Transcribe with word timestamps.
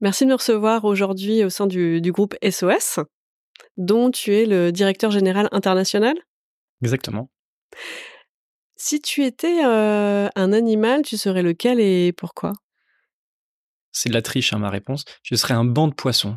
Merci 0.00 0.24
de 0.24 0.30
me 0.30 0.34
recevoir 0.34 0.84
aujourd'hui 0.84 1.42
au 1.44 1.48
sein 1.48 1.66
du, 1.66 2.00
groupe 2.12 2.34
SOS, 2.42 3.00
dont 3.76 4.10
tu 4.10 4.34
es 4.34 4.44
le 4.44 4.70
directeur 4.70 5.10
général 5.10 5.48
international. 5.52 6.14
Exactement. 6.82 7.30
Si 8.76 9.00
tu 9.00 9.24
étais 9.24 9.64
euh, 9.64 10.28
un 10.34 10.52
animal, 10.52 11.02
tu 11.02 11.16
serais 11.16 11.42
lequel 11.42 11.80
et 11.80 12.12
pourquoi? 12.12 12.52
C'est 13.90 14.10
de 14.10 14.14
la 14.14 14.20
triche, 14.20 14.52
hein, 14.52 14.58
ma 14.58 14.68
réponse. 14.68 15.04
Je 15.22 15.34
serais 15.34 15.54
un 15.54 15.64
banc 15.64 15.88
de 15.88 15.94
poissons. 15.94 16.36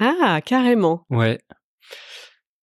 Ah, 0.00 0.40
carrément. 0.44 1.06
Ouais. 1.08 1.38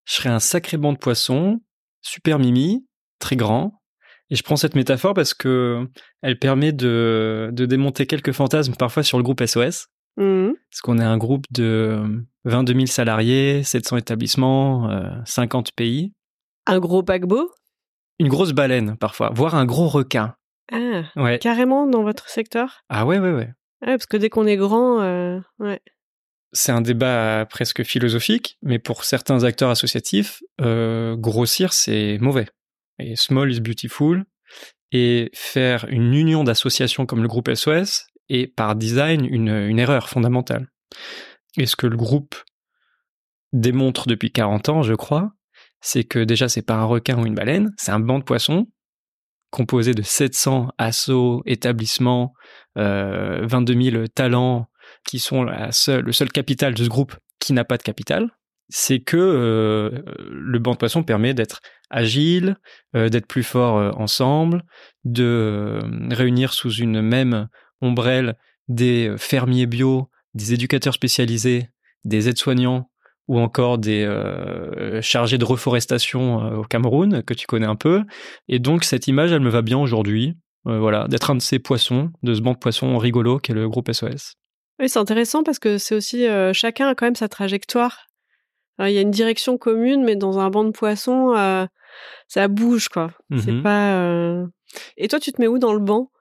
Je 0.03 0.13
serais 0.13 0.29
un 0.29 0.39
sacré 0.39 0.75
banc 0.75 0.91
de 0.91 0.97
poissons, 0.97 1.61
super 2.01 2.39
mimi, 2.39 2.85
très 3.19 3.37
grand, 3.37 3.81
et 4.29 4.35
je 4.35 4.43
prends 4.43 4.57
cette 4.57 4.75
métaphore 4.75 5.13
parce 5.13 5.33
que 5.33 5.87
elle 6.21 6.37
permet 6.39 6.73
de, 6.73 7.49
de 7.53 7.65
démonter 7.65 8.05
quelques 8.05 8.33
fantasmes 8.33 8.75
parfois 8.75 9.03
sur 9.03 9.17
le 9.17 9.23
groupe 9.23 9.43
SOS. 9.45 9.87
Mmh. 10.17 10.51
Parce 10.69 10.81
qu'on 10.81 10.97
est 10.99 11.03
un 11.03 11.17
groupe 11.17 11.45
de 11.51 12.25
22 12.45 12.73
000 12.73 12.85
salariés, 12.85 13.63
700 13.63 13.97
établissements, 13.97 14.89
50 15.25 15.67
euh, 15.67 15.71
pays. 15.75 16.13
Un 16.65 16.79
gros 16.79 17.03
paquebot? 17.03 17.51
Une 18.19 18.29
grosse 18.29 18.53
baleine 18.53 18.97
parfois, 18.97 19.31
voire 19.33 19.55
un 19.55 19.65
gros 19.65 19.87
requin. 19.87 20.35
Ah, 20.71 21.03
ouais. 21.17 21.37
carrément 21.39 21.85
dans 21.85 22.03
votre 22.03 22.29
secteur? 22.29 22.81
Ah 22.89 23.05
ouais, 23.05 23.19
ouais, 23.19 23.33
ouais. 23.33 23.49
Ah, 23.81 23.87
parce 23.87 24.05
que 24.07 24.17
dès 24.17 24.29
qu'on 24.29 24.47
est 24.47 24.57
grand, 24.57 25.01
euh, 25.01 25.39
ouais. 25.59 25.81
C'est 26.53 26.71
un 26.71 26.81
débat 26.81 27.45
presque 27.49 27.83
philosophique, 27.83 28.57
mais 28.61 28.79
pour 28.79 29.03
certains 29.03 29.43
acteurs 29.43 29.69
associatifs, 29.69 30.41
euh, 30.61 31.17
grossir, 31.17 31.73
c'est 31.73 32.17
mauvais 32.19 32.47
et 32.99 33.15
small 33.15 33.51
is 33.51 33.59
beautiful. 33.59 34.25
Et 34.91 35.29
faire 35.33 35.85
une 35.89 36.13
union 36.13 36.43
d'associations 36.43 37.05
comme 37.05 37.21
le 37.21 37.27
groupe 37.27 37.53
SOS 37.53 38.07
est 38.29 38.47
par 38.47 38.75
design 38.75 39.25
une, 39.25 39.79
erreur 39.79 40.09
fondamentale. 40.09 40.69
Et 41.57 41.65
ce 41.65 41.75
que 41.75 41.87
le 41.87 41.97
groupe 41.97 42.35
démontre 43.53 44.07
depuis 44.07 44.31
40 44.31 44.69
ans, 44.69 44.81
je 44.83 44.93
crois, 44.93 45.31
c'est 45.81 46.03
que 46.03 46.19
déjà 46.19 46.49
c'est 46.49 46.61
pas 46.61 46.75
un 46.75 46.85
requin 46.85 47.17
ou 47.17 47.25
une 47.25 47.35
baleine, 47.35 47.73
c'est 47.77 47.91
un 47.91 47.99
banc 47.99 48.19
de 48.19 48.23
poissons 48.23 48.67
composé 49.51 49.93
de 49.93 50.01
700 50.01 50.69
assos, 50.77 51.41
établissements, 51.45 52.33
euh, 52.77 53.45
22 53.47 53.91
000 53.91 54.07
talents 54.07 54.67
qui 55.05 55.19
sont 55.19 55.43
le 55.43 56.11
seul 56.11 56.31
capital 56.31 56.73
de 56.73 56.83
ce 56.83 56.89
groupe 56.89 57.15
qui 57.39 57.53
n'a 57.53 57.63
pas 57.63 57.77
de 57.77 57.83
capital 57.83 58.31
c'est 58.69 58.99
que 58.99 59.17
euh, 59.17 60.01
le 60.29 60.59
banc 60.59 60.73
de 60.73 60.77
poissons 60.77 61.03
permet 61.03 61.33
d'être 61.33 61.61
agile, 61.89 62.57
euh, 62.95 63.09
d'être 63.09 63.27
plus 63.27 63.43
fort 63.43 63.77
euh, 63.77 63.91
ensemble, 63.91 64.63
de 65.03 65.79
réunir 66.11 66.53
sous 66.53 66.73
une 66.73 67.01
même 67.01 67.47
ombrelle 67.81 68.35
des 68.67 69.13
fermiers 69.17 69.65
bio, 69.65 70.09
des 70.33 70.53
éducateurs 70.53 70.93
spécialisés, 70.93 71.69
des 72.03 72.29
aides-soignants 72.29 72.89
ou 73.27 73.39
encore 73.39 73.77
des 73.79 74.07
chargés 75.01 75.39
de 75.39 75.45
reforestation 75.45 76.59
au 76.59 76.63
Cameroun 76.63 77.23
que 77.23 77.33
tu 77.33 77.47
connais 77.47 77.65
un 77.65 77.75
peu. 77.75 78.03
Et 78.47 78.59
donc 78.59 78.83
cette 78.83 79.07
image, 79.07 79.31
elle 79.31 79.39
me 79.39 79.49
va 79.49 79.63
bien 79.63 79.79
aujourd'hui. 79.79 80.37
voilà, 80.65 81.07
d'être 81.07 81.31
un 81.31 81.35
de 81.35 81.41
ces 81.41 81.57
poissons, 81.57 82.11
de 82.21 82.35
ce 82.35 82.41
banc 82.41 82.53
de 82.53 82.59
poissons 82.59 82.97
rigolo 82.99 83.39
qu'est 83.39 83.53
le 83.53 83.67
groupe 83.67 83.91
SOS. 83.91 84.35
Oui, 84.79 84.89
c'est 84.89 84.99
intéressant 84.99 85.41
parce 85.41 85.57
que 85.57 85.79
c'est 85.79 85.95
aussi 85.95 86.27
chacun 86.53 86.87
a 86.87 86.93
quand 86.93 87.07
même 87.07 87.15
sa 87.15 87.27
trajectoire 87.27 88.05
il 88.79 88.91
y 88.91 88.97
a 88.97 89.01
une 89.01 89.11
direction 89.11 89.57
commune, 89.57 90.03
mais 90.03 90.15
dans 90.15 90.39
un 90.39 90.49
banc 90.49 90.63
de 90.63 90.71
poissons, 90.71 91.33
euh, 91.35 91.65
ça 92.27 92.47
bouge, 92.47 92.89
quoi. 92.89 93.11
C'est 93.37 93.51
mmh 93.51 93.63
pas. 93.63 93.95
Euh, 93.95 94.45
et 94.97 95.07
toi, 95.07 95.19
tu 95.19 95.31
te 95.31 95.41
mets 95.41 95.47
où 95.47 95.59
dans 95.59 95.73
le 95.73 95.79
banc? 95.79 96.11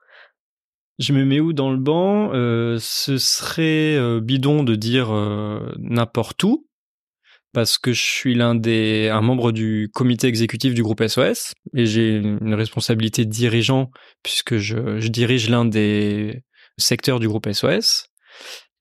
Je 0.97 1.13
me 1.13 1.25
mets 1.25 1.39
où 1.39 1.53
dans 1.53 1.71
le 1.71 1.77
banc 1.77 2.31
euh, 2.33 2.77
Ce 2.79 3.17
serait 3.17 3.99
bidon 4.21 4.63
de 4.63 4.75
dire 4.75 5.11
n'importe 5.77 6.43
où, 6.43 6.67
parce 7.55 7.77
que 7.77 7.93
je 7.93 8.01
suis 8.01 8.35
l'un 8.35 8.53
des 8.53 9.09
un 9.09 9.21
membre 9.21 9.53
du 9.53 9.89
comité 9.93 10.27
exécutif 10.27 10.73
du 10.73 10.83
groupe 10.83 11.01
SOS 11.05 11.53
et 11.73 11.85
j'ai 11.85 12.17
une 12.17 12.53
responsabilité 12.53 13.23
de 13.23 13.29
dirigeant 13.29 13.91
puisque 14.23 14.57
je, 14.57 14.99
je 14.99 15.07
dirige 15.07 15.49
l'un 15.49 15.63
des 15.63 16.43
secteurs 16.77 17.19
du 17.19 17.29
groupe 17.29 17.49
SOS 17.49 18.07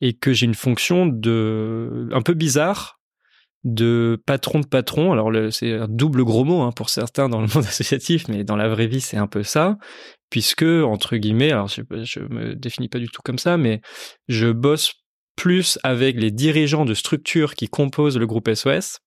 et 0.01 0.13
que 0.13 0.33
j'ai 0.33 0.47
une 0.47 0.55
fonction 0.55 1.07
de 1.07 2.09
un 2.13 2.21
peu 2.21 2.35
bizarre 2.35 3.01
de 3.63 4.21
patron 4.27 4.61
de 4.61 4.67
patron. 4.67 5.13
Alors 5.13 5.31
c'est 5.51 5.73
un 5.73 5.89
double 5.89 6.25
gros 6.25 6.45
mot 6.45 6.63
hein, 6.63 6.73
pour 6.73 6.91
certains 6.91 7.29
dans 7.29 7.41
le 7.41 7.47
monde 7.55 7.65
associatif, 7.69 8.29
mais 8.29 8.45
dans 8.45 8.57
la 8.57 8.69
vraie 8.69 8.87
vie 8.87 9.01
c'est 9.01 9.17
un 9.17 9.27
peu 9.27 9.43
ça, 9.43 9.79
puisque 10.31 10.63
entre 10.63 11.17
guillemets, 11.17 11.53
alors 11.53 11.69
je, 11.69 11.83
je 12.03 12.21
me 12.21 12.55
définis 12.55 12.89
pas 12.89 12.99
du 12.99 13.09
tout 13.09 13.23
comme 13.23 13.39
ça, 13.39 13.57
mais 13.57 13.81
je 14.29 14.49
bosse 14.49 14.95
plus 15.37 15.79
avec 15.83 16.17
les 16.17 16.31
dirigeants 16.31 16.85
de 16.85 16.95
structures 16.95 17.55
qui 17.55 17.69
composent 17.69 18.19
le 18.19 18.27
groupe 18.27 18.53
SOS 18.53 18.99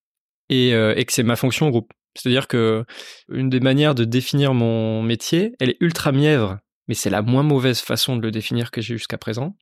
et, 0.50 0.74
euh, 0.74 0.94
et 0.96 1.06
que 1.06 1.14
c'est 1.14 1.24
ma 1.24 1.36
fonction 1.36 1.68
au 1.68 1.72
groupe. 1.72 1.94
C'est-à-dire 2.16 2.48
que 2.48 2.86
une 3.30 3.50
des 3.50 3.60
manières 3.60 3.96
de 3.96 4.04
définir 4.04 4.54
mon 4.54 5.04
métier, 5.04 5.54
elle 5.60 5.70
est 5.70 5.78
ultra 5.80 6.12
mièvre, 6.12 6.58
mais 6.88 6.96
c'est 6.96 7.10
la 7.10 7.22
moins 7.22 7.44
mauvaise 7.44 7.80
façon 7.80 8.18
de 8.18 8.22
le 8.22 8.32
définir 8.32 8.72
que 8.72 8.82
j'ai 8.82 8.98
jusqu'à 8.98 9.18
présent. 9.18 9.56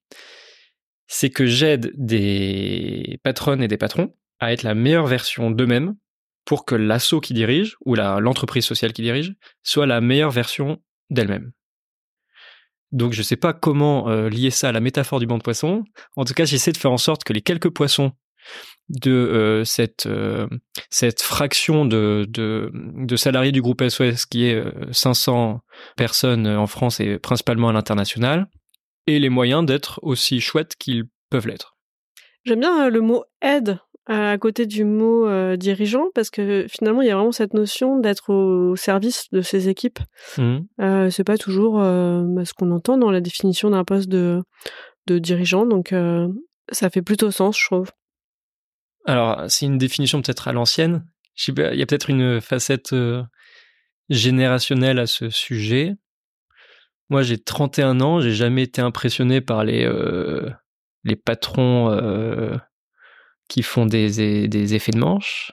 C'est 1.08 1.30
que 1.30 1.46
j'aide 1.46 1.92
des 1.96 3.20
patronnes 3.24 3.62
et 3.62 3.68
des 3.68 3.78
patrons 3.78 4.16
à 4.40 4.54
être 4.54 4.64
la 4.64 4.74
meilleure 4.74 5.06
version 5.06 5.52
d'eux-mêmes 5.52 5.96
pour 6.46 6.66
que 6.66 6.76
l'assaut 6.76 7.20
qui 7.20 7.34
dirige, 7.34 7.76
ou 7.86 7.96
l'entreprise 7.96 8.66
sociale 8.66 8.94
qui 8.94 9.02
dirige, 9.02 9.34
soit 9.64 9.88
la 9.88 10.00
meilleure 10.00 10.32
version 10.32 10.80
d'elle-même. 11.10 11.52
Donc 12.92 13.14
je 13.14 13.20
ne 13.20 13.24
sais 13.24 13.36
pas 13.36 13.54
comment 13.54 14.10
euh, 14.10 14.30
lier 14.30 14.52
ça 14.52 14.70
à 14.70 14.72
la 14.72 14.80
métaphore 14.80 15.20
du 15.20 15.28
banc 15.28 15.38
de 15.38 15.44
poissons. 15.44 15.84
En 16.16 16.24
tout 16.24 16.34
cas, 16.34 16.46
j'essaie 16.46 16.72
de 16.72 16.78
faire 16.78 16.92
en 16.92 16.98
sorte 16.98 17.24
que 17.24 17.34
les 17.34 17.42
quelques 17.42 17.70
poissons 17.70 18.12
de 18.90 19.12
euh, 19.12 19.64
cette, 19.64 20.06
euh, 20.06 20.48
cette 20.92 21.22
fraction 21.22 21.86
de, 21.86 22.26
de, 22.30 22.72
de, 22.74 23.16
salariés 23.16 23.52
du 23.52 23.62
groupe 23.62 23.84
SOS 23.84 24.26
qui 24.28 24.46
est 24.46 24.64
500 24.92 25.62
personnes 25.98 26.48
en 26.48 26.68
France 26.68 27.00
et 27.00 27.18
principalement 27.18 27.70
à 27.70 27.74
l'international, 27.74 28.48
aient 29.08 29.20
les 29.20 29.30
moyens 29.30 29.66
d'être 29.66 30.00
aussi 30.04 30.40
chouettes 30.40 30.76
qu'ils 30.78 31.06
peuvent 31.30 31.48
l'être. 31.48 31.76
J'aime 32.46 32.60
bien 32.60 32.90
le 32.90 33.02
mot 33.02 33.26
aide 33.42 33.80
à 34.08 34.38
côté 34.38 34.66
du 34.66 34.84
mot 34.84 35.28
euh, 35.28 35.58
dirigeant 35.58 36.06
parce 36.14 36.30
que 36.30 36.68
finalement 36.70 37.02
il 37.02 37.08
y 37.08 37.12
a 37.12 37.16
vraiment 37.16 37.32
cette 37.32 37.54
notion 37.54 38.00
d'être 38.00 38.32
au 38.32 38.76
service 38.76 39.30
de 39.32 39.42
ses 39.42 39.68
équipes. 39.68 40.00
Mmh. 40.38 40.58
Euh, 40.80 41.10
c'est 41.10 41.24
pas 41.24 41.38
toujours 41.38 41.82
euh, 41.82 42.22
bah, 42.24 42.46
ce 42.46 42.54
qu'on 42.54 42.72
entend 42.72 42.98
dans 42.98 43.10
la 43.10 43.22
définition 43.22 43.72
d'un 43.72 43.84
poste 43.84 44.08
de, 44.08 44.44
de 45.08 45.18
dirigeant, 45.18 45.66
donc 45.66 45.92
euh, 45.92 46.28
ça 46.72 46.90
fait 46.90 47.02
plutôt 47.02 47.32
sens, 47.32 47.60
je 47.60 47.66
trouve. 47.66 47.92
Alors 49.06 49.44
c'est 49.48 49.66
une 49.66 49.78
définition 49.78 50.22
peut-être 50.22 50.48
à 50.48 50.54
l'ancienne. 50.54 51.06
Il 51.48 51.54
y 51.58 51.82
a 51.82 51.86
peut-être 51.86 52.10
une 52.10 52.40
facette 52.42 52.96
générationnelle 54.10 55.00
à 55.00 55.08
ce 55.08 55.30
sujet. 55.30 55.96
Moi 57.10 57.24
j'ai 57.24 57.38
31 57.38 58.02
ans, 58.02 58.20
j'ai 58.20 58.34
jamais 58.34 58.64
été 58.64 58.82
impressionné 58.82 59.42
par 59.42 59.64
les 59.64 59.88
les 61.04 61.16
patrons 61.16 61.90
qui 63.48 63.64
font 63.64 63.86
des, 63.86 64.74
effets 64.76 64.92
de 64.92 64.98
manche. 64.98 65.52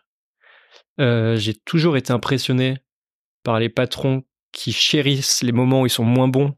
Euh, 1.00 1.36
j'ai 1.36 1.54
toujours 1.54 1.96
été 1.96 2.12
impressionné 2.12 2.78
par 3.42 3.58
les 3.58 3.68
patrons 3.68 4.22
qui 4.52 4.72
chérissent 4.72 5.42
les 5.42 5.52
moments 5.52 5.82
où 5.82 5.86
ils 5.86 5.90
sont 5.90 6.04
moins 6.04 6.28
bons 6.28 6.54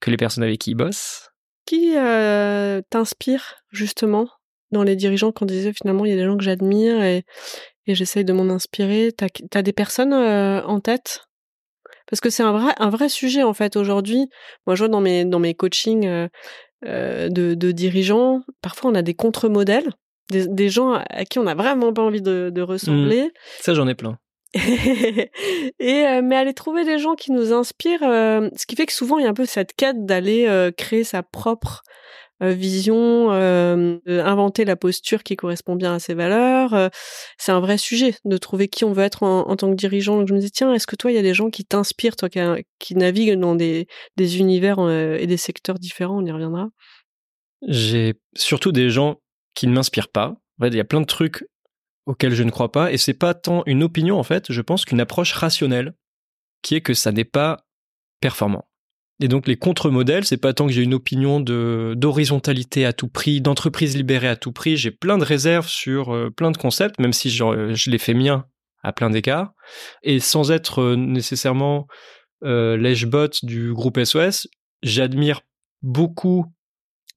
que 0.00 0.10
les 0.10 0.16
personnes 0.16 0.44
avec 0.44 0.60
qui 0.60 0.70
ils 0.70 0.76
bossent. 0.76 1.30
Qui 1.66 1.96
euh, 1.96 2.80
t'inspire 2.90 3.56
justement 3.70 4.28
dans 4.70 4.82
les 4.82 4.96
dirigeants 4.96 5.32
quand 5.32 5.44
on 5.44 5.46
disait 5.46 5.72
finalement 5.72 6.04
il 6.04 6.10
y 6.10 6.14
a 6.14 6.16
des 6.16 6.24
gens 6.24 6.36
que 6.36 6.44
j'admire 6.44 7.02
et, 7.02 7.24
j'essaye 7.86 8.24
de 8.24 8.32
m'en 8.32 8.52
inspirer? 8.52 9.12
T'as 9.12 9.26
as 9.54 9.62
des 9.62 9.72
personnes 9.72 10.12
euh, 10.12 10.62
en 10.62 10.80
tête? 10.80 11.26
Parce 12.08 12.20
que 12.20 12.30
c'est 12.30 12.42
un 12.42 12.90
vrai, 12.90 13.08
sujet 13.08 13.42
en 13.42 13.54
fait 13.54 13.76
aujourd'hui. 13.76 14.28
Moi 14.66 14.76
je 14.76 14.84
vois 14.84 14.88
dans 14.88 15.00
mes, 15.00 15.54
coachings 15.54 16.28
de, 16.82 17.70
dirigeants, 17.72 18.42
parfois 18.60 18.90
on 18.90 18.94
a 18.94 19.02
des 19.02 19.14
contre-modèles, 19.14 19.90
des, 20.30 20.46
des, 20.48 20.68
gens 20.68 20.92
à 20.92 21.24
qui 21.24 21.38
on 21.38 21.44
n'a 21.44 21.54
vraiment 21.54 21.92
pas 21.92 22.02
envie 22.02 22.22
de, 22.22 22.50
de 22.52 22.62
ressembler. 22.62 23.24
Mmh. 23.24 23.30
Ça 23.60 23.74
j'en 23.74 23.88
ai 23.88 23.94
plein. 23.94 24.18
et 24.54 26.20
mais 26.22 26.36
aller 26.36 26.52
trouver 26.52 26.84
des 26.84 26.98
gens 26.98 27.14
qui 27.14 27.32
nous 27.32 27.54
inspirent, 27.54 28.00
ce 28.02 28.66
qui 28.66 28.76
fait 28.76 28.84
que 28.84 28.92
souvent 28.92 29.16
il 29.16 29.24
y 29.24 29.26
a 29.26 29.30
un 29.30 29.34
peu 29.34 29.46
cette 29.46 29.72
quête 29.72 30.04
d'aller 30.04 30.70
créer 30.76 31.04
sa 31.04 31.22
propre 31.22 31.82
euh, 32.42 32.52
vision, 32.54 33.30
euh, 33.30 33.98
inventer 34.08 34.64
la 34.64 34.74
posture 34.74 35.22
qui 35.22 35.36
correspond 35.36 35.76
bien 35.76 35.94
à 35.94 35.98
ses 36.00 36.14
valeurs. 36.14 36.74
Euh, 36.74 36.88
c'est 37.38 37.52
un 37.52 37.60
vrai 37.60 37.78
sujet 37.78 38.16
de 38.24 38.36
trouver 38.36 38.66
qui 38.66 38.84
on 38.84 38.92
veut 38.92 39.04
être 39.04 39.22
en, 39.22 39.54
tant 39.54 39.70
que 39.70 39.76
dirigeant. 39.76 40.16
Donc 40.16 40.28
je 40.28 40.34
me 40.34 40.40
dis 40.40 40.50
tiens, 40.50 40.72
est-ce 40.74 40.88
que 40.88 40.96
toi 40.96 41.12
il 41.12 41.14
y 41.14 41.18
a 41.18 41.22
des 41.22 41.34
gens 41.34 41.50
qui 41.50 41.64
t'inspirent, 41.64 42.16
toi 42.16 42.28
qui, 42.28 42.40
qui 42.80 42.96
naviguent 42.96 43.38
dans 43.38 43.54
des, 43.54 43.86
des 44.16 44.38
univers 44.38 44.78
et 44.90 45.26
des 45.26 45.36
secteurs 45.36 45.78
différents, 45.78 46.18
on 46.18 46.26
y 46.26 46.32
reviendra. 46.32 46.68
J'ai 47.68 48.14
surtout 48.34 48.72
des 48.72 48.90
gens 48.90 49.20
qui 49.54 49.66
ne 49.66 49.72
m'inspirent 49.72 50.08
pas. 50.08 50.36
En 50.58 50.64
fait, 50.64 50.68
il 50.68 50.76
y 50.76 50.80
a 50.80 50.84
plein 50.84 51.00
de 51.00 51.06
trucs 51.06 51.44
auxquels 52.06 52.34
je 52.34 52.42
ne 52.42 52.50
crois 52.50 52.72
pas 52.72 52.92
et 52.92 52.96
c'est 52.96 53.14
pas 53.14 53.34
tant 53.34 53.62
une 53.66 53.82
opinion 53.82 54.18
en 54.18 54.22
fait, 54.22 54.50
je 54.50 54.60
pense 54.60 54.84
qu'une 54.84 55.00
approche 55.00 55.32
rationnelle 55.32 55.94
qui 56.62 56.74
est 56.74 56.80
que 56.80 56.94
ça 56.94 57.12
n'est 57.12 57.24
pas 57.24 57.64
performant. 58.20 58.68
Et 59.20 59.28
donc 59.28 59.46
les 59.46 59.56
contre-modèles, 59.56 60.24
c'est 60.24 60.36
pas 60.36 60.52
tant 60.52 60.66
que 60.66 60.72
j'ai 60.72 60.82
une 60.82 60.94
opinion 60.94 61.38
de 61.38 61.94
d'horizontalité 61.96 62.84
à 62.84 62.92
tout 62.92 63.08
prix, 63.08 63.40
d'entreprise 63.40 63.96
libérée 63.96 64.28
à 64.28 64.36
tout 64.36 64.52
prix. 64.52 64.76
J'ai 64.76 64.90
plein 64.90 65.16
de 65.18 65.24
réserves 65.24 65.68
sur 65.68 66.12
euh, 66.12 66.30
plein 66.30 66.50
de 66.50 66.56
concepts, 66.56 66.98
même 66.98 67.12
si 67.12 67.30
je, 67.30 67.72
je 67.72 67.90
les 67.90 67.98
fais 67.98 68.14
mien 68.14 68.46
à 68.82 68.92
plein 68.92 69.10
d'égards, 69.10 69.52
et 70.02 70.18
sans 70.18 70.50
être 70.50 70.80
euh, 70.80 70.96
nécessairement 70.96 71.86
euh, 72.44 73.06
bot 73.06 73.28
du 73.44 73.72
groupe 73.72 74.02
SOS, 74.02 74.48
j'admire 74.82 75.42
beaucoup 75.82 76.46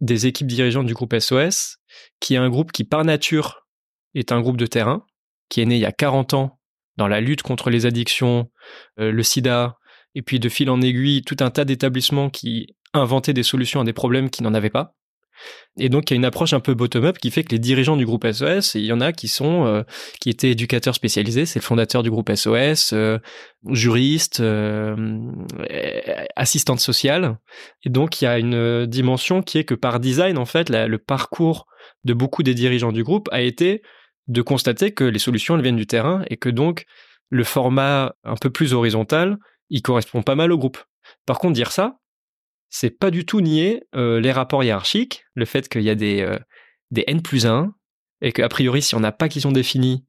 des 0.01 0.27
équipes 0.27 0.47
dirigeantes 0.47 0.85
du 0.85 0.93
groupe 0.93 1.17
SOS, 1.17 1.77
qui 2.19 2.35
est 2.35 2.37
un 2.37 2.49
groupe 2.49 2.71
qui 2.71 2.83
par 2.83 3.05
nature 3.05 3.65
est 4.13 4.31
un 4.31 4.41
groupe 4.41 4.57
de 4.57 4.65
terrain, 4.65 5.05
qui 5.49 5.61
est 5.61 5.65
né 5.65 5.75
il 5.75 5.81
y 5.81 5.85
a 5.85 5.91
40 5.91 6.33
ans 6.33 6.59
dans 6.97 7.07
la 7.07 7.21
lutte 7.21 7.41
contre 7.41 7.69
les 7.69 7.85
addictions, 7.85 8.49
euh, 8.99 9.11
le 9.11 9.23
sida, 9.23 9.77
et 10.15 10.21
puis 10.21 10.39
de 10.39 10.49
fil 10.49 10.69
en 10.69 10.81
aiguille, 10.81 11.23
tout 11.23 11.37
un 11.41 11.51
tas 11.51 11.65
d'établissements 11.65 12.29
qui 12.29 12.75
inventaient 12.93 13.33
des 13.33 13.43
solutions 13.43 13.81
à 13.81 13.83
des 13.83 13.93
problèmes 13.93 14.29
qui 14.29 14.43
n'en 14.43 14.53
avaient 14.53 14.69
pas. 14.69 14.95
Et 15.77 15.89
donc 15.89 16.09
il 16.09 16.13
y 16.13 16.15
a 16.15 16.17
une 16.17 16.25
approche 16.25 16.53
un 16.53 16.59
peu 16.59 16.73
bottom-up 16.73 17.17
qui 17.17 17.31
fait 17.31 17.43
que 17.43 17.51
les 17.51 17.59
dirigeants 17.59 17.97
du 17.97 18.05
groupe 18.05 18.25
SOS, 18.25 18.75
il 18.75 18.85
y 18.85 18.93
en 18.93 19.01
a 19.01 19.11
qui 19.11 19.27
sont 19.27 19.65
euh, 19.65 19.83
qui 20.21 20.29
étaient 20.29 20.51
éducateurs 20.51 20.95
spécialisés, 20.95 21.45
c'est 21.45 21.59
le 21.59 21.63
fondateur 21.63 22.01
du 22.01 22.09
groupe 22.09 22.33
SOS, 22.33 22.93
euh, 22.93 23.19
juriste, 23.69 24.39
euh, 24.39 24.95
assistante 26.35 26.79
sociale. 26.79 27.37
Et 27.83 27.89
donc 27.89 28.21
il 28.21 28.25
y 28.25 28.27
a 28.27 28.39
une 28.39 28.85
dimension 28.85 29.41
qui 29.41 29.57
est 29.57 29.65
que 29.65 29.75
par 29.75 29.99
design 29.99 30.37
en 30.37 30.45
fait, 30.45 30.69
le 30.69 30.97
parcours 30.97 31.67
de 32.03 32.13
beaucoup 32.13 32.43
des 32.43 32.53
dirigeants 32.53 32.91
du 32.91 33.03
groupe 33.03 33.27
a 33.31 33.41
été 33.41 33.81
de 34.27 34.41
constater 34.41 34.91
que 34.91 35.03
les 35.03 35.19
solutions 35.19 35.55
elles 35.55 35.61
viennent 35.61 35.75
du 35.75 35.87
terrain 35.87 36.23
et 36.29 36.37
que 36.37 36.49
donc 36.49 36.85
le 37.29 37.43
format 37.43 38.15
un 38.23 38.35
peu 38.35 38.49
plus 38.49 38.73
horizontal 38.73 39.37
il 39.69 39.81
correspond 39.81 40.21
pas 40.21 40.35
mal 40.35 40.51
au 40.51 40.57
groupe. 40.57 40.77
Par 41.25 41.39
contre, 41.39 41.53
dire 41.53 41.71
ça, 41.71 41.97
c'est 42.77 42.89
pas 42.89 43.09
du 43.09 43.25
tout 43.25 43.39
nier 43.39 43.83
euh, 43.95 44.19
les 44.19 44.33
rapports 44.33 44.61
hiérarchiques, 44.61 45.23
le 45.33 45.45
fait 45.45 45.69
qu'il 45.69 45.83
y 45.83 45.89
a 45.89 45.95
des, 45.95 46.19
euh, 46.19 46.37
des 46.91 47.05
N 47.07 47.21
plus 47.21 47.45
1, 47.45 47.73
et 48.21 48.33
qu'a 48.33 48.49
priori, 48.49 48.81
si 48.81 48.95
on 48.95 48.99
n'a 48.99 49.13
pas 49.13 49.29
qui 49.29 49.39
sont 49.39 49.53
définis, 49.53 50.03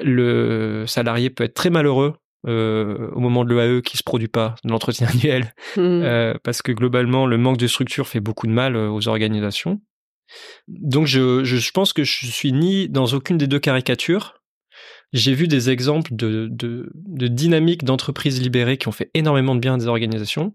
le 0.00 0.86
salarié 0.86 1.28
peut 1.28 1.44
être 1.44 1.52
très 1.52 1.68
malheureux 1.68 2.14
euh, 2.46 3.10
au 3.12 3.20
moment 3.20 3.44
de 3.44 3.52
l'EAE 3.52 3.82
qui 3.82 3.98
se 3.98 4.02
produit 4.02 4.28
pas, 4.28 4.54
de 4.64 4.70
l'entretien 4.70 5.06
annuel, 5.12 5.52
mmh. 5.76 6.38
parce 6.42 6.62
que 6.62 6.72
globalement, 6.72 7.26
le 7.26 7.36
manque 7.36 7.58
de 7.58 7.66
structure 7.66 8.08
fait 8.08 8.20
beaucoup 8.20 8.46
de 8.46 8.52
mal 8.52 8.74
aux 8.74 9.06
organisations. 9.06 9.82
Donc 10.66 11.06
je, 11.06 11.44
je 11.44 11.70
pense 11.72 11.92
que 11.92 12.04
je 12.04 12.26
suis 12.26 12.54
ni 12.54 12.88
dans 12.88 13.06
aucune 13.08 13.36
des 13.36 13.46
deux 13.46 13.58
caricatures, 13.58 14.40
j'ai 15.12 15.34
vu 15.34 15.46
des 15.46 15.68
exemples 15.70 16.14
de, 16.14 16.48
de, 16.50 16.90
de 16.94 17.28
dynamiques 17.28 17.84
d'entreprises 17.84 18.40
libérées 18.40 18.76
qui 18.78 18.88
ont 18.88 18.92
fait 18.92 19.10
énormément 19.14 19.54
de 19.54 19.60
bien 19.60 19.74
à 19.74 19.78
des 19.78 19.86
organisations. 19.86 20.54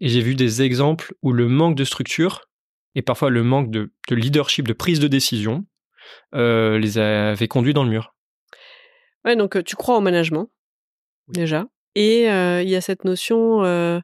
Et 0.00 0.08
j'ai 0.08 0.20
vu 0.20 0.34
des 0.34 0.62
exemples 0.62 1.14
où 1.22 1.32
le 1.32 1.48
manque 1.48 1.76
de 1.76 1.84
structure 1.84 2.42
et 2.94 3.02
parfois 3.02 3.30
le 3.30 3.42
manque 3.42 3.70
de, 3.70 3.92
de 4.08 4.14
leadership, 4.14 4.66
de 4.66 4.72
prise 4.72 5.00
de 5.00 5.08
décision, 5.08 5.66
euh, 6.34 6.78
les 6.78 6.98
avait 6.98 7.48
conduits 7.48 7.74
dans 7.74 7.84
le 7.84 7.90
mur. 7.90 8.14
Ouais, 9.24 9.36
donc 9.36 9.56
euh, 9.56 9.62
tu 9.62 9.76
crois 9.76 9.96
au 9.96 10.00
management, 10.00 10.50
déjà. 11.28 11.66
Et 11.94 12.30
euh, 12.30 12.62
il 12.62 12.68
y 12.68 12.76
a 12.76 12.80
cette 12.80 13.04
notion 13.04 13.64
euh, 13.64 14.00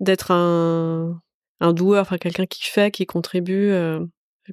d'être 0.00 0.32
un, 0.32 1.20
un 1.60 1.72
doueur, 1.72 2.02
enfin 2.02 2.18
quelqu'un 2.18 2.46
qui 2.46 2.64
fait, 2.64 2.90
qui 2.90 3.06
contribue 3.06 3.72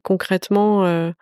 concrètement 0.03 1.13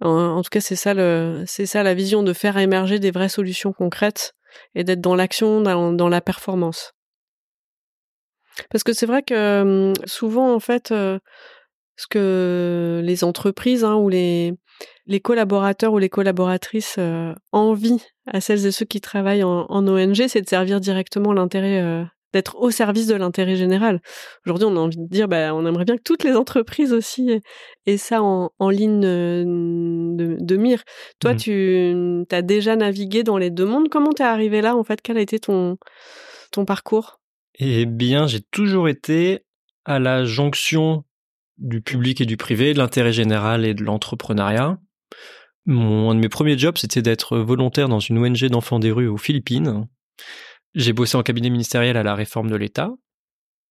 en, 0.00 0.42
tout 0.42 0.50
cas, 0.50 0.60
c'est 0.60 0.76
ça 0.76 0.92
le, 0.94 1.44
c'est 1.46 1.66
ça 1.66 1.82
la 1.82 1.94
vision 1.94 2.22
de 2.22 2.32
faire 2.32 2.58
émerger 2.58 2.98
des 2.98 3.10
vraies 3.10 3.28
solutions 3.28 3.72
concrètes 3.72 4.34
et 4.74 4.84
d'être 4.84 5.00
dans 5.00 5.14
l'action, 5.14 5.60
dans, 5.62 6.08
la 6.08 6.20
performance. 6.20 6.92
Parce 8.70 8.84
que 8.84 8.92
c'est 8.92 9.06
vrai 9.06 9.22
que 9.22 9.62
hum, 9.62 9.92
souvent, 10.06 10.54
en 10.54 10.60
fait, 10.60 10.92
ce 11.96 12.06
que 12.08 13.00
les 13.04 13.24
entreprises 13.24 13.84
hein, 13.84 13.94
ou 13.96 14.08
les, 14.08 14.52
les 15.06 15.20
collaborateurs 15.20 15.92
ou 15.92 15.98
les 15.98 16.08
collaboratrices 16.08 16.96
euh, 16.98 17.32
envient 17.52 18.00
à 18.26 18.40
celles 18.40 18.66
et 18.66 18.72
ceux 18.72 18.86
qui 18.86 19.00
travaillent 19.00 19.44
en, 19.44 19.66
en 19.68 19.86
ONG, 19.86 20.26
c'est 20.28 20.40
de 20.40 20.48
servir 20.48 20.80
directement 20.80 21.32
l'intérêt 21.32 21.80
euh, 21.80 22.04
d'être 22.32 22.56
au 22.58 22.72
service 22.72 23.06
de 23.06 23.14
l'intérêt 23.14 23.54
général. 23.54 24.00
Aujourd'hui, 24.44 24.66
on 24.66 24.76
a 24.76 24.80
envie 24.80 24.96
de 24.96 25.06
dire, 25.06 25.28
bah, 25.28 25.54
on 25.54 25.64
aimerait 25.66 25.84
bien 25.84 25.96
que 25.96 26.02
toutes 26.02 26.24
les 26.24 26.34
entreprises 26.34 26.92
aussi 26.92 27.40
aient 27.86 27.96
ça 27.96 28.22
en, 28.22 28.50
ligne 28.70 29.04
euh, 29.04 29.44
de, 29.46 30.56
mire. 30.56 30.82
Toi, 31.20 31.34
mmh. 31.34 31.36
tu 31.36 32.26
as 32.32 32.42
déjà 32.42 32.74
navigué 32.74 33.22
dans 33.22 33.38
les 33.38 33.50
deux 33.50 33.66
mondes? 33.66 33.88
Comment 33.88 34.12
t'es 34.12 34.24
arrivé 34.24 34.62
là, 34.62 34.74
en 34.74 34.82
fait? 34.82 35.00
Quel 35.00 35.16
a 35.16 35.20
été 35.20 35.38
ton, 35.38 35.76
ton 36.50 36.64
parcours? 36.64 37.20
Eh 37.58 37.86
bien, 37.86 38.26
j'ai 38.26 38.40
toujours 38.40 38.88
été 38.88 39.44
à 39.84 39.98
la 39.98 40.24
jonction 40.24 41.04
du 41.58 41.80
public 41.80 42.20
et 42.20 42.26
du 42.26 42.36
privé, 42.36 42.74
de 42.74 42.78
l'intérêt 42.78 43.12
général 43.12 43.64
et 43.64 43.74
de 43.74 43.84
l'entrepreneuriat. 43.84 44.78
Mon, 45.66 46.10
un 46.10 46.14
de 46.14 46.20
mes 46.20 46.28
premiers 46.28 46.58
jobs, 46.58 46.76
c'était 46.76 47.02
d'être 47.02 47.38
volontaire 47.38 47.88
dans 47.88 48.00
une 48.00 48.18
ONG 48.18 48.44
d'enfants 48.46 48.80
des 48.80 48.90
rues 48.90 49.08
aux 49.08 49.16
Philippines. 49.16 49.86
J'ai 50.74 50.92
bossé 50.92 51.16
en 51.16 51.22
cabinet 51.22 51.50
ministériel 51.50 51.96
à 51.96 52.02
la 52.02 52.14
réforme 52.14 52.50
de 52.50 52.56
l'État. 52.56 52.90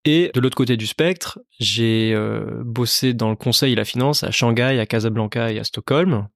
Et 0.06 0.32
de 0.34 0.40
l'autre 0.40 0.58
côté 0.58 0.76
du 0.76 0.88
spectre, 0.88 1.40
j'ai 1.60 2.14
euh, 2.14 2.62
bossé 2.66 3.14
dans 3.14 3.30
le 3.30 3.36
conseil 3.36 3.74
et 3.74 3.76
la 3.76 3.86
finance 3.86 4.24
à 4.24 4.32
Shanghai, 4.32 4.80
à 4.80 4.86
Casablanca 4.86 5.52
et 5.52 5.60
à 5.60 5.64
Stockholm. 5.64 6.28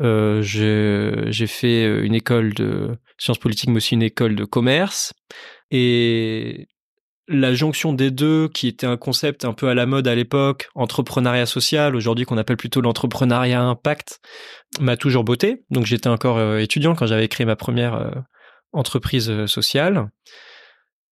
Euh, 0.00 0.42
j'ai 0.42 1.46
fait 1.46 1.84
euh, 1.84 2.04
une 2.04 2.14
école 2.14 2.54
de 2.54 2.96
sciences 3.18 3.38
politiques, 3.38 3.70
mais 3.70 3.76
aussi 3.76 3.94
une 3.94 4.02
école 4.02 4.36
de 4.36 4.44
commerce. 4.44 5.12
Et 5.70 6.68
la 7.26 7.54
jonction 7.54 7.92
des 7.92 8.10
deux, 8.10 8.48
qui 8.48 8.68
était 8.68 8.86
un 8.86 8.96
concept 8.96 9.44
un 9.44 9.52
peu 9.52 9.68
à 9.68 9.74
la 9.74 9.86
mode 9.86 10.06
à 10.06 10.14
l'époque, 10.14 10.68
entrepreneuriat 10.74 11.46
social, 11.46 11.96
aujourd'hui 11.96 12.24
qu'on 12.26 12.38
appelle 12.38 12.56
plutôt 12.56 12.80
l'entrepreneuriat 12.80 13.62
impact, 13.62 14.20
m'a 14.80 14.96
toujours 14.96 15.24
botté. 15.24 15.64
Donc 15.70 15.86
j'étais 15.86 16.08
encore 16.08 16.58
étudiant 16.58 16.94
quand 16.94 17.06
j'avais 17.06 17.28
créé 17.28 17.46
ma 17.46 17.56
première 17.56 18.24
entreprise 18.74 19.30
euh, 19.30 19.46
sociale, 19.46 20.10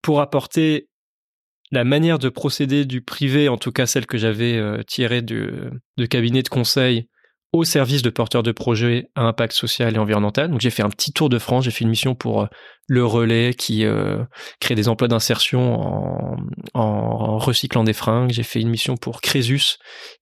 pour 0.03 0.21
apporter 0.21 0.89
la 1.71 1.85
manière 1.85 2.19
de 2.19 2.29
procéder 2.29 2.85
du 2.85 3.01
privé, 3.01 3.49
en 3.49 3.57
tout 3.57 3.73
cas 3.73 3.87
celle 3.87 4.07
que 4.07 4.19
j'avais 4.19 4.59
euh, 4.59 4.83
tirée 4.83 5.23
de, 5.23 5.71
de 5.97 6.07
cabinet 6.07 6.43
de 6.43 6.49
conseil, 6.49 7.09
au 7.53 7.65
service 7.65 8.03
de 8.03 8.11
porteurs 8.11 8.43
de 8.43 8.53
projets 8.53 9.11
à 9.15 9.23
impact 9.23 9.53
social 9.53 9.95
et 9.95 9.99
environnemental. 9.99 10.51
Donc 10.51 10.61
j'ai 10.61 10.71
fait 10.71 10.83
un 10.83 10.89
petit 10.89 11.13
tour 11.13 11.29
de 11.29 11.39
France, 11.39 11.65
j'ai 11.65 11.71
fait 11.71 11.85
une 11.85 11.91
mission 11.91 12.15
pour 12.15 12.43
euh, 12.43 12.47
le 12.89 13.05
relais 13.05 13.55
qui 13.55 13.87
crée 14.61 14.75
des 14.75 14.89
emplois 14.89 15.09
d'insertion 15.09 16.37
en, 16.75 17.39
recyclant 17.39 17.85
des 17.85 17.93
fringues. 17.93 18.33
J'ai 18.33 18.43
fait 18.43 18.61
une 18.61 18.69
mission 18.69 18.97
pour 18.97 19.21
Crésus 19.21 19.77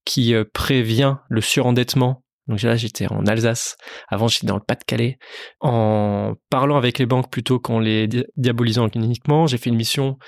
qui 0.04 0.34
prévient 0.52 1.16
le 1.28 1.40
surendettement 1.40 2.22
donc 2.50 2.62
là, 2.62 2.74
j'étais 2.74 3.06
en 3.10 3.26
Alsace. 3.26 3.76
Avant, 4.08 4.26
j'étais 4.26 4.46
dans 4.46 4.56
le 4.56 4.62
Pas-de-Calais. 4.66 5.18
En 5.60 6.34
parlant 6.50 6.76
avec 6.76 6.98
les 6.98 7.06
banques 7.06 7.30
plutôt 7.30 7.60
qu'en 7.60 7.78
les 7.78 8.08
diabolisant 8.36 8.88
cliniquement, 8.88 9.46
j'ai 9.46 9.56
fait 9.56 9.70
une 9.70 9.76
mission 9.76 10.18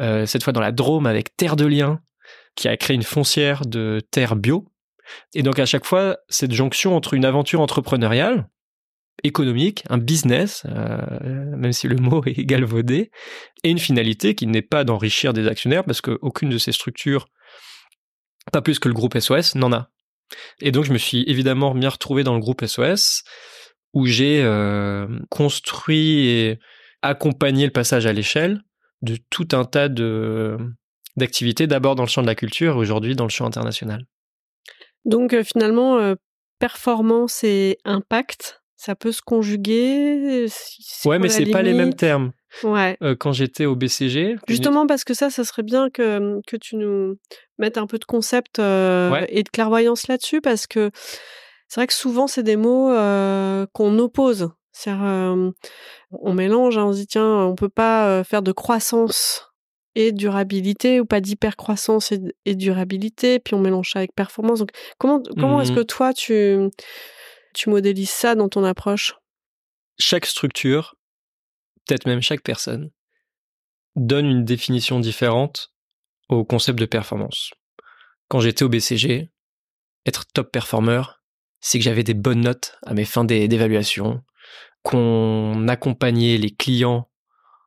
euh, 0.00 0.24
cette 0.24 0.42
fois 0.42 0.54
dans 0.54 0.62
la 0.62 0.72
Drôme 0.72 1.06
avec 1.06 1.36
Terre 1.36 1.54
de 1.54 1.66
Liens, 1.66 2.00
qui 2.54 2.68
a 2.68 2.76
créé 2.78 2.94
une 2.94 3.02
foncière 3.02 3.66
de 3.66 4.00
terre 4.10 4.36
bio. 4.36 4.66
Et 5.34 5.42
donc 5.42 5.58
à 5.58 5.66
chaque 5.66 5.84
fois, 5.84 6.18
cette 6.28 6.52
jonction 6.52 6.96
entre 6.96 7.14
une 7.14 7.24
aventure 7.24 7.60
entrepreneuriale, 7.60 8.48
économique, 9.24 9.84
un 9.88 9.98
business, 9.98 10.64
euh, 10.66 11.56
même 11.56 11.72
si 11.72 11.88
le 11.88 11.96
mot 11.96 12.22
est 12.26 12.44
galvaudé, 12.44 13.10
et 13.64 13.70
une 13.70 13.78
finalité 13.78 14.34
qui 14.34 14.46
n'est 14.46 14.62
pas 14.62 14.84
d'enrichir 14.84 15.32
des 15.32 15.46
actionnaires, 15.46 15.84
parce 15.84 16.00
qu'aucune 16.00 16.50
de 16.50 16.58
ces 16.58 16.72
structures, 16.72 17.26
pas 18.52 18.62
plus 18.62 18.78
que 18.78 18.88
le 18.88 18.94
groupe 18.94 19.18
SOS, 19.18 19.54
n'en 19.54 19.72
a. 19.72 19.90
Et 20.60 20.72
donc, 20.72 20.84
je 20.84 20.92
me 20.92 20.98
suis 20.98 21.24
évidemment 21.26 21.74
bien 21.74 21.88
retrouvé 21.88 22.24
dans 22.24 22.34
le 22.34 22.40
groupe 22.40 22.64
SOS, 22.64 23.22
où 23.92 24.06
j'ai 24.06 24.42
euh, 24.42 25.06
construit 25.30 26.26
et 26.26 26.58
accompagné 27.02 27.64
le 27.64 27.72
passage 27.72 28.06
à 28.06 28.12
l'échelle 28.12 28.62
de 29.02 29.16
tout 29.30 29.48
un 29.52 29.64
tas 29.64 29.88
de 29.88 30.56
d'activités, 31.16 31.66
d'abord 31.66 31.94
dans 31.94 32.02
le 32.02 32.08
champ 32.08 32.20
de 32.20 32.26
la 32.26 32.34
culture 32.34 32.76
aujourd'hui 32.76 33.16
dans 33.16 33.24
le 33.24 33.30
champ 33.30 33.46
international. 33.46 34.04
Donc 35.06 35.34
finalement, 35.42 36.14
performance 36.58 37.44
et 37.44 37.78
impact, 37.84 38.62
ça 38.76 38.94
peut 38.94 39.12
se 39.12 39.22
conjuguer. 39.22 40.46
Ouais, 41.04 41.18
mais 41.18 41.28
c'est 41.28 41.46
pas 41.46 41.62
les 41.62 41.72
mêmes 41.72 41.94
termes. 41.94 42.32
Ouais. 42.62 42.96
quand 43.20 43.32
j'étais 43.32 43.66
au 43.66 43.76
BCG. 43.76 44.36
Justement 44.48 44.86
parce 44.86 45.04
que 45.04 45.12
ça, 45.14 45.28
ça 45.30 45.44
serait 45.44 45.62
bien 45.62 45.90
que, 45.90 46.40
que 46.46 46.56
tu 46.56 46.76
nous 46.76 47.16
mettes 47.58 47.76
un 47.76 47.86
peu 47.86 47.98
de 47.98 48.04
concept 48.04 48.58
et 48.58 49.42
de 49.42 49.48
clairvoyance 49.52 50.08
là-dessus 50.08 50.40
parce 50.40 50.66
que 50.66 50.90
c'est 51.68 51.80
vrai 51.80 51.86
que 51.86 51.92
souvent 51.92 52.26
c'est 52.26 52.42
des 52.42 52.56
mots 52.56 52.88
qu'on 53.72 53.98
oppose. 53.98 54.50
on 54.86 55.52
mélange, 56.32 56.78
hein, 56.78 56.84
on 56.84 56.92
se 56.92 56.98
dit 56.98 57.06
tiens, 57.06 57.44
on 57.44 57.54
peut 57.54 57.68
pas 57.68 58.24
faire 58.24 58.42
de 58.42 58.52
croissance 58.52 59.52
et 59.96 60.12
durabilité 60.12 61.00
ou 61.00 61.06
pas 61.06 61.20
d'hypercroissance 61.20 62.12
et, 62.12 62.20
et 62.44 62.54
durabilité, 62.54 63.40
puis 63.40 63.54
on 63.54 63.58
mélange 63.58 63.90
ça 63.90 64.00
avec 64.00 64.14
performance. 64.14 64.60
Donc 64.60 64.70
comment 64.98 65.22
comment 65.36 65.60
est-ce 65.60 65.72
mmh 65.72 65.76
que 65.76 65.80
toi 65.80 66.12
tu 66.12 66.58
tu 67.54 67.70
modélises 67.70 68.10
ça 68.10 68.34
dans 68.34 68.48
ton 68.48 68.62
approche? 68.62 69.14
Chaque 69.98 70.26
structure, 70.26 70.94
peut-être 71.86 72.06
même 72.06 72.20
chaque 72.20 72.42
personne, 72.42 72.90
donne 73.96 74.26
une 74.26 74.44
définition 74.44 75.00
différente 75.00 75.72
au 76.28 76.44
concept 76.44 76.78
de 76.78 76.84
performance. 76.84 77.50
Quand 78.28 78.40
j'étais 78.40 78.64
au 78.64 78.68
BCG, 78.68 79.30
être 80.04 80.26
top 80.26 80.52
performer, 80.52 81.02
c'est 81.60 81.78
que 81.78 81.84
j'avais 81.84 82.02
des 82.02 82.12
bonnes 82.14 82.42
notes 82.42 82.76
à 82.84 82.92
mes 82.92 83.06
fins 83.06 83.24
d'évaluation, 83.24 84.22
qu'on 84.82 85.66
accompagnait 85.68 86.36
les 86.36 86.50
clients 86.50 87.08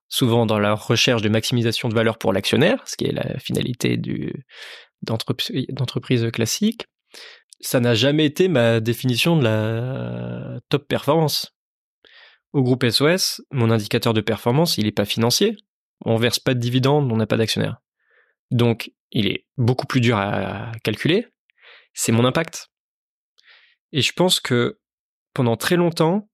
souvent 0.10 0.46
dans 0.46 0.60
la 0.60 0.74
recherche 0.74 1.22
de 1.22 1.30
maximisation 1.30 1.88
de 1.88 1.94
valeur 1.94 2.18
pour 2.18 2.34
l'actionnaire, 2.34 2.82
ce 2.86 2.98
qui 2.98 3.06
est 3.06 3.12
la 3.12 3.40
finalité 3.40 3.98
d'entreprise 5.02 6.30
classique. 6.32 6.86
Ça 7.62 7.80
n'a 7.80 7.94
jamais 7.94 8.26
été 8.26 8.48
ma 8.48 8.80
définition 8.80 9.38
de 9.38 9.44
la 9.44 10.60
top 10.70 10.88
performance. 10.88 11.54
Au 12.52 12.64
groupe 12.64 12.90
SOS, 12.90 13.42
mon 13.52 13.70
indicateur 13.70 14.14
de 14.14 14.22
performance, 14.22 14.78
il 14.78 14.86
n'est 14.86 14.92
pas 14.92 15.06
financier. 15.06 15.56
On 16.04 16.16
verse 16.16 16.40
pas 16.40 16.54
de 16.54 16.60
dividendes, 16.60 17.12
on 17.12 17.18
n'a 17.18 17.28
pas 17.28 17.38
d'actionnaire. 17.38 17.78
Donc, 18.50 18.92
il 19.12 19.28
est 19.28 19.46
beaucoup 19.58 19.86
plus 19.86 20.02
dur 20.02 20.18
à 20.18 20.72
calculer. 20.84 21.28
C'est 21.94 22.12
mon 22.12 22.26
impact. 22.26 22.70
Et 23.92 24.02
je 24.02 24.14
pense 24.14 24.40
que 24.40 24.80
pendant 25.34 25.58
très 25.58 25.76
longtemps, 25.76 26.30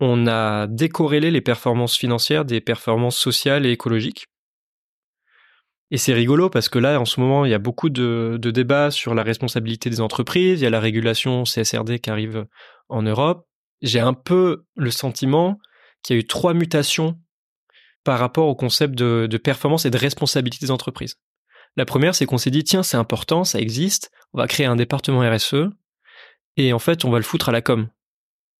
on 0.00 0.26
a 0.26 0.66
décorrélé 0.66 1.30
les 1.30 1.40
performances 1.40 1.96
financières 1.96 2.44
des 2.44 2.60
performances 2.60 3.16
sociales 3.16 3.66
et 3.66 3.70
écologiques. 3.70 4.26
Et 5.90 5.98
c'est 5.98 6.14
rigolo 6.14 6.50
parce 6.50 6.68
que 6.68 6.78
là, 6.78 7.00
en 7.00 7.04
ce 7.04 7.20
moment, 7.20 7.44
il 7.44 7.50
y 7.50 7.54
a 7.54 7.58
beaucoup 7.58 7.90
de, 7.90 8.38
débats 8.42 8.90
sur 8.90 9.14
la 9.14 9.22
responsabilité 9.22 9.88
des 9.88 10.00
entreprises, 10.00 10.60
il 10.60 10.64
y 10.64 10.66
a 10.66 10.70
la 10.70 10.80
régulation 10.80 11.44
CSRD 11.44 12.00
qui 12.00 12.10
arrive 12.10 12.46
en 12.88 13.02
Europe. 13.02 13.46
J'ai 13.82 14.00
un 14.00 14.14
peu 14.14 14.64
le 14.74 14.90
sentiment 14.90 15.58
qu'il 16.02 16.16
y 16.16 16.18
a 16.18 16.20
eu 16.20 16.26
trois 16.26 16.54
mutations 16.54 17.18
par 18.02 18.18
rapport 18.18 18.48
au 18.48 18.54
concept 18.54 18.94
de, 18.94 19.26
de 19.30 19.38
performance 19.38 19.84
et 19.84 19.90
de 19.90 19.98
responsabilité 19.98 20.58
des 20.64 20.70
entreprises. 20.70 21.16
La 21.76 21.84
première, 21.84 22.14
c'est 22.14 22.26
qu'on 22.26 22.38
s'est 22.38 22.50
dit, 22.50 22.64
tiens, 22.64 22.82
c'est 22.82 22.96
important, 22.96 23.44
ça 23.44 23.60
existe, 23.60 24.10
on 24.32 24.38
va 24.38 24.46
créer 24.46 24.66
un 24.66 24.76
département 24.76 25.20
RSE, 25.20 25.68
et 26.56 26.72
en 26.72 26.78
fait, 26.78 27.04
on 27.04 27.10
va 27.10 27.18
le 27.18 27.24
foutre 27.24 27.48
à 27.48 27.52
la 27.52 27.60
com 27.60 27.88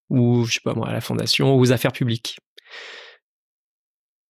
ou 0.08 0.44
je 0.44 0.54
sais 0.54 0.60
pas 0.62 0.74
moi, 0.74 0.88
à 0.88 0.92
la 0.92 1.00
fondation, 1.00 1.56
aux 1.56 1.72
affaires 1.72 1.92
publiques. 1.92 2.38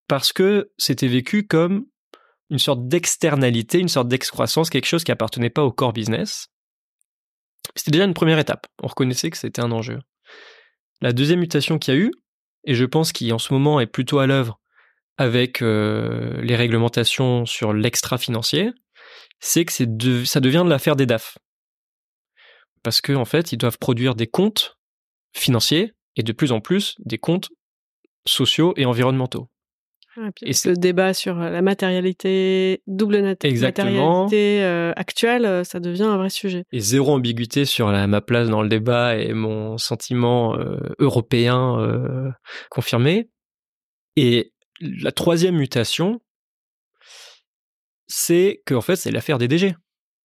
Parce 0.07 0.31
que 0.31 0.71
c'était 0.77 1.07
vécu 1.07 1.45
comme 1.45 1.85
une 2.49 2.59
sorte 2.59 2.87
d'externalité, 2.87 3.79
une 3.79 3.89
sorte 3.89 4.07
d'excroissance, 4.07 4.69
quelque 4.69 4.85
chose 4.85 5.03
qui 5.03 5.11
appartenait 5.11 5.49
pas 5.49 5.63
au 5.63 5.71
core 5.71 5.93
business. 5.93 6.47
C'était 7.75 7.91
déjà 7.91 8.05
une 8.05 8.13
première 8.13 8.39
étape. 8.39 8.67
On 8.81 8.87
reconnaissait 8.87 9.29
que 9.29 9.37
c'était 9.37 9.61
un 9.61 9.71
enjeu. 9.71 9.99
La 11.01 11.11
deuxième 11.11 11.39
mutation 11.39 11.77
qu'il 11.77 11.93
y 11.93 11.97
a 11.97 11.99
eu, 11.99 12.11
et 12.63 12.73
je 12.73 12.85
pense 12.85 13.11
qui 13.11 13.31
en 13.31 13.37
ce 13.37 13.53
moment 13.53 13.79
est 13.79 13.87
plutôt 13.87 14.19
à 14.19 14.27
l'œuvre 14.27 14.59
avec 15.17 15.61
euh, 15.61 16.39
les 16.41 16.55
réglementations 16.55 17.45
sur 17.45 17.73
l'extra-financier, 17.73 18.71
c'est 19.39 19.65
que 19.65 19.73
ça 19.73 20.39
devient 20.39 20.63
de 20.63 20.69
l'affaire 20.69 20.95
des 20.95 21.05
DAF. 21.05 21.37
Parce 22.83 23.01
qu'en 23.01 23.15
en 23.15 23.25
fait, 23.25 23.51
ils 23.51 23.57
doivent 23.57 23.77
produire 23.77 24.15
des 24.15 24.27
comptes 24.27 24.76
financiers 25.39 25.93
et 26.15 26.23
de 26.23 26.31
plus 26.31 26.51
en 26.51 26.59
plus 26.59 26.95
des 26.99 27.17
comptes 27.17 27.49
sociaux 28.25 28.73
et 28.75 28.85
environnementantaux. 28.85 29.49
et 30.41 30.51
le 30.65 30.73
débat 30.73 31.13
sur 31.13 31.35
la 31.35 31.61
matérialité, 31.61 32.81
double 32.87 33.21
matérialité 33.21 34.63
euh, 34.63 34.91
actuelle, 34.95 35.45
euh, 35.45 35.63
ça 35.63 35.79
devient 35.79 36.03
un 36.03 36.17
vrai 36.17 36.29
sujet. 36.29 36.65
Et 36.71 36.79
zéro 36.79 37.13
ambiguïté 37.13 37.65
sur 37.65 37.87
ma 37.87 38.21
place 38.21 38.49
dans 38.49 38.61
le 38.61 38.69
débat 38.69 39.17
et 39.17 39.33
mon 39.33 39.77
sentiment 39.77 40.57
euh, 40.57 40.77
européen 40.99 42.33
confirmé. 42.69 43.29
Et 44.15 44.51
la 44.81 45.11
troisième 45.11 45.55
mutation, 45.55 46.21
c'est 48.07 48.61
que 48.65 48.73
en 48.73 48.81
fait, 48.81 48.95
c'est 48.95 49.11
l'affaire 49.11 49.37
des 49.37 49.47
DG. 49.47 49.75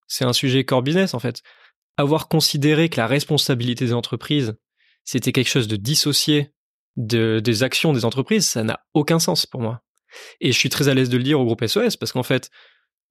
C'est 0.07 0.25
un 0.25 0.33
sujet 0.33 0.65
core 0.65 0.83
business 0.83 1.15
en 1.15 1.19
fait. 1.19 1.43
Avoir 1.97 2.29
considéré 2.29 2.89
que 2.89 2.97
la 2.97 3.07
responsabilité 3.07 3.85
des 3.85 3.93
entreprises 3.93 4.55
c'était 5.05 5.33
quelque 5.33 5.49
chose 5.49 5.69
de 5.69 5.77
dissocié 5.77 6.53
de, 6.97 7.41
des 7.41 7.63
actions 7.63 7.93
des 7.93 8.05
entreprises, 8.05 8.47
ça 8.47 8.63
n'a 8.63 8.81
aucun 8.95 9.19
sens 9.19 9.47
pour 9.47 9.61
moi. 9.61 9.83
Et 10.41 10.53
je 10.53 10.59
suis 10.59 10.69
très 10.69 10.89
à 10.89 10.95
l'aise 10.95 11.09
de 11.09 11.17
le 11.17 11.23
dire 11.23 11.41
au 11.41 11.45
groupe 11.45 11.65
SOS 11.65 11.97
parce 11.97 12.13
qu'en 12.13 12.23
fait, 12.23 12.51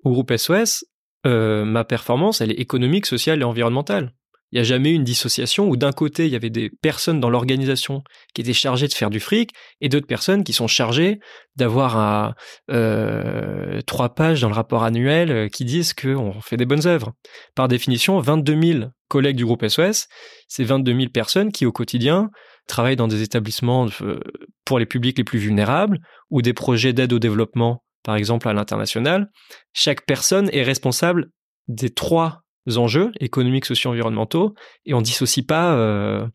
au 0.04 0.12
groupe 0.12 0.36
SOS, 0.36 0.86
euh, 1.26 1.66
ma 1.66 1.84
performance, 1.84 2.42
elle 2.42 2.52
est 2.52 2.60
économique, 2.60 3.06
sociale 3.06 3.42
et 3.42 3.44
environnementale. 3.44 4.14
Il 4.52 4.58
n'y 4.58 4.62
a 4.62 4.64
jamais 4.64 4.90
eu 4.92 4.96
une 4.96 5.06
dissociation 5.06 5.70
où 5.70 5.78
d'un 5.78 5.94
côté, 5.94 6.26
il 6.26 6.32
y 6.32 6.36
avait 6.36 6.50
des 6.50 6.70
personnes 6.70 7.22
dans 7.22 7.30
l'organisation 7.30 8.04
qui 8.34 8.42
étaient 8.42 8.52
chargées 8.52 8.88
de 8.90 8.94
faire 8.94 9.10
du 9.10 9.22
fric 9.22 9.52
et 9.80 9.88
d'autres 9.88 10.08
personnes 10.08 10.44
qui 10.44 10.52
sont 10.52 10.68
chargées 10.68 11.20
d'avoir 11.56 12.36
euh, 12.70 13.82
trois 13.88 14.14
pages 14.14 14.42
dans 14.42 14.50
le 14.50 14.54
rapport 14.54 14.84
annuel 14.84 15.32
euh, 15.32 15.48
qui 15.48 15.64
disent 15.64 15.94
qu'on 15.94 16.42
fait 16.42 16.58
des 16.58 16.66
bonnes 16.66 16.86
œuvres. 16.86 17.14
Par 17.56 17.70
définition, 17.70 18.20
22 18.20 18.62
000 18.62 18.90
collègues 19.12 19.36
du 19.36 19.46
groupe 19.46 19.68
SOS, 19.68 20.08
c'est 20.48 20.64
22 20.64 20.96
000 20.96 21.10
personnes 21.10 21.52
qui 21.52 21.66
au 21.66 21.74
quotidien 21.74 22.32
travaillent 22.66 22.96
dans 22.96 23.10
des 23.10 23.22
établissements 23.22 23.88
euh, 24.02 24.20
pour 24.64 24.80
les 24.80 24.86
publics 24.86 25.18
les 25.18 25.26
plus 25.26 25.38
vulnérables 25.38 26.00
ou 26.30 26.42
des 26.42 26.54
projets 26.54 26.94
d'aide 26.94 27.12
au 27.12 27.20
développement, 27.20 27.84
par 28.04 28.16
exemple 28.16 28.48
à 28.48 28.54
l'international. 28.54 29.30
Chaque 29.74 30.06
personne 30.06 30.50
est 30.54 30.64
responsable 30.64 31.30
des 31.68 31.90
trois 31.90 32.44
enjeux 32.78 33.12
économiques, 33.20 33.66
sociaux, 33.66 33.92
environnementaux, 33.92 34.56
et 34.86 34.94
on 34.94 35.02
dissocie 35.02 35.46
pas, 35.46 35.76
euh, 35.76 36.26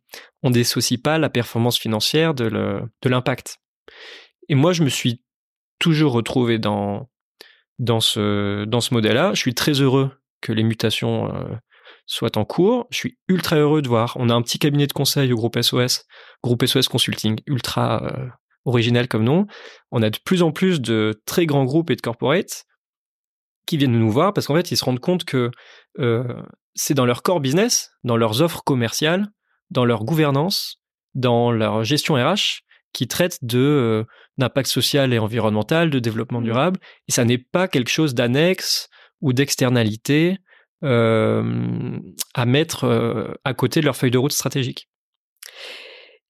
on 0.42 0.50
dissocie 0.50 1.00
pas 1.00 1.16
la 1.16 1.30
performance 1.30 1.78
financière 1.78 2.34
de 2.34 2.82
l'impact. 3.04 3.56
Et 4.48 4.54
moi, 4.54 4.74
je 4.74 4.82
me 4.82 4.90
suis 4.90 5.22
toujours 5.78 6.12
retrouvé 6.12 6.58
dans 6.58 7.08
dans 7.78 8.00
ce 8.00 8.64
dans 8.64 8.80
ce 8.80 8.92
modèle-là. 8.92 9.32
Je 9.34 9.40
suis 9.40 9.54
très 9.54 9.80
heureux 9.80 10.10
que 10.40 10.52
les 10.52 10.62
mutations 10.62 11.34
euh, 11.34 11.54
soient 12.06 12.38
en 12.38 12.44
cours. 12.44 12.86
Je 12.90 12.96
suis 12.96 13.18
ultra 13.28 13.56
heureux 13.56 13.82
de 13.82 13.88
voir. 13.88 14.16
On 14.16 14.30
a 14.30 14.34
un 14.34 14.42
petit 14.42 14.58
cabinet 14.58 14.86
de 14.86 14.92
conseil 14.92 15.32
au 15.32 15.36
groupe 15.36 15.60
SOS, 15.60 16.04
groupe 16.42 16.64
SOS 16.64 16.88
Consulting, 16.88 17.40
ultra 17.46 18.02
euh, 18.04 18.28
original 18.64 19.08
comme 19.08 19.24
nom. 19.24 19.46
On 19.90 20.02
a 20.02 20.10
de 20.10 20.18
plus 20.24 20.42
en 20.42 20.52
plus 20.52 20.80
de 20.80 21.20
très 21.26 21.46
grands 21.46 21.64
groupes 21.64 21.90
et 21.90 21.96
de 21.96 22.00
corporates 22.00 22.64
qui 23.66 23.76
viennent 23.76 23.98
nous 23.98 24.10
voir 24.10 24.32
parce 24.32 24.46
qu'en 24.46 24.54
fait, 24.54 24.70
ils 24.70 24.76
se 24.76 24.84
rendent 24.84 25.00
compte 25.00 25.24
que 25.24 25.50
euh, 25.98 26.42
c'est 26.74 26.94
dans 26.94 27.06
leur 27.06 27.22
core 27.22 27.40
business, 27.40 27.90
dans 28.04 28.16
leurs 28.16 28.40
offres 28.42 28.62
commerciales, 28.64 29.26
dans 29.70 29.84
leur 29.84 30.04
gouvernance, 30.04 30.80
dans 31.14 31.50
leur 31.50 31.82
gestion 31.82 32.14
RH, 32.14 32.62
qui 32.92 33.08
traitent 33.08 33.38
de 33.42 33.58
euh, 33.58 34.04
d'impact 34.38 34.68
social 34.68 35.12
et 35.12 35.18
environnemental, 35.18 35.90
de 35.90 35.98
développement 35.98 36.40
mmh. 36.40 36.44
durable, 36.44 36.80
et 37.08 37.12
ça 37.12 37.24
n'est 37.24 37.38
pas 37.38 37.66
quelque 37.66 37.90
chose 37.90 38.14
d'annexe 38.14 38.88
ou 39.20 39.32
d'externalité 39.32 40.38
à 40.82 42.46
mettre 42.46 43.38
à 43.44 43.54
côté 43.54 43.80
de 43.80 43.86
leur 43.86 43.96
feuille 43.96 44.10
de 44.10 44.18
route 44.18 44.32
stratégique. 44.32 44.88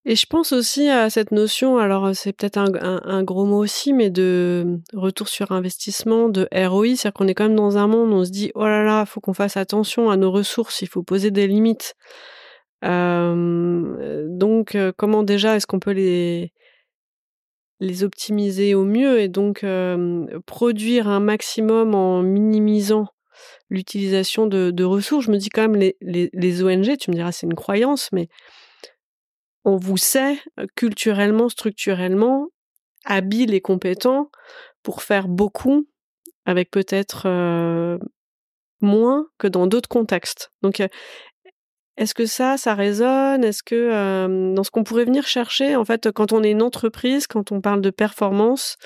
Et 0.08 0.14
je 0.14 0.24
pense 0.24 0.52
aussi 0.52 0.88
à 0.88 1.10
cette 1.10 1.32
notion, 1.32 1.78
alors 1.78 2.14
c'est 2.14 2.32
peut-être 2.32 2.58
un, 2.58 3.22
gros 3.24 3.44
mot 3.44 3.58
aussi, 3.58 3.92
mais 3.92 4.08
de 4.08 4.78
retour 4.94 5.26
sur 5.26 5.50
investissement, 5.50 6.28
de 6.28 6.48
ROI, 6.54 6.94
c'est-à-dire 6.94 7.12
qu'on 7.12 7.26
est 7.26 7.34
quand 7.34 7.48
même 7.48 7.56
dans 7.56 7.76
un 7.76 7.88
monde 7.88 8.12
où 8.12 8.14
on 8.14 8.24
se 8.24 8.30
dit, 8.30 8.52
oh 8.54 8.66
là 8.66 8.84
là, 8.84 9.00
il 9.04 9.10
faut 9.10 9.20
qu'on 9.20 9.34
fasse 9.34 9.56
attention 9.56 10.08
à 10.08 10.16
nos 10.16 10.30
ressources, 10.30 10.80
il 10.80 10.88
faut 10.88 11.02
poser 11.02 11.32
des 11.32 11.48
limites. 11.48 11.96
Euh, 12.84 14.26
donc, 14.28 14.76
euh, 14.76 14.92
comment 14.96 15.24
déjà 15.24 15.56
est-ce 15.56 15.66
qu'on 15.66 15.80
peut 15.80 15.90
les, 15.90 16.52
les 17.80 18.04
optimiser 18.04 18.76
au 18.76 18.84
mieux 18.84 19.18
et 19.18 19.28
donc 19.28 19.64
euh, 19.64 20.24
produire 20.46 21.08
un 21.08 21.18
maximum 21.18 21.96
en 21.96 22.22
minimisant 22.22 23.08
l'utilisation 23.70 24.46
de, 24.46 24.84
ressources. 24.84 25.26
Je 25.26 25.30
me 25.30 25.38
dis 25.38 25.48
quand 25.48 25.68
même, 25.68 25.92
les, 26.00 26.62
ONG, 26.62 26.96
tu 26.96 27.10
me 27.10 27.16
diras, 27.16 27.32
c'est 27.32 27.46
une 27.46 27.54
croyance, 27.54 28.10
mais 28.12 28.28
on 29.64 29.76
vous 29.76 29.96
sait 29.96 30.38
culturellement, 30.76 31.48
structurellement, 31.48 32.48
habile 33.04 33.54
et 33.54 33.60
compétent 33.60 34.30
pour 34.82 35.02
faire 35.02 35.28
beaucoup 35.28 35.88
avec 36.44 36.70
peut-être 36.70 37.26
moins 38.80 39.26
que 39.38 39.48
dans 39.48 39.66
d'autres 39.66 39.88
contextes. 39.88 40.50
Donc, 40.62 40.80
est-ce 41.96 42.14
que 42.14 42.26
ça, 42.26 42.56
ça 42.58 42.74
résonne? 42.74 43.42
Est-ce 43.42 43.62
que 43.62 44.54
dans 44.54 44.62
ce 44.62 44.70
qu'on 44.70 44.84
pourrait 44.84 45.06
venir 45.06 45.26
chercher, 45.26 45.76
en 45.76 45.84
fait, 45.84 46.12
quand 46.12 46.32
on 46.32 46.42
est 46.42 46.50
une 46.50 46.62
entreprise, 46.62 47.26
quand 47.26 47.52
on 47.52 47.60
parle 47.60 47.80
de 47.80 47.90
performance, 47.90 48.76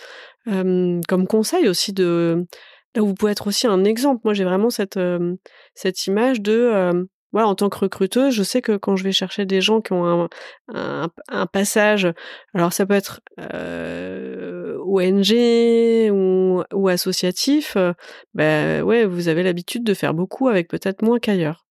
comme 0.46 1.26
conseil 1.28 1.68
aussi 1.68 1.92
de 1.92 2.46
là 2.94 3.02
vous 3.02 3.14
pouvez 3.14 3.32
être 3.32 3.46
aussi 3.46 3.66
un 3.66 3.84
exemple. 3.84 4.20
Moi, 4.24 4.34
j'ai 4.34 4.44
vraiment 4.44 4.70
cette 4.70 4.98
cette 5.74 6.06
image 6.06 6.40
de 6.40 7.06
voilà, 7.32 7.46
en 7.46 7.54
tant 7.54 7.68
que 7.68 7.78
recruteuse, 7.78 8.34
je 8.34 8.42
sais 8.42 8.60
que 8.60 8.76
quand 8.76 8.96
je 8.96 9.04
vais 9.04 9.12
chercher 9.12 9.46
des 9.46 9.60
gens 9.60 9.80
qui 9.80 9.92
ont 9.92 10.28
un, 10.74 11.08
un, 11.28 11.46
passage, 11.46 12.12
alors 12.54 12.72
ça 12.72 12.86
peut 12.86 12.94
être 12.94 13.20
ONG 14.84 15.32
ou, 16.10 16.64
ou 16.74 16.88
associatif, 16.88 17.76
ben 18.34 18.82
ouais, 18.82 19.04
vous 19.04 19.28
avez 19.28 19.44
l'habitude 19.44 19.84
de 19.84 19.94
faire 19.94 20.12
beaucoup 20.12 20.48
avec 20.48 20.66
peut-être 20.66 21.02
moins 21.02 21.20
qu'ailleurs. 21.20 21.66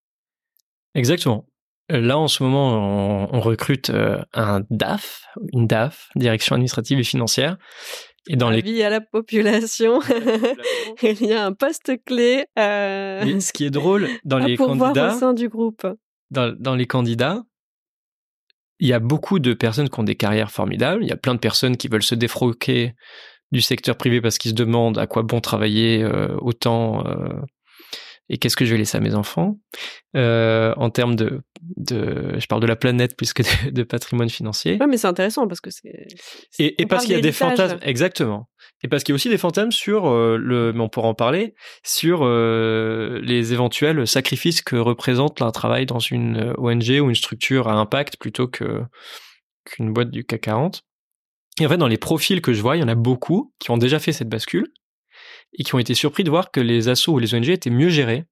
Exactement. 0.96 1.46
Euh, 1.92 2.02
là, 2.02 2.18
en 2.18 2.28
ce 2.28 2.44
moment, 2.44 3.30
on, 3.34 3.40
recrute 3.40 3.90
euh, 3.90 4.20
un 4.34 4.62
DAF, 4.70 5.24
une 5.54 5.68
DAF, 5.68 6.10
Direction 6.16 6.56
administrative 6.56 7.00
et 7.00 7.04
financière. 7.04 7.58
Et 8.32 8.36
dans 8.36 8.52
les 8.52 8.62
vie 8.62 8.84
à 8.84 8.92
la 8.92 9.02
population, 9.02 10.00
il 11.02 11.26
y 11.26 11.34
a 11.34 11.44
un 11.44 11.52
poste 11.52 11.92
clé. 12.06 12.46
Euh... 12.58 13.40
ce 13.40 13.52
qui 13.52 13.66
est 13.66 13.72
drôle 13.72 14.08
dans 14.24 14.38
les 14.38 14.56
candidats, 14.56 15.16
au 15.16 15.20
sein 15.20 15.34
du 15.34 15.50
groupe. 15.50 15.86
Dans, 16.30 16.56
dans 16.58 16.76
les 16.76 16.86
candidats, 16.86 17.44
il 18.80 18.88
y 18.88 18.94
a 18.94 19.00
beaucoup 19.00 19.40
de 19.40 19.54
personnes 19.54 19.90
qui 19.90 20.00
ont 20.00 20.04
des 20.04 20.16
carrières 20.16 20.52
formidables. 20.52 21.04
Il 21.04 21.10
y 21.10 21.12
a 21.12 21.18
plein 21.18 21.34
de 21.34 21.40
personnes 21.40 21.76
qui 21.76 21.88
veulent 21.88 22.04
se 22.04 22.14
défroquer 22.14 22.94
du 23.52 23.62
secteur 23.62 23.98
privé 23.98 24.22
parce 24.22 24.38
qu'ils 24.38 24.52
se 24.52 24.56
demandent 24.56 25.00
à 25.00 25.08
quoi 25.08 25.24
bon 25.24 25.42
travailler 25.42 26.04
euh, 26.04 26.38
autant 26.40 27.04
euh, 27.08 27.30
et 28.30 28.38
qu'est-ce 28.38 28.56
que 28.56 28.64
je 28.64 28.72
vais 28.72 28.78
laisser 28.78 28.98
à 28.98 29.02
mes 29.02 29.16
enfants? 29.16 29.58
Euh, 30.16 30.74
en 30.78 30.92
termes 30.92 31.16
de, 31.16 31.42
de, 31.62 32.36
je 32.38 32.46
parle 32.46 32.62
de 32.62 32.68
la 32.68 32.76
planète 32.76 33.18
plus 33.18 33.34
que 33.34 33.44
de, 33.70 33.84
patrimoine 33.84 34.30
financier. 34.30 34.78
Ouais, 34.80 34.88
mais 34.88 34.98
c'est 34.98 35.08
intéressant 35.08 35.48
parce 35.48 35.62
que 35.62 35.72
c'est. 35.72 36.08
Et, 36.60 36.82
et 36.82 36.86
parce 36.86 37.06
qu'il 37.06 37.16
y 37.16 37.18
a 37.18 37.22
des 37.22 37.32
fantasmes, 37.32 37.80
exactement. 37.82 38.50
Et 38.84 38.88
parce 38.88 39.04
qu'il 39.04 39.14
y 39.14 39.16
a 39.16 39.18
aussi 39.18 39.30
des 39.30 39.38
fantasmes 39.38 39.72
sur 39.72 40.08
euh, 40.08 40.38
le, 40.38 40.72
mais 40.74 40.82
on 40.82 40.90
pourra 40.90 41.08
en 41.08 41.16
parler, 41.16 41.56
sur 41.84 42.22
euh, 42.24 43.20
les 43.24 43.52
éventuels 43.52 44.08
sacrifices 44.08 44.62
que 44.62 44.76
représente 44.76 45.42
un 45.42 45.52
travail 45.52 45.86
dans 45.86 46.00
une 46.00 46.54
ONG 46.58 47.02
ou 47.02 47.10
une 47.10 47.16
structure 47.16 47.68
à 47.68 47.74
impact 47.74 48.18
plutôt 48.18 48.48
que 48.48 48.84
qu'une 49.66 49.92
boîte 49.92 50.12
du 50.12 50.24
CAC 50.24 50.42
40. 50.42 50.84
Et 51.60 51.66
en 51.66 51.70
fait, 51.70 51.78
dans 51.78 51.88
les 51.88 51.98
profils 51.98 52.42
que 52.42 52.54
je 52.54 52.62
vois, 52.62 52.78
il 52.78 52.80
y 52.80 52.84
en 52.84 52.88
a 52.88 52.96
beaucoup 52.96 53.54
qui 53.60 53.72
ont 53.72 53.78
déjà 53.78 54.00
fait 54.00 54.14
cette 54.14 54.30
bascule 54.30 54.72
et 55.54 55.64
qui 55.64 55.76
ont 55.76 55.80
été 55.80 55.94
surpris 55.94 56.24
de 56.24 56.30
voir 56.30 56.52
que 56.52 56.60
les 56.60 56.90
assos 56.90 57.14
ou 57.14 57.20
les 57.20 57.34
ONG 57.34 57.50
étaient 57.50 57.70
mieux 57.70 57.90
gérés 57.90 58.26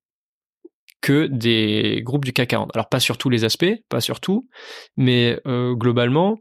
que 1.01 1.27
des 1.27 2.01
groupes 2.03 2.25
du 2.25 2.33
CAC 2.33 2.49
40. 2.49 2.71
Alors 2.73 2.89
pas 2.89 2.99
sur 2.99 3.17
tous 3.17 3.29
les 3.29 3.43
aspects, 3.43 3.73
pas 3.89 4.01
sur 4.01 4.19
tout, 4.19 4.49
mais 4.95 5.39
euh, 5.45 5.73
globalement, 5.73 6.39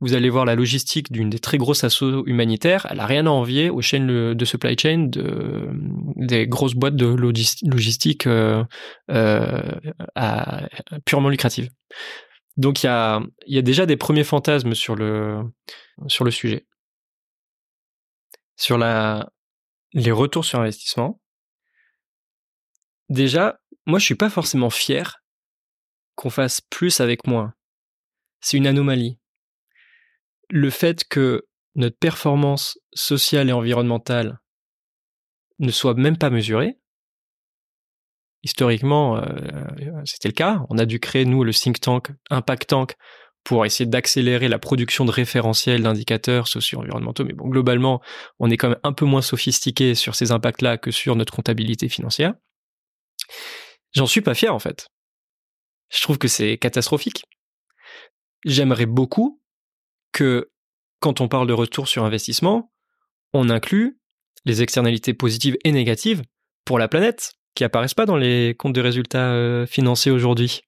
vous 0.00 0.14
allez 0.14 0.28
voir 0.28 0.44
la 0.44 0.54
logistique 0.54 1.10
d'une 1.10 1.30
des 1.30 1.38
très 1.38 1.58
grosses 1.58 1.82
assos 1.82 2.24
humanitaires, 2.26 2.86
elle 2.90 3.00
a 3.00 3.06
rien 3.06 3.26
à 3.26 3.30
envier 3.30 3.70
aux 3.70 3.80
chaînes 3.80 4.34
de 4.34 4.44
supply 4.44 4.76
chain 4.78 5.08
de, 5.10 5.68
des 6.16 6.46
grosses 6.46 6.74
boîtes 6.74 6.96
de 6.96 7.06
logistique 7.06 8.26
euh, 8.26 8.62
euh, 9.10 9.76
purement 11.04 11.30
lucratives. 11.30 11.70
Donc 12.56 12.82
il 12.82 12.86
y 12.86 12.88
a, 12.88 13.22
y 13.46 13.58
a 13.58 13.62
déjà 13.62 13.86
des 13.86 13.96
premiers 13.96 14.24
fantasmes 14.24 14.74
sur 14.74 14.96
le, 14.96 15.42
sur 16.08 16.24
le 16.24 16.30
sujet. 16.30 16.66
Sur 18.58 18.78
la, 18.78 19.28
les 19.96 20.12
retours 20.12 20.44
sur 20.44 20.60
investissement. 20.60 21.20
Déjà, 23.08 23.58
moi 23.86 23.98
je 23.98 24.04
suis 24.04 24.14
pas 24.14 24.28
forcément 24.28 24.70
fier 24.70 25.24
qu'on 26.16 26.30
fasse 26.30 26.60
plus 26.60 27.00
avec 27.00 27.26
moins. 27.26 27.54
C'est 28.40 28.58
une 28.58 28.66
anomalie. 28.66 29.18
Le 30.50 30.68
fait 30.70 31.04
que 31.08 31.48
notre 31.74 31.98
performance 31.98 32.78
sociale 32.94 33.48
et 33.48 33.52
environnementale 33.52 34.38
ne 35.60 35.70
soit 35.70 35.94
même 35.94 36.18
pas 36.18 36.30
mesurée, 36.30 36.78
historiquement, 38.42 39.16
euh, 39.16 40.02
c'était 40.04 40.28
le 40.28 40.34
cas. 40.34 40.64
On 40.68 40.76
a 40.76 40.84
dû 40.84 41.00
créer, 41.00 41.24
nous, 41.24 41.42
le 41.42 41.54
think 41.54 41.80
tank, 41.80 42.12
Impact 42.28 42.68
Tank, 42.68 42.96
pour 43.46 43.64
essayer 43.64 43.88
d'accélérer 43.88 44.48
la 44.48 44.58
production 44.58 45.04
de 45.04 45.12
référentiels 45.12 45.84
d'indicateurs 45.84 46.48
socio-environnementaux. 46.48 47.24
Mais 47.24 47.32
bon, 47.32 47.46
globalement, 47.46 48.02
on 48.40 48.50
est 48.50 48.56
quand 48.56 48.70
même 48.70 48.80
un 48.82 48.92
peu 48.92 49.04
moins 49.04 49.22
sophistiqué 49.22 49.94
sur 49.94 50.16
ces 50.16 50.32
impacts-là 50.32 50.78
que 50.78 50.90
sur 50.90 51.14
notre 51.14 51.32
comptabilité 51.32 51.88
financière. 51.88 52.34
J'en 53.94 54.06
suis 54.06 54.20
pas 54.20 54.34
fier, 54.34 54.52
en 54.52 54.58
fait. 54.58 54.88
Je 55.90 56.00
trouve 56.00 56.18
que 56.18 56.26
c'est 56.26 56.58
catastrophique. 56.58 57.22
J'aimerais 58.44 58.86
beaucoup 58.86 59.40
que, 60.10 60.50
quand 60.98 61.20
on 61.20 61.28
parle 61.28 61.46
de 61.46 61.52
retour 61.52 61.86
sur 61.86 62.02
investissement, 62.02 62.72
on 63.32 63.48
inclut 63.48 64.00
les 64.44 64.60
externalités 64.60 65.14
positives 65.14 65.56
et 65.62 65.70
négatives 65.70 66.24
pour 66.64 66.80
la 66.80 66.88
planète, 66.88 67.34
qui 67.54 67.62
apparaissent 67.62 67.94
pas 67.94 68.06
dans 68.06 68.16
les 68.16 68.56
comptes 68.58 68.74
de 68.74 68.80
résultats 68.80 69.30
euh, 69.30 69.66
financiers 69.66 70.10
aujourd'hui. 70.10 70.62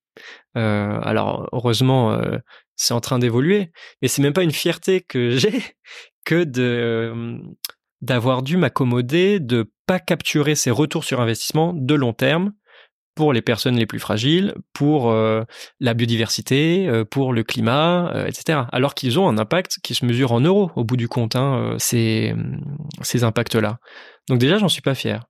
Euh, 0.57 1.01
alors 1.03 1.49
heureusement, 1.53 2.13
euh, 2.13 2.39
c'est 2.79 2.95
en 2.95 3.01
train 3.01 3.19
d'évoluer, 3.19 3.71
mais 4.01 4.09
c'est 4.09 4.23
même 4.23 4.33
pas 4.33 4.45
une 4.45 4.53
fierté 4.53 5.03
que 5.03 5.31
j'ai 5.37 5.63
que 6.25 6.45
d'avoir 8.01 8.43
dû 8.43 8.57
m'accommoder 8.57 9.41
de 9.41 9.71
pas 9.87 9.99
capturer 9.99 10.55
ces 10.55 10.71
retours 10.71 11.05
sur 11.05 11.21
investissement 11.21 11.75
de 11.75 11.95
long 11.95 12.13
terme 12.13 12.53
pour 13.15 13.33
les 13.33 13.43
personnes 13.43 13.77
les 13.77 13.87
plus 13.87 13.99
fragiles, 13.99 14.55
pour 14.73 15.13
la 15.13 15.95
biodiversité, 15.95 17.03
pour 17.11 17.33
le 17.33 17.43
climat, 17.43 18.27
etc. 18.29 18.61
Alors 18.71 18.95
qu'ils 18.95 19.19
ont 19.19 19.27
un 19.27 19.39
impact 19.39 19.79
qui 19.83 19.95
se 19.95 20.05
mesure 20.05 20.33
en 20.33 20.41
euros 20.41 20.71
au 20.77 20.85
bout 20.85 20.97
du 20.97 21.09
compte, 21.09 21.35
hein, 21.35 21.75
ces, 21.79 22.35
ces 23.01 23.25
impacts-là. 23.25 23.79
Donc 24.29 24.39
déjà, 24.39 24.59
j'en 24.59 24.69
suis 24.69 24.83
pas 24.83 24.95
fier 24.95 25.27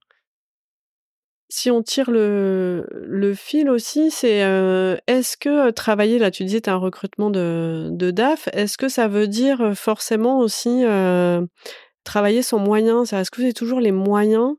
si 1.49 1.71
on 1.71 1.81
tire 1.81 2.11
le, 2.11 3.33
fil 3.35 3.69
aussi, 3.69 4.11
c'est 4.11 4.43
euh, 4.43 4.97
est-ce 5.07 5.35
que 5.35 5.71
travailler, 5.71 6.19
là 6.19 6.29
tu 6.29 6.43
disais 6.43 6.61
tu 6.61 6.69
un 6.69 6.75
recrutement 6.75 7.31
de, 7.31 7.89
DAF, 7.91 8.47
est-ce 8.53 8.77
que 8.77 8.87
ça 8.87 9.07
veut 9.07 9.27
dire 9.27 9.75
forcément 9.75 10.39
aussi 10.39 10.85
euh, 10.85 11.45
travailler 12.03 12.43
sans 12.43 12.59
moyens? 12.59 13.11
Est-ce 13.11 13.31
que 13.31 13.37
vous 13.37 13.43
avez 13.43 13.53
toujours 13.53 13.79
les 13.79 13.91
moyens 13.91 14.55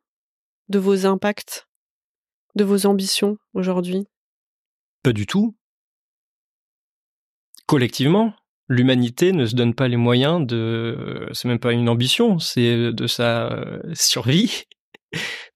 de 0.68 0.78
vos 0.80 1.06
impacts, 1.06 1.68
de 2.56 2.64
vos 2.64 2.86
ambitions 2.86 3.38
aujourd'hui? 3.54 4.06
Pas 5.04 5.12
du 5.12 5.26
tout. 5.26 5.56
Collectivement, 7.66 8.34
l'humanité 8.68 9.30
ne 9.30 9.46
se 9.46 9.54
donne 9.54 9.74
pas 9.74 9.86
les 9.86 9.96
moyens 9.96 10.44
de... 10.44 11.28
C'est 11.32 11.46
même 11.46 11.60
pas 11.60 11.72
une 11.72 11.88
ambition, 11.88 12.40
c'est 12.40 12.92
de 12.92 13.06
sa 13.06 13.64
survie 13.94 14.66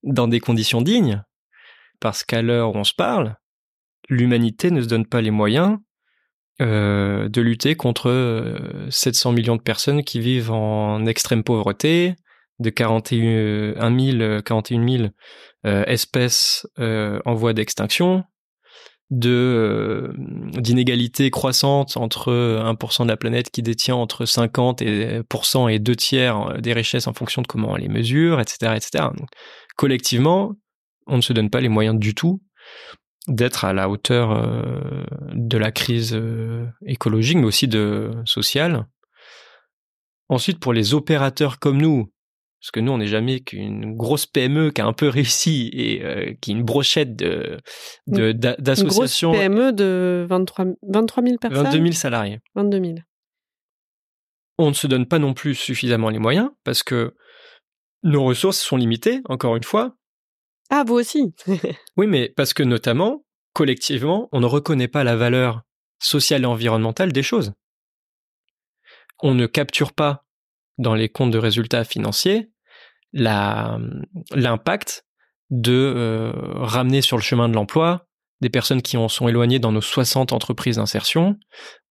dans 0.03 0.27
des 0.27 0.39
conditions 0.39 0.81
dignes, 0.81 1.23
parce 1.99 2.23
qu'à 2.23 2.41
l'heure 2.41 2.75
où 2.75 2.77
on 2.77 2.83
se 2.83 2.93
parle, 2.93 3.35
l'humanité 4.09 4.71
ne 4.71 4.81
se 4.81 4.87
donne 4.87 5.05
pas 5.05 5.21
les 5.21 5.31
moyens 5.31 5.77
euh, 6.61 7.27
de 7.27 7.41
lutter 7.41 7.75
contre 7.75 8.57
700 8.89 9.29
euh, 9.29 9.33
millions 9.33 9.55
de 9.57 9.61
personnes 9.61 10.03
qui 10.03 10.21
vivent 10.21 10.51
en 10.51 11.05
extrême 11.05 11.43
pauvreté, 11.43 12.15
de 12.59 12.69
41 12.69 13.99
000, 13.99 14.41
41 14.41 14.87
000 14.87 15.09
espèces 15.63 16.65
euh, 16.79 17.19
en 17.25 17.33
voie 17.33 17.51
d'extinction, 17.51 18.23
de 19.11 20.13
d'inégalités 20.57 21.29
croissantes 21.29 21.95
entre 21.95 22.31
1% 22.31 23.03
de 23.03 23.07
la 23.07 23.17
planète 23.17 23.51
qui 23.51 23.61
détient 23.61 23.95
entre 23.95 24.25
50 24.25 24.81
et 24.81 25.21
et 25.69 25.79
deux 25.79 25.95
tiers 25.95 26.59
des 26.59 26.73
richesses 26.73 27.07
en 27.07 27.13
fonction 27.13 27.41
de 27.41 27.47
comment 27.47 27.71
on 27.71 27.75
les 27.75 27.87
mesure, 27.87 28.39
etc., 28.39 28.73
etc. 28.75 29.05
Collectivement, 29.75 30.53
on 31.07 31.17
ne 31.17 31.21
se 31.21 31.33
donne 31.33 31.49
pas 31.49 31.61
les 31.61 31.69
moyens 31.69 31.99
du 31.99 32.15
tout 32.15 32.41
d'être 33.27 33.65
à 33.65 33.73
la 33.73 33.89
hauteur 33.89 34.31
euh, 34.31 35.03
de 35.33 35.57
la 35.57 35.71
crise 35.71 36.13
euh, 36.13 36.65
écologique, 36.85 37.37
mais 37.37 37.45
aussi 37.45 37.67
de 37.67 38.11
sociale. 38.25 38.87
Ensuite, 40.29 40.59
pour 40.59 40.73
les 40.73 40.93
opérateurs 40.93 41.59
comme 41.59 41.81
nous, 41.81 42.11
parce 42.65 42.71
que 42.71 42.79
nous, 42.79 42.91
on 42.91 42.97
n'est 42.97 43.05
jamais 43.05 43.41
qu'une 43.41 43.95
grosse 43.95 44.25
PME 44.25 44.71
qui 44.71 44.81
a 44.81 44.87
un 44.87 44.93
peu 44.93 45.07
réussi 45.07 45.69
et 45.71 46.03
euh, 46.03 46.33
qui 46.41 46.49
est 46.49 46.55
une 46.55 46.63
brochette 46.63 47.15
de, 47.15 47.61
d'associations. 48.07 49.33
Une 49.33 49.37
grosse 49.37 49.45
PME 49.45 49.71
de 49.71 50.25
23, 50.27 50.65
23 50.81 51.23
000 51.23 51.37
personnes 51.37 51.63
22 51.65 51.77
000 51.77 51.91
salariés. 51.91 52.39
22 52.55 52.81
000. 52.83 52.95
On 54.57 54.69
ne 54.69 54.73
se 54.73 54.87
donne 54.87 55.05
pas 55.05 55.19
non 55.19 55.35
plus 55.35 55.53
suffisamment 55.53 56.09
les 56.09 56.17
moyens 56.17 56.49
parce 56.63 56.81
que 56.81 57.13
nos 58.01 58.23
ressources 58.23 58.57
sont 58.57 58.77
limitées, 58.77 59.21
encore 59.25 59.55
une 59.55 59.63
fois. 59.63 59.95
Ah, 60.71 60.83
vous 60.87 60.95
aussi 60.95 61.35
Oui, 61.97 62.07
mais 62.07 62.33
parce 62.35 62.55
que 62.55 62.63
notamment, 62.63 63.25
collectivement, 63.53 64.27
on 64.31 64.39
ne 64.39 64.47
reconnaît 64.47 64.87
pas 64.87 65.03
la 65.03 65.15
valeur 65.15 65.61
sociale 65.99 66.41
et 66.41 66.47
environnementale 66.47 67.11
des 67.11 67.21
choses. 67.21 67.53
On 69.21 69.35
ne 69.35 69.45
capture 69.45 69.93
pas 69.93 70.25
dans 70.79 70.95
les 70.95 71.09
comptes 71.09 71.31
de 71.31 71.37
résultats 71.37 71.83
financiers 71.83 72.49
l'impact 73.13 75.05
de 75.49 75.71
euh, 75.71 76.31
ramener 76.55 77.01
sur 77.01 77.17
le 77.17 77.21
chemin 77.21 77.47
de 77.47 77.53
l'emploi 77.53 78.07
des 78.41 78.49
personnes 78.49 78.81
qui 78.81 78.97
en 78.97 79.07
sont 79.07 79.27
éloignées 79.27 79.59
dans 79.59 79.71
nos 79.71 79.81
60 79.81 80.33
entreprises 80.33 80.75
d'insertion. 80.75 81.37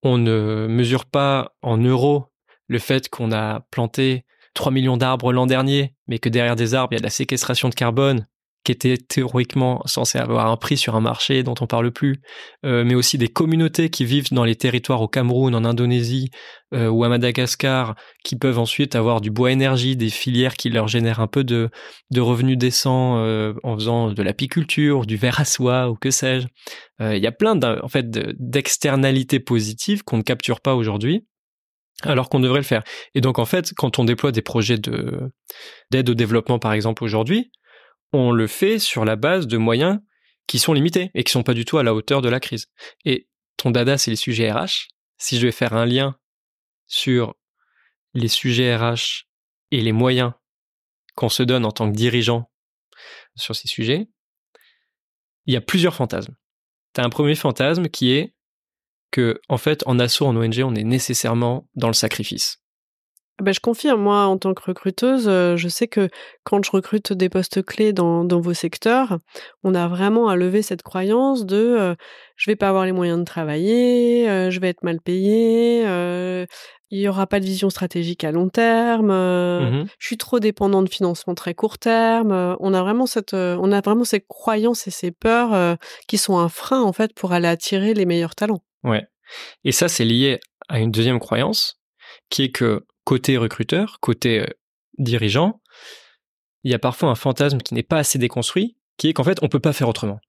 On 0.03 0.19
ne 0.19 0.67
mesure 0.69 1.07
pas 1.07 1.55
en 1.63 1.79
euros 1.79 2.27
le 2.69 2.79
fait 2.79 3.09
qu'on 3.09 3.33
a 3.33 3.61
planté 3.71 4.25
3 4.55 4.71
millions 4.71 4.97
d'arbres 4.97 5.33
l'an 5.33 5.47
dernier, 5.47 5.95
mais 6.07 6.19
que 6.19 6.29
derrière 6.29 6.57
des 6.57 6.75
arbres, 6.75 6.93
il 6.93 6.97
y 6.97 6.99
a 6.99 7.01
de 7.01 7.05
la 7.05 7.11
séquestration 7.11 7.69
de 7.69 7.75
carbone 7.75 8.27
qui 8.65 8.73
était 8.73 8.97
théoriquement 8.97 9.83
censé 9.85 10.19
avoir 10.19 10.47
un 10.47 10.57
prix 10.57 10.79
sur 10.79 10.97
un 10.97 11.01
marché 11.01 11.43
dont 11.43 11.55
on 11.61 11.67
parle 11.67 11.93
plus, 11.93 12.23
euh, 12.65 12.83
mais 12.85 12.95
aussi 12.95 13.19
des 13.19 13.29
communautés 13.29 13.91
qui 13.91 14.07
vivent 14.07 14.33
dans 14.33 14.45
les 14.45 14.57
territoires 14.57 15.03
au 15.03 15.09
Cameroun, 15.09 15.55
en 15.55 15.65
Indonésie 15.65 16.31
euh, 16.73 16.89
ou 16.89 17.05
à 17.05 17.11
Madagascar, 17.11 17.95
qui 18.25 18.37
peuvent 18.37 18.59
ensuite 18.59 18.97
avoir 18.97 19.21
du 19.21 19.31
bois 19.31 19.53
énergie, 19.53 19.97
des 19.97 20.09
filières 20.09 20.57
qui 20.57 20.71
leur 20.71 20.89
génèrent 20.89 21.21
un 21.21 21.27
peu 21.27 21.45
de, 21.45 21.71
revenus 22.17 22.57
décents 22.57 23.19
euh, 23.19 23.53
en 23.63 23.75
faisant 23.75 24.13
de 24.13 24.23
l'apiculture, 24.23 25.05
du 25.05 25.17
verre 25.17 25.41
à 25.41 25.45
soie 25.45 25.91
ou 25.91 25.95
que 25.95 26.11
sais-je. 26.11 26.47
Il 27.01 27.19
y 27.19 27.27
a 27.27 27.33
plein 27.33 27.59
en 27.61 27.89
fait 27.89 28.09
d'externalités 28.09 29.41
positives 29.41 30.05
qu'on 30.05 30.19
ne 30.19 30.23
capture 30.23 30.61
pas 30.61 30.77
aujourd'hui 30.77 31.27
alors 32.03 32.29
qu'on 32.29 32.41
devrait 32.41 32.61
le 32.61 32.65
faire. 32.65 32.85
Et 33.15 33.21
donc 33.21 33.39
en 33.39 33.45
fait, 33.45 33.73
quand 33.77 33.99
on 33.99 34.05
déploie 34.05 34.33
des 34.33 34.43
projets 34.43 34.79
de 34.79 35.33
d'aide 35.91 36.09
au 36.09 36.15
développement 36.15 36.61
par 36.61 36.73
exemple 36.73 37.03
aujourd'hui, 37.03 37.51
on 38.15 38.31
le 38.31 38.47
fait 38.47 38.79
sur 38.79 39.05
la 39.05 39.17
base 39.17 39.47
de 39.47 39.57
moyens 39.57 39.99
qui 40.47 40.59
sont 40.59 40.73
limités 40.73 41.11
et 41.15 41.25
qui 41.25 41.33
sont 41.33 41.43
pas 41.43 41.55
du 41.55 41.65
tout 41.65 41.79
à 41.79 41.83
la 41.83 41.95
hauteur 41.95 42.23
de 42.23 42.29
la 42.29 42.39
crise. 42.39 42.69
Et 43.05 43.29
ton 43.57 43.71
dada, 43.71 43.99
c'est 43.99 44.11
les 44.11 44.17
sujets 44.17 44.51
RH. 44.53 44.89
Si 45.19 45.39
je 45.39 45.47
vais 45.47 45.53
faire 45.53 45.75
un 45.75 45.85
lien 45.85 46.17
sur 46.87 47.35
les 48.13 48.29
sujets 48.29 48.77
RH 48.77 49.27
et 49.73 49.81
les 49.81 49.93
moyens 49.93 50.33
qu'on 51.17 51.29
se 51.29 51.43
donne 51.43 51.65
en 51.65 51.73
tant 51.73 51.91
que 51.91 51.97
dirigeant 51.97 52.51
sur 53.35 53.57
ces 53.57 53.69
sujets, 53.69 54.09
il 55.47 55.55
y 55.55 55.57
a 55.57 55.61
plusieurs 55.61 55.95
fantasmes. 55.95 56.37
Tu 56.95 57.01
as 57.01 57.05
un 57.05 57.11
premier 57.11 57.35
fantasme 57.35 57.89
qui 57.89 58.13
est 58.13 58.35
que, 59.11 59.41
en 59.49 59.59
fait, 59.59 59.83
en 59.87 59.99
assaut, 59.99 60.27
en 60.27 60.37
ONG, 60.37 60.61
on 60.65 60.75
est 60.75 60.85
nécessairement 60.85 61.69
dans 61.75 61.89
le 61.89 61.95
sacrifice. 61.95 62.64
Ben, 63.43 63.53
je 63.53 63.59
confirme, 63.59 64.01
moi, 64.01 64.27
en 64.27 64.39
tant 64.39 64.55
que 64.55 64.63
recruteuse, 64.63 65.27
euh, 65.27 65.57
je 65.57 65.67
sais 65.67 65.89
que 65.89 66.09
quand 66.45 66.65
je 66.65 66.71
recrute 66.71 67.13
des 67.13 67.29
postes 67.29 67.65
clés 67.65 67.93
dans, 67.93 68.25
dans 68.25 68.41
vos 68.41 68.55
secteurs, 68.55 69.19
on 69.65 69.75
a 69.75 69.89
vraiment 69.89 70.29
à 70.29 70.37
lever 70.37 70.63
cette 70.63 70.83
croyance 70.83 71.45
de 71.45 71.57
euh, 71.57 71.95
je 72.37 72.49
vais 72.49 72.55
pas 72.55 72.69
avoir 72.69 72.85
les 72.85 72.93
moyens 72.93 73.19
de 73.19 73.25
travailler, 73.25 74.31
euh, 74.31 74.51
je 74.51 74.61
vais 74.61 74.69
être 74.69 74.85
mal 74.85 75.01
payé, 75.01 75.83
il 76.91 77.01
y 77.01 77.09
aura 77.09 77.27
pas 77.27 77.41
de 77.41 77.45
vision 77.45 77.71
stratégique 77.71 78.23
à 78.23 78.31
long 78.31 78.49
terme, 78.49 79.09
mmh 79.09 79.87
je 79.99 80.07
suis 80.07 80.19
trop 80.19 80.39
dépendant 80.39 80.83
de 80.83 80.89
financement 80.89 81.35
très 81.35 81.55
court 81.55 81.79
terme. 81.79 82.57
on 82.61 82.73
a 82.73 82.83
vraiment 82.83 83.07
cette, 83.07 83.35
on 83.35 83.73
a 83.73 83.81
vraiment 83.81 84.05
ces 84.05 84.21
croyances 84.21 84.87
et 84.87 84.93
ces 84.93 85.11
peurs 85.11 85.77
qui 86.07 86.19
sont 86.19 86.39
un 86.39 86.49
frein 86.49 86.83
en 86.83 86.93
fait 86.93 87.13
pour 87.15 87.33
aller 87.33 87.49
attirer 87.49 87.95
les 87.95 88.07
meilleurs 88.07 88.37
talents. 88.37 88.63
Ouais. 88.85 89.07
Et 89.65 89.73
ça, 89.73 89.89
c'est 89.89 90.05
lié 90.05 90.39
à 90.69 90.79
une 90.79 90.91
deuxième 90.91 91.19
croyance 91.19 91.81
qui 92.31 92.45
est 92.45 92.51
que 92.51 92.85
côté 93.05 93.37
recruteur, 93.37 93.99
côté 94.01 94.41
euh, 94.41 94.47
dirigeant, 94.99 95.61
il 96.63 96.71
y 96.71 96.75
a 96.75 96.79
parfois 96.79 97.11
un 97.11 97.15
fantasme 97.15 97.59
qui 97.59 97.75
n'est 97.75 97.83
pas 97.83 97.99
assez 97.99 98.19
déconstruit, 98.19 98.77
qui 98.97 99.09
est 99.09 99.13
qu'en 99.13 99.25
fait, 99.25 99.39
on 99.43 99.49
peut 99.49 99.61
pas 99.61 99.73
faire 99.73 99.89
autrement. 99.89 100.21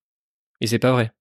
Et 0.61 0.67
c'est 0.67 0.79
pas 0.79 0.91
vrai. 0.91 1.11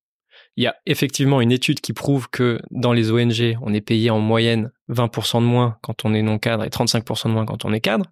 Il 0.57 0.65
y 0.65 0.67
a 0.67 0.77
effectivement 0.87 1.41
une 1.41 1.53
étude 1.53 1.81
qui 1.81 1.93
prouve 1.93 2.29
que 2.29 2.61
dans 2.71 2.93
les 2.93 3.11
ONG, 3.11 3.57
on 3.63 3.73
est 3.73 3.81
payé 3.81 4.11
en 4.11 4.21
moyenne 4.21 4.71
20% 4.89 5.41
de 5.41 5.47
moins 5.47 5.79
quand 5.83 6.05
on 6.05 6.15
est 6.15 6.23
non 6.23 6.39
cadre 6.39 6.65
et 6.65 6.69
35% 6.69 7.29
de 7.29 7.33
moins 7.33 7.45
quand 7.45 7.65
on 7.65 7.73
est 7.73 7.81
cadre. 7.81 8.07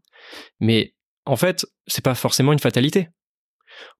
Mais 0.61 0.95
en 1.25 1.37
fait, 1.37 1.67
c'est 1.87 2.05
pas 2.05 2.15
forcément 2.15 2.53
une 2.53 2.59
fatalité. 2.59 3.09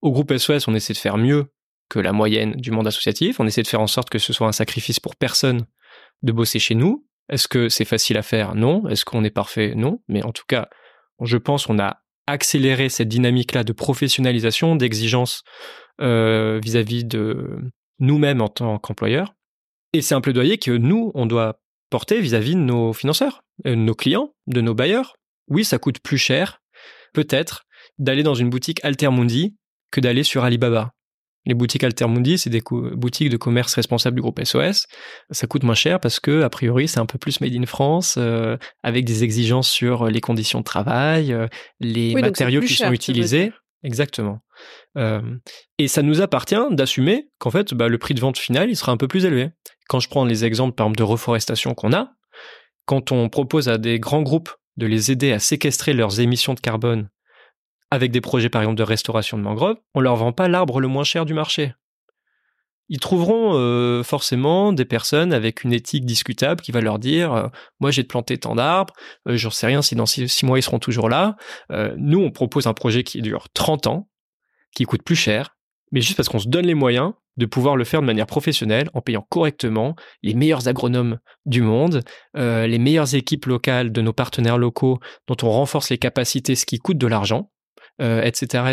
Au 0.01 0.11
groupe 0.11 0.35
SOS, 0.35 0.67
on 0.67 0.75
essaie 0.75 0.93
de 0.93 0.97
faire 0.97 1.17
mieux 1.17 1.51
que 1.89 1.99
la 1.99 2.11
moyenne 2.11 2.53
du 2.53 2.71
monde 2.71 2.87
associatif. 2.87 3.39
On 3.39 3.47
essaie 3.47 3.63
de 3.63 3.67
faire 3.67 3.81
en 3.81 3.87
sorte 3.87 4.09
que 4.09 4.19
ce 4.19 4.33
soit 4.33 4.47
un 4.47 4.51
sacrifice 4.51 4.99
pour 4.99 5.15
personne 5.15 5.65
de 6.21 6.31
bosser 6.31 6.59
chez 6.59 6.75
nous. 6.75 7.05
Est-ce 7.29 7.47
que 7.47 7.69
c'est 7.69 7.85
facile 7.85 8.17
à 8.17 8.21
faire? 8.21 8.55
Non. 8.55 8.87
Est-ce 8.87 9.05
qu'on 9.05 9.23
est 9.23 9.31
parfait? 9.31 9.73
Non. 9.75 10.01
Mais 10.07 10.23
en 10.23 10.31
tout 10.31 10.45
cas, 10.47 10.69
je 11.21 11.37
pense 11.37 11.67
qu'on 11.67 11.79
a 11.79 12.01
accéléré 12.27 12.89
cette 12.89 13.09
dynamique-là 13.09 13.63
de 13.63 13.73
professionnalisation, 13.73 14.75
d'exigence 14.75 15.43
euh, 16.01 16.59
vis-à-vis 16.63 17.03
de 17.03 17.59
nous-mêmes 17.99 18.41
en 18.41 18.49
tant 18.49 18.79
qu'employeurs. 18.79 19.33
Et 19.93 20.01
c'est 20.01 20.15
un 20.15 20.21
plaidoyer 20.21 20.57
que 20.57 20.71
nous, 20.71 21.11
on 21.13 21.25
doit 21.25 21.59
porter 21.89 22.19
vis-à-vis 22.19 22.55
de 22.55 22.61
nos 22.61 22.93
financeurs, 22.93 23.43
euh, 23.67 23.71
de 23.71 23.75
nos 23.75 23.93
clients, 23.93 24.33
de 24.47 24.61
nos 24.61 24.73
bailleurs. 24.73 25.15
Oui, 25.47 25.65
ça 25.65 25.77
coûte 25.77 25.99
plus 25.99 26.17
cher, 26.17 26.61
peut-être, 27.13 27.65
d'aller 27.99 28.23
dans 28.23 28.33
une 28.33 28.49
boutique 28.49 28.83
Altermundi 28.83 29.55
que 29.91 29.99
d'aller 29.99 30.23
sur 30.23 30.43
Alibaba. 30.43 30.92
Les 31.45 31.53
boutiques 31.53 31.83
Altermundi, 31.83 32.37
c'est 32.37 32.49
des 32.49 32.61
boutiques 32.71 33.29
de 33.29 33.37
commerce 33.37 33.73
responsables 33.75 34.15
du 34.15 34.21
groupe 34.21 34.41
SOS. 34.43 34.87
Ça 35.31 35.47
coûte 35.47 35.63
moins 35.63 35.75
cher 35.75 35.99
parce 35.99 36.19
que, 36.19 36.41
a 36.41 36.49
priori, 36.49 36.87
c'est 36.87 36.99
un 36.99 37.05
peu 37.05 37.17
plus 37.17 37.41
made 37.41 37.53
in 37.53 37.65
France, 37.65 38.15
euh, 38.17 38.57
avec 38.81 39.03
des 39.03 39.23
exigences 39.23 39.69
sur 39.69 40.05
les 40.05 40.21
conditions 40.21 40.59
de 40.59 40.63
travail, 40.63 41.33
euh, 41.33 41.47
les 41.79 42.13
matériaux 42.15 42.61
qui 42.61 42.75
sont 42.75 42.93
utilisés. 42.93 43.51
Exactement. 43.83 44.39
Euh, 44.97 45.21
et 45.77 45.89
ça 45.89 46.01
nous 46.01 46.21
appartient 46.21 46.55
d'assumer 46.71 47.27
qu'en 47.39 47.51
fait, 47.51 47.73
bah, 47.73 47.89
le 47.89 47.97
prix 47.97 48.13
de 48.13 48.21
vente 48.21 48.37
final, 48.37 48.69
il 48.69 48.77
sera 48.77 48.93
un 48.93 48.97
peu 48.97 49.09
plus 49.09 49.25
élevé. 49.25 49.49
Quand 49.89 49.99
je 49.99 50.07
prends 50.07 50.23
les 50.23 50.45
exemples, 50.45 50.75
par 50.75 50.85
exemple, 50.85 50.97
de 50.97 51.03
reforestation 51.03 51.73
qu'on 51.73 51.91
a, 51.91 52.11
quand 52.85 53.11
on 53.11 53.27
propose 53.27 53.67
à 53.67 53.77
des 53.77 53.99
grands 53.99 54.21
groupes 54.21 54.51
de 54.77 54.85
les 54.85 55.11
aider 55.11 55.33
à 55.33 55.39
séquestrer 55.39 55.93
leurs 55.93 56.21
émissions 56.21 56.53
de 56.53 56.61
carbone 56.61 57.09
avec 57.93 58.11
des 58.11 58.21
projets 58.21 58.49
par 58.49 58.63
exemple 58.63 58.77
de 58.77 58.83
restauration 58.83 59.37
de 59.37 59.43
mangroves, 59.43 59.77
on 59.93 60.01
leur 60.01 60.15
vend 60.15 60.31
pas 60.31 60.47
l'arbre 60.47 60.79
le 60.79 60.87
moins 60.87 61.03
cher 61.03 61.25
du 61.25 61.35
marché. 61.35 61.73
Ils 62.89 62.99
trouveront 62.99 63.53
euh, 63.53 64.03
forcément 64.03 64.73
des 64.73 64.83
personnes 64.83 65.31
avec 65.31 65.63
une 65.63 65.73
éthique 65.73 66.03
discutable 66.03 66.61
qui 66.61 66.71
va 66.71 66.81
leur 66.81 66.97
dire 66.97 67.33
euh, 67.33 67.47
moi 67.79 67.91
j'ai 67.91 68.03
planté 68.03 68.37
tant 68.39 68.55
d'arbres, 68.55 68.93
euh, 69.27 69.37
j'en 69.37 69.51
sais 69.51 69.67
rien 69.67 69.83
si 69.83 69.95
dans 69.95 70.07
six, 70.07 70.43
mois 70.43 70.57
ils 70.57 70.63
seront 70.63 70.79
toujours 70.79 71.07
là. 71.07 71.35
nous 71.97 72.19
on 72.19 72.31
propose 72.31 72.65
un 72.65 72.73
projet 72.73 73.03
qui 73.03 73.21
dure 73.21 73.47
30 73.53 73.87
ans, 73.87 74.09
qui 74.75 74.85
coûte 74.85 75.03
plus 75.03 75.15
cher, 75.15 75.55
mais 75.91 76.01
juste 76.01 76.17
parce 76.17 76.29
qu'on 76.29 76.39
se 76.39 76.49
donne 76.49 76.65
les 76.65 76.73
moyens 76.73 77.13
de 77.37 77.45
pouvoir 77.45 77.75
le 77.75 77.83
faire 77.83 78.01
de 78.01 78.07
manière 78.07 78.27
professionnelle 78.27 78.89
en 78.93 79.01
payant 79.01 79.25
correctement 79.29 79.95
les 80.23 80.33
meilleurs 80.33 80.67
agronomes 80.67 81.19
du 81.45 81.61
monde, 81.61 82.03
les 82.35 82.77
meilleures 82.79 83.15
équipes 83.15 83.45
locales 83.45 83.91
de 83.91 84.01
nos 84.01 84.13
partenaires 84.13 84.59
locaux 84.59 84.99
dont 85.27 85.37
on 85.41 85.49
renforce 85.49 85.89
les 85.89 85.97
capacités, 85.97 86.55
ce 86.55 86.65
qui 86.67 86.77
coûte 86.77 86.99
de 86.99 87.07
l'argent 87.07 87.49
euh, 88.01 88.21
etc. 88.23 88.63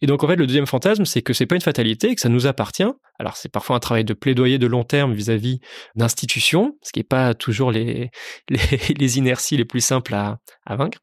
Et 0.00 0.06
donc 0.06 0.22
en 0.24 0.28
fait, 0.28 0.36
le 0.36 0.46
deuxième 0.46 0.66
fantasme, 0.66 1.04
c'est 1.04 1.22
que 1.22 1.32
c'est 1.32 1.46
pas 1.46 1.54
une 1.54 1.60
fatalité, 1.62 2.14
que 2.14 2.20
ça 2.20 2.28
nous 2.28 2.46
appartient. 2.46 2.90
Alors 3.18 3.36
c'est 3.36 3.48
parfois 3.48 3.76
un 3.76 3.80
travail 3.80 4.04
de 4.04 4.14
plaidoyer 4.14 4.58
de 4.58 4.66
long 4.66 4.84
terme 4.84 5.12
vis-à-vis 5.12 5.60
d'institutions, 5.96 6.78
ce 6.82 6.92
qui 6.92 7.00
n'est 7.00 7.04
pas 7.04 7.34
toujours 7.34 7.70
les, 7.72 8.10
les, 8.48 9.18
inerties 9.18 9.56
les 9.56 9.64
plus 9.64 9.80
simples 9.80 10.14
à, 10.14 10.38
à 10.64 10.76
vaincre. 10.76 10.98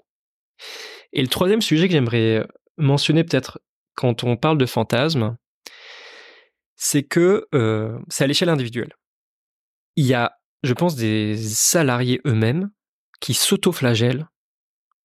Et 1.13 1.21
le 1.21 1.27
troisième 1.27 1.61
sujet 1.61 1.87
que 1.87 1.93
j'aimerais 1.93 2.45
mentionner 2.77 3.23
peut-être 3.23 3.59
quand 3.95 4.23
on 4.23 4.37
parle 4.37 4.57
de 4.57 4.65
fantasme, 4.65 5.35
c'est 6.77 7.03
que 7.03 7.45
euh, 7.53 7.99
c'est 8.07 8.23
à 8.23 8.27
l'échelle 8.27 8.49
individuelle. 8.49 8.93
Il 9.97 10.05
y 10.05 10.13
a, 10.13 10.31
je 10.63 10.73
pense, 10.73 10.95
des 10.95 11.35
salariés 11.35 12.21
eux-mêmes 12.25 12.71
qui 13.19 13.33
s'autoflagellent 13.33 14.27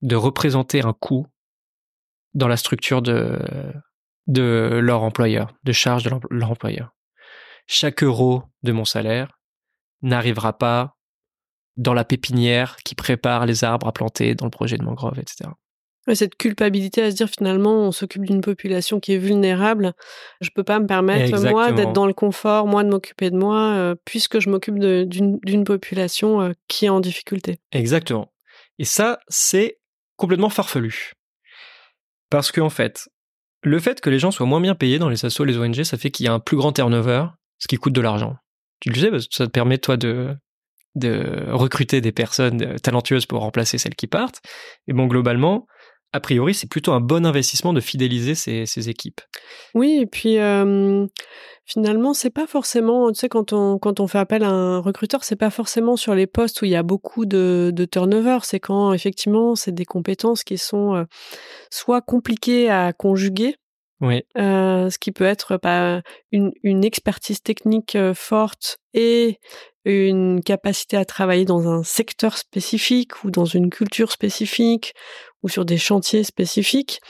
de 0.02 0.14
représenter 0.14 0.84
un 0.84 0.92
coût 0.92 1.26
dans 2.34 2.48
la 2.48 2.56
structure 2.56 3.02
de, 3.02 3.38
de 4.26 4.80
leur 4.82 5.02
employeur, 5.02 5.54
de 5.64 5.72
charge 5.72 6.04
de 6.04 6.10
leur 6.30 6.50
employeur. 6.50 6.94
Chaque 7.66 8.02
euro 8.02 8.42
de 8.62 8.72
mon 8.72 8.84
salaire 8.84 9.38
n'arrivera 10.02 10.58
pas 10.58 10.96
dans 11.76 11.94
la 11.94 12.04
pépinière 12.04 12.76
qui 12.84 12.94
prépare 12.94 13.46
les 13.46 13.64
arbres 13.64 13.88
à 13.88 13.92
planter 13.92 14.34
dans 14.34 14.46
le 14.46 14.50
projet 14.50 14.76
de 14.76 14.84
mangrove, 14.84 15.18
etc. 15.18 15.50
Cette 16.12 16.36
culpabilité 16.36 17.02
à 17.02 17.10
se 17.10 17.16
dire 17.16 17.30
finalement 17.30 17.78
on 17.78 17.90
s'occupe 17.90 18.26
d'une 18.26 18.42
population 18.42 19.00
qui 19.00 19.14
est 19.14 19.18
vulnérable, 19.18 19.94
je 20.42 20.50
peux 20.54 20.62
pas 20.62 20.78
me 20.78 20.86
permettre 20.86 21.40
moi 21.50 21.72
d'être 21.72 21.94
dans 21.94 22.06
le 22.06 22.12
confort, 22.12 22.66
moi 22.66 22.84
de 22.84 22.90
m'occuper 22.90 23.30
de 23.30 23.38
moi, 23.38 23.72
euh, 23.72 23.94
puisque 24.04 24.38
je 24.38 24.50
m'occupe 24.50 24.78
d'une 24.78 25.64
population 25.64 26.42
euh, 26.42 26.52
qui 26.68 26.84
est 26.84 26.90
en 26.90 27.00
difficulté. 27.00 27.58
Exactement. 27.72 28.30
Et 28.78 28.84
ça, 28.84 29.18
c'est 29.28 29.78
complètement 30.16 30.50
farfelu. 30.50 31.14
Parce 32.34 32.50
qu'en 32.50 32.66
en 32.66 32.68
fait, 32.68 33.08
le 33.62 33.78
fait 33.78 34.00
que 34.00 34.10
les 34.10 34.18
gens 34.18 34.32
soient 34.32 34.44
moins 34.44 34.60
bien 34.60 34.74
payés 34.74 34.98
dans 34.98 35.08
les 35.08 35.24
assos, 35.24 35.44
les 35.44 35.56
ONG, 35.56 35.84
ça 35.84 35.96
fait 35.96 36.10
qu'il 36.10 36.26
y 36.26 36.28
a 36.28 36.32
un 36.32 36.40
plus 36.40 36.56
grand 36.56 36.72
turnover, 36.72 37.26
ce 37.58 37.68
qui 37.68 37.76
coûte 37.76 37.92
de 37.92 38.00
l'argent. 38.00 38.34
Tu 38.80 38.90
le 38.90 38.96
sais, 38.96 39.08
parce 39.08 39.28
que 39.28 39.36
ça 39.36 39.46
te 39.46 39.52
permet, 39.52 39.78
toi, 39.78 39.96
de, 39.96 40.36
de 40.96 41.46
recruter 41.50 42.00
des 42.00 42.10
personnes 42.10 42.74
talentueuses 42.80 43.26
pour 43.26 43.38
remplacer 43.38 43.78
celles 43.78 43.94
qui 43.94 44.08
partent. 44.08 44.40
Et 44.88 44.92
bon, 44.92 45.06
globalement, 45.06 45.68
a 46.14 46.20
priori, 46.20 46.55
c'est 46.55 46.68
plutôt 46.68 46.92
un 46.92 47.00
bon 47.00 47.27
investissement 47.27 47.72
de 47.72 47.81
fidéliser 47.81 48.37
ces, 48.37 48.88
équipes. 48.88 49.20
Oui, 49.74 49.98
et 50.00 50.07
puis 50.07 50.38
finalement, 51.66 52.14
c'est 52.14 52.31
pas 52.31 52.46
forcément, 52.46 53.11
tu 53.11 53.18
sais, 53.18 53.29
quand 53.29 53.53
on, 53.53 53.79
quand 53.79 53.98
on 53.98 54.07
fait 54.07 54.18
appel 54.18 54.44
à 54.44 54.50
un 54.50 54.79
recruteur, 54.79 55.24
c'est 55.24 55.35
pas 55.35 55.50
forcément 55.50 55.96
sur 55.96 56.14
les 56.14 56.29
postes 56.29 56.62
où 56.62 56.66
il 56.66 56.70
y 56.70 56.77
a 56.77 56.85
beaucoup 56.85 57.27
de, 57.27 57.72
de 57.74 57.85
turnover, 57.85 58.38
c'est 58.42 58.61
quand 58.61 58.92
effectivement, 58.92 59.57
c'est 59.57 59.72
des 59.72 59.85
compétences 59.85 60.44
qui 60.44 60.57
sont 60.57 61.05
soit 61.68 62.00
compliquées 62.00 62.70
à 62.70 62.92
conjuguer, 62.92 63.57
oui. 64.00 64.22
ce 64.37 64.98
qui 64.98 65.12
peut 65.12 65.24
être 65.24 65.59
bah, 65.62 66.02
une, 66.33 66.52
une, 66.62 66.85
expertise 66.85 67.42
technique 67.42 67.96
forte 68.14 68.78
et 68.92 69.38
une 69.85 70.42
capacité 70.42 70.96
à 70.96 71.04
travailler 71.04 71.44
dans 71.44 71.68
un 71.68 71.83
secteur 71.83 72.38
spécifique 72.38 73.24
ou 73.24 73.30
dans 73.30 73.44
une 73.44 73.70
culture 73.70 74.11
spécifique 74.11 74.94
ou 75.42 75.48
sur 75.48 75.64
des 75.64 75.78
chantiers 75.78 76.24
spécifiques. 76.24 77.00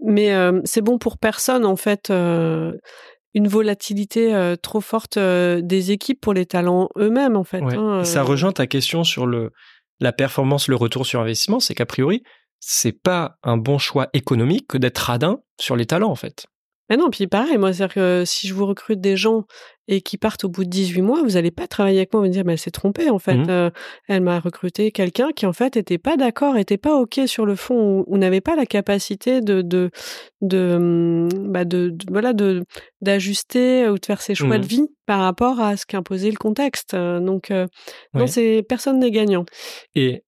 Mais 0.00 0.32
c'est 0.64 0.80
bon 0.80 0.98
pour 0.98 1.18
personne, 1.18 1.66
en 1.66 1.76
fait, 1.76 2.10
une 2.10 3.48
volatilité 3.48 4.54
trop 4.62 4.80
forte 4.80 5.18
des 5.18 5.90
équipes 5.90 6.20
pour 6.20 6.32
les 6.32 6.46
talents 6.46 6.88
eux-mêmes, 6.96 7.36
en 7.36 7.44
fait. 7.44 7.62
Hein, 7.62 8.04
Ça 8.04 8.22
rejoint 8.22 8.52
ta 8.52 8.66
question 8.66 9.04
sur 9.04 9.26
le, 9.26 9.50
la 10.00 10.12
performance, 10.12 10.68
le 10.68 10.76
retour 10.76 11.06
sur 11.06 11.20
investissement, 11.20 11.60
c'est 11.60 11.74
qu'a 11.74 11.86
priori, 11.86 12.22
c'est 12.64 12.92
pas 12.92 13.38
un 13.42 13.56
bon 13.56 13.76
choix 13.76 14.08
économique 14.12 14.68
que 14.68 14.78
d'être 14.78 14.98
radin 14.98 15.40
sur 15.60 15.74
les 15.74 15.84
talents, 15.84 16.10
en 16.10 16.14
fait. 16.14 16.46
Mais 16.88 16.96
non, 16.96 17.10
puis 17.10 17.26
pareil, 17.26 17.58
moi, 17.58 17.72
c'est-à-dire 17.72 17.94
que 17.94 18.22
si 18.24 18.46
je 18.46 18.54
vous 18.54 18.66
recrute 18.66 19.00
des 19.00 19.16
gens 19.16 19.46
et 19.88 20.00
qui 20.00 20.16
partent 20.16 20.44
au 20.44 20.48
bout 20.48 20.62
de 20.64 20.68
18 20.68 21.02
mois, 21.02 21.22
vous 21.22 21.30
n'allez 21.30 21.50
pas 21.50 21.66
travailler 21.66 21.98
avec 21.98 22.12
moi 22.12 22.24
et 22.24 22.28
me 22.28 22.32
dire, 22.32 22.44
mais 22.44 22.52
elle 22.52 22.58
s'est 22.58 22.70
trompée, 22.70 23.10
en 23.10 23.18
fait. 23.18 23.34
Mmh. 23.34 23.50
Euh, 23.50 23.70
elle 24.08 24.20
m'a 24.20 24.38
recruté 24.38 24.92
quelqu'un 24.92 25.32
qui, 25.32 25.44
en 25.46 25.52
fait, 25.52 25.74
n'était 25.74 25.98
pas 25.98 26.16
d'accord, 26.16 26.54
n'était 26.54 26.78
pas 26.78 26.94
OK 26.94 27.18
sur 27.26 27.46
le 27.46 27.56
fond, 27.56 28.04
ou, 28.06 28.16
n'avait 28.16 28.40
pas 28.40 28.54
la 28.54 28.66
capacité 28.66 29.40
de, 29.40 29.62
de, 29.62 29.90
de, 30.40 30.78
mmh, 30.78 31.28
bah 31.50 31.64
de, 31.64 31.96
voilà, 32.10 32.32
de, 32.32 32.62
d'ajuster 33.00 33.88
ou 33.88 33.98
de 33.98 34.06
faire 34.06 34.22
ses 34.22 34.36
choix 34.36 34.58
de 34.58 34.64
mmh. 34.64 34.68
vie 34.68 34.88
par 35.06 35.20
rapport 35.20 35.58
à 35.58 35.76
ce 35.76 35.84
qu'imposait 35.84 36.30
le 36.30 36.36
contexte. 36.36 36.94
Donc, 36.94 37.50
euh, 37.50 37.66
non, 38.14 38.28
c'est, 38.28 38.64
personne 38.68 39.00
n'est 39.00 39.10
gagnant. 39.10 39.46
Et 39.96 40.24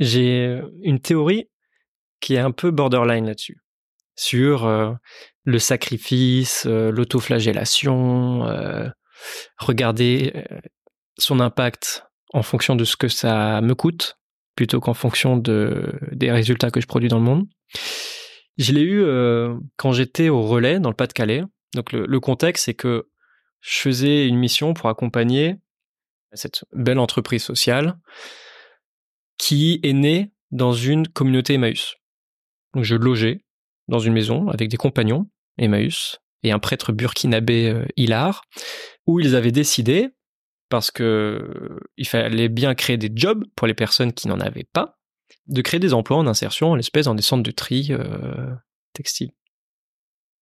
j'ai 0.00 0.60
une 0.82 0.98
théorie 0.98 1.48
qui 2.20 2.34
est 2.34 2.38
un 2.38 2.50
peu 2.50 2.70
borderline 2.70 3.26
là-dessus 3.26 3.60
sur 4.16 4.66
euh, 4.66 4.92
le 5.48 5.58
sacrifice, 5.58 6.66
euh, 6.66 6.90
l'autoflagellation, 6.90 8.46
euh, 8.46 8.86
regarder 9.56 10.32
euh, 10.34 10.58
son 11.16 11.40
impact 11.40 12.04
en 12.34 12.42
fonction 12.42 12.76
de 12.76 12.84
ce 12.84 12.96
que 12.96 13.08
ça 13.08 13.62
me 13.62 13.74
coûte 13.74 14.18
plutôt 14.56 14.78
qu'en 14.80 14.92
fonction 14.92 15.38
de, 15.38 15.98
des 16.12 16.30
résultats 16.30 16.70
que 16.70 16.82
je 16.82 16.86
produis 16.86 17.08
dans 17.08 17.18
le 17.18 17.24
monde. 17.24 17.46
Je 18.58 18.72
l'ai 18.72 18.82
eu 18.82 19.04
quand 19.76 19.92
j'étais 19.92 20.28
au 20.30 20.42
relais 20.42 20.80
dans 20.80 20.88
le 20.88 20.96
Pas-de-Calais. 20.96 21.44
Donc 21.74 21.92
le, 21.92 22.20
contexte, 22.20 22.64
c'est 22.64 22.74
que 22.74 23.08
je 23.60 23.78
faisais 23.78 24.26
une 24.26 24.36
mission 24.36 24.74
pour 24.74 24.88
accompagner 24.88 25.54
cette 26.32 26.64
belle 26.72 26.98
entreprise 26.98 27.44
sociale 27.44 28.00
qui 29.38 29.78
est 29.84 29.92
née 29.92 30.32
dans 30.50 30.72
une 30.72 31.06
communauté 31.06 31.54
Emmaüs. 31.54 31.97
Je 32.74 32.94
logeais 32.94 33.44
dans 33.88 33.98
une 33.98 34.12
maison 34.12 34.48
avec 34.48 34.68
des 34.68 34.76
compagnons 34.76 35.28
Emmaüs, 35.58 36.18
et 36.42 36.52
un 36.52 36.58
prêtre 36.58 36.92
burkinabé 36.92 37.68
euh, 37.68 37.84
Hilar, 37.96 38.44
où 39.06 39.20
ils 39.20 39.34
avaient 39.34 39.52
décidé, 39.52 40.08
parce 40.68 40.90
que 40.90 41.02
euh, 41.02 41.80
il 41.96 42.06
fallait 42.06 42.48
bien 42.48 42.74
créer 42.74 42.96
des 42.96 43.10
jobs 43.14 43.44
pour 43.56 43.66
les 43.66 43.74
personnes 43.74 44.12
qui 44.12 44.28
n'en 44.28 44.40
avaient 44.40 44.68
pas, 44.72 44.98
de 45.46 45.62
créer 45.62 45.80
des 45.80 45.94
emplois 45.94 46.16
en 46.16 46.26
insertion, 46.26 46.72
en 46.72 46.74
l'espèce 46.76 47.06
dans 47.06 47.14
des 47.14 47.22
centres 47.22 47.42
de 47.42 47.50
tri 47.50 47.88
euh, 47.90 48.54
textile. 48.92 49.30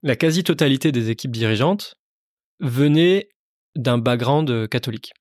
La 0.02 0.16
quasi-totalité 0.16 0.92
des 0.92 1.10
équipes 1.10 1.32
dirigeantes 1.32 1.96
venait 2.60 3.30
d'un 3.74 3.98
background 3.98 4.68
catholique. 4.68 5.12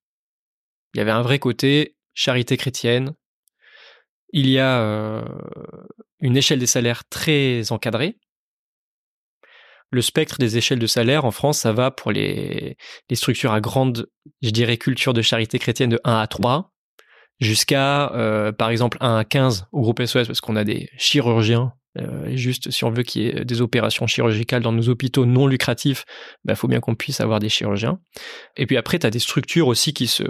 Il 0.93 0.99
y 0.99 1.01
avait 1.01 1.11
un 1.11 1.21
vrai 1.21 1.39
côté 1.39 1.97
charité 2.13 2.57
chrétienne. 2.57 3.13
Il 4.33 4.49
y 4.49 4.59
a 4.59 5.23
une 6.19 6.37
échelle 6.37 6.59
des 6.59 6.65
salaires 6.65 7.07
très 7.09 7.71
encadrée, 7.71 8.17
le 9.91 10.01
spectre 10.01 10.37
des 10.37 10.57
échelles 10.57 10.79
de 10.79 10.87
salaire 10.87 11.25
en 11.25 11.31
France, 11.31 11.59
ça 11.59 11.71
va 11.71 11.91
pour 11.91 12.11
les, 12.11 12.77
structures 13.13 13.53
à 13.53 13.61
grande, 13.61 14.07
je 14.41 14.49
dirais, 14.49 14.77
culture 14.77 15.13
de 15.13 15.21
charité 15.21 15.59
chrétienne 15.59 15.89
de 15.89 15.99
1 16.03 16.19
à 16.19 16.27
3, 16.27 16.73
jusqu'à, 17.39 18.11
euh, 18.13 18.51
par 18.51 18.69
exemple, 18.69 18.97
1 18.99 19.17
à 19.17 19.23
15 19.23 19.67
au 19.71 19.81
groupe 19.81 20.03
SOS, 20.03 20.27
parce 20.27 20.41
qu'on 20.41 20.55
a 20.55 20.63
des 20.63 20.89
chirurgiens. 20.97 21.73
Euh, 21.97 22.35
juste, 22.35 22.71
si 22.71 22.83
on 22.83 22.89
veut 22.89 23.03
qu'il 23.03 23.21
y 23.21 23.27
ait 23.27 23.45
des 23.45 23.61
opérations 23.61 24.05
chirurgicales 24.05 24.61
dans 24.61 24.73
nos 24.73 24.89
hôpitaux 24.89 25.25
non 25.25 25.47
lucratifs, 25.47 26.03
il 26.43 26.49
bah, 26.49 26.55
faut 26.55 26.67
bien 26.67 26.81
qu'on 26.81 26.95
puisse 26.95 27.21
avoir 27.21 27.39
des 27.39 27.47
chirurgiens. 27.47 27.99
Et 28.57 28.65
puis 28.65 28.75
après, 28.75 28.99
tu 28.99 29.09
des 29.09 29.19
structures 29.19 29.67
aussi 29.67 29.93
qui 29.93 30.07
se 30.07 30.23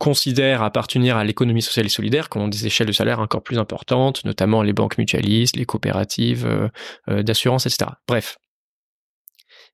considèrent 0.00 0.62
appartenir 0.62 1.18
à 1.18 1.24
l'économie 1.24 1.60
sociale 1.60 1.84
et 1.84 1.90
solidaire, 1.90 2.30
qui 2.30 2.38
ont 2.38 2.48
des 2.48 2.66
échelles 2.66 2.86
de 2.86 2.92
salaire 2.92 3.20
encore 3.20 3.42
plus 3.42 3.58
importantes, 3.58 4.24
notamment 4.24 4.62
les 4.62 4.72
banques 4.72 4.96
mutualistes, 4.96 5.56
les 5.56 5.66
coopératives 5.66 6.46
euh, 6.46 7.22
d'assurance, 7.22 7.66
etc. 7.66 7.90
Bref, 8.08 8.38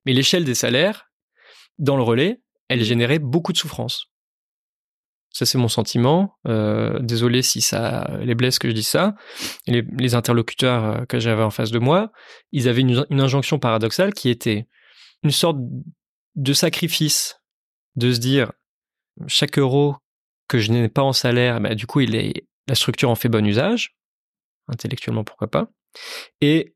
mais 0.05 0.11
l'échelle 0.11 0.43
des 0.43 0.53
salaires, 0.53 1.05
dans 1.79 1.95
le 1.95 2.03
relais, 2.03 2.41
elle 2.67 2.83
générait 2.83 3.19
beaucoup 3.19 3.53
de 3.53 3.57
souffrance. 3.57 4.07
Ça, 5.31 5.45
c'est 5.45 5.57
mon 5.57 5.69
sentiment. 5.69 6.37
Euh, 6.45 6.99
désolé 6.99 7.41
si 7.41 7.61
ça 7.61 8.09
les 8.19 8.35
blesse 8.35 8.59
que 8.59 8.67
je 8.67 8.73
dis 8.73 8.83
ça. 8.83 9.15
Les, 9.65 10.13
interlocuteurs 10.13 10.83
euh, 10.83 11.05
que 11.05 11.19
j'avais 11.19 11.43
en 11.43 11.51
face 11.51 11.71
de 11.71 11.79
moi, 11.79 12.11
ils 12.51 12.67
avaient 12.67 12.81
une, 12.81 13.05
injonction 13.11 13.59
paradoxale 13.59 14.13
qui 14.13 14.29
était 14.29 14.67
une 15.23 15.31
sorte 15.31 15.57
de 16.35 16.53
sacrifice, 16.53 17.39
de 17.95 18.11
se 18.11 18.19
dire 18.19 18.51
chaque 19.27 19.57
euro 19.57 19.95
que 20.47 20.59
je 20.59 20.71
n'ai 20.71 20.89
pas 20.89 21.03
en 21.03 21.13
salaire, 21.13 21.59
bah, 21.59 21.75
du 21.75 21.85
coup, 21.87 21.99
il 22.01 22.15
est, 22.15 22.45
la 22.67 22.75
structure 22.75 23.09
en 23.09 23.15
fait 23.15 23.29
bon 23.29 23.45
usage, 23.45 23.95
intellectuellement 24.67 25.23
pourquoi 25.23 25.47
pas. 25.47 25.69
Et 26.41 26.73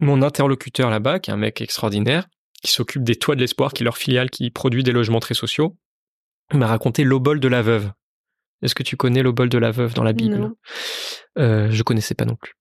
mon 0.00 0.22
interlocuteur 0.22 0.90
là-bas, 0.90 1.20
qui 1.20 1.30
est 1.30 1.34
un 1.34 1.38
mec 1.38 1.60
extraordinaire, 1.60 2.26
qui 2.62 2.70
s'occupe 2.70 3.04
des 3.04 3.16
Toits 3.16 3.34
de 3.34 3.40
l'Espoir, 3.40 3.72
qui 3.72 3.82
est 3.82 3.84
leur 3.84 3.98
filiale 3.98 4.30
qui 4.30 4.50
produit 4.50 4.82
des 4.82 4.92
logements 4.92 5.20
très 5.20 5.34
sociaux, 5.34 5.76
m'a 6.52 6.66
raconté 6.66 7.04
l'obol 7.04 7.40
de 7.40 7.48
la 7.48 7.62
veuve. 7.62 7.92
Est-ce 8.62 8.74
que 8.74 8.82
tu 8.82 8.96
connais 8.96 9.22
l'obol 9.22 9.48
de 9.48 9.58
la 9.58 9.70
veuve 9.70 9.94
dans 9.94 10.02
la 10.02 10.12
Bible? 10.12 10.52
Euh, 11.38 11.70
Je 11.70 11.82
connaissais 11.82 12.14
pas 12.14 12.24
non 12.24 12.36
plus. 12.36 12.54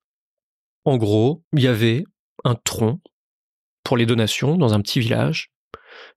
En 0.85 0.97
gros, 0.97 1.43
il 1.53 1.61
y 1.61 1.67
avait 1.67 2.03
un 2.43 2.55
tronc 2.55 2.99
pour 3.83 3.97
les 3.97 4.05
donations 4.05 4.57
dans 4.57 4.73
un 4.73 4.81
petit 4.81 4.99
village 4.99 5.51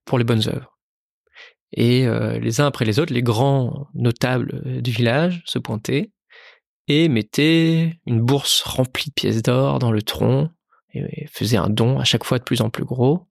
pour 0.05 0.17
les 0.17 0.23
bonnes 0.23 0.47
œuvres. 0.47 0.76
Et 1.73 2.07
euh, 2.07 2.39
les 2.39 2.61
uns 2.61 2.67
après 2.67 2.85
les 2.85 2.99
autres, 2.99 3.13
les 3.13 3.23
grands 3.23 3.87
notables 3.93 4.61
euh, 4.65 4.81
du 4.81 4.91
village 4.91 5.41
se 5.45 5.59
pointaient 5.59 6.11
et 6.87 7.09
mettaient 7.09 7.99
une 8.05 8.21
bourse 8.21 8.61
remplie 8.63 9.09
de 9.09 9.13
pièces 9.13 9.41
d'or 9.41 9.79
dans 9.79 9.91
le 9.91 10.01
tronc 10.01 10.49
et 10.93 11.27
faisaient 11.27 11.57
un 11.57 11.69
don 11.69 11.99
à 11.99 12.05
chaque 12.05 12.23
fois 12.23 12.39
de 12.39 12.43
plus 12.43 12.61
en 12.61 12.69
plus 12.69 12.85
gros. 12.85 13.27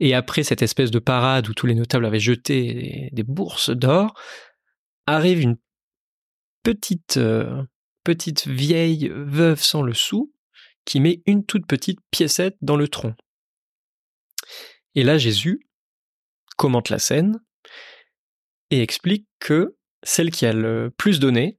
Et 0.00 0.14
après 0.14 0.42
cette 0.42 0.62
espèce 0.62 0.90
de 0.90 0.98
parade 0.98 1.48
où 1.48 1.54
tous 1.54 1.66
les 1.66 1.74
notables 1.74 2.06
avaient 2.06 2.20
jeté 2.20 3.10
des, 3.12 3.22
bourses 3.22 3.70
d'or, 3.70 4.14
arrive 5.06 5.40
une 5.40 5.58
petite, 6.62 7.18
euh, 7.18 7.62
petite 8.04 8.46
vieille 8.46 9.12
veuve 9.14 9.60
sans 9.60 9.82
le 9.82 9.92
sou 9.92 10.32
qui 10.84 11.00
met 11.00 11.22
une 11.26 11.44
toute 11.44 11.66
petite 11.66 12.00
piécette 12.10 12.56
dans 12.62 12.76
le 12.76 12.88
tronc. 12.88 13.14
Et 14.94 15.04
là, 15.04 15.18
Jésus 15.18 15.68
commente 16.56 16.88
la 16.88 16.98
scène 16.98 17.38
et 18.70 18.82
explique 18.82 19.26
que 19.38 19.76
celle 20.02 20.30
qui 20.30 20.46
a 20.46 20.52
le 20.52 20.92
plus 20.96 21.20
donné, 21.20 21.58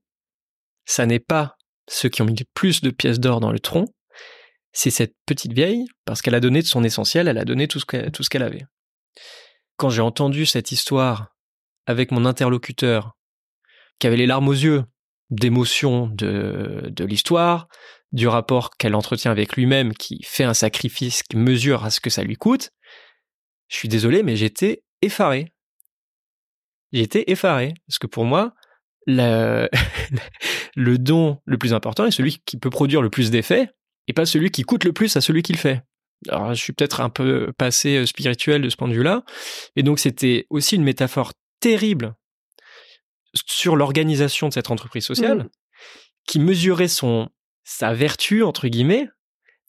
ça 0.86 1.06
n'est 1.06 1.19
pas 1.19 1.56
ceux 1.88 2.10
qui 2.10 2.22
ont 2.22 2.26
mis 2.26 2.36
le 2.36 2.45
plus 2.54 2.82
de 2.82 2.89
pièces 2.89 3.19
d'or 3.19 3.39
dans 3.39 3.52
le 3.52 3.60
tronc, 3.60 3.86
c'est 4.72 4.91
cette 4.91 5.15
petite 5.26 5.54
vieille, 5.54 5.86
parce 6.06 6.22
qu'elle 6.22 6.36
a 6.36 6.39
donné 6.39 6.62
de 6.62 6.67
son 6.67 6.84
essentiel, 6.84 7.28
elle 7.28 7.38
a 7.38 7.45
donné 7.45 7.67
tout 7.67 7.80
ce 7.80 7.86
qu'elle 8.30 8.43
avait. 8.43 8.65
Quand 9.78 9.89
j'ai 9.89 10.02
entendu 10.02 10.45
cette 10.45 10.72
histoire 10.72 11.36
avec 11.86 12.12
mon 12.12 12.26
interlocuteur, 12.26 13.17
qui 13.98 14.08
avait 14.08 14.17
les 14.17 14.28
larmes 14.28 14.48
aux 14.48 14.54
yeux 14.54 14.84
d'émotion 15.30 16.08
de, 16.08 16.89
de 16.89 17.06
l'histoire, 17.06 17.67
du 18.12 18.28
rapport 18.28 18.72
qu'elle 18.72 18.95
entretient 18.95 19.32
avec 19.32 19.56
lui-même, 19.56 19.93
qui 19.93 20.22
fait 20.24 20.43
un 20.43 20.54
sacrifice, 20.54 21.24
qui 21.24 21.38
mesure 21.38 21.84
à 21.84 21.89
ce 21.89 22.00
que 22.00 22.10
ça 22.10 22.24
lui 22.24 22.36
coûte, 22.36 22.72
je 23.67 23.78
suis 23.78 23.89
désolé, 23.89 24.24
mais 24.24 24.36
j'étais 24.36 24.84
effaré. 25.02 25.54
J'étais 26.91 27.25
effaré, 27.28 27.73
parce 27.88 27.99
que 27.99 28.08
pour 28.08 28.25
moi, 28.25 28.54
le 29.08 29.67
don 30.75 31.39
le 31.45 31.58
plus 31.58 31.73
important 31.73 32.06
est 32.06 32.12
celui 32.12 32.39
qui 32.45 32.58
peut 32.58 32.69
produire 32.69 33.02
le 33.02 33.10
plus 33.10 33.32
d'effets, 33.32 33.69
et 34.08 34.13
pas 34.13 34.25
celui 34.25 34.52
qui 34.52 34.63
coûte 34.63 34.84
le 34.84 34.93
plus 34.93 35.15
à 35.15 35.21
celui 35.21 35.43
qui 35.43 35.54
le 35.54 35.58
fait. 35.58 35.84
Alors, 36.28 36.54
je 36.54 36.62
suis 36.62 36.73
peut-être 36.73 36.99
un 37.02 37.10
peu 37.10 37.54
passé 37.58 37.97
euh, 37.97 38.06
spirituel 38.06 38.62
de 38.62 38.69
ce 38.69 38.75
point 38.75 38.89
de 38.89 38.93
vue-là. 38.93 39.23
Et 39.78 39.84
donc, 39.84 39.99
c'était 39.99 40.47
aussi 40.49 40.75
une 40.75 40.84
métaphore 40.84 41.32
terrible 41.62 42.15
sur 43.34 43.75
l'organisation 43.75 44.49
de 44.49 44.54
cette 44.54 44.71
entreprise 44.71 45.06
sociale, 45.06 45.43
mmh. 45.43 45.49
qui 46.28 46.39
mesurait 46.39 46.88
son, 46.88 47.30
sa 47.63 47.93
vertu, 47.93 48.43
entre 48.43 48.67
guillemets, 48.67 49.08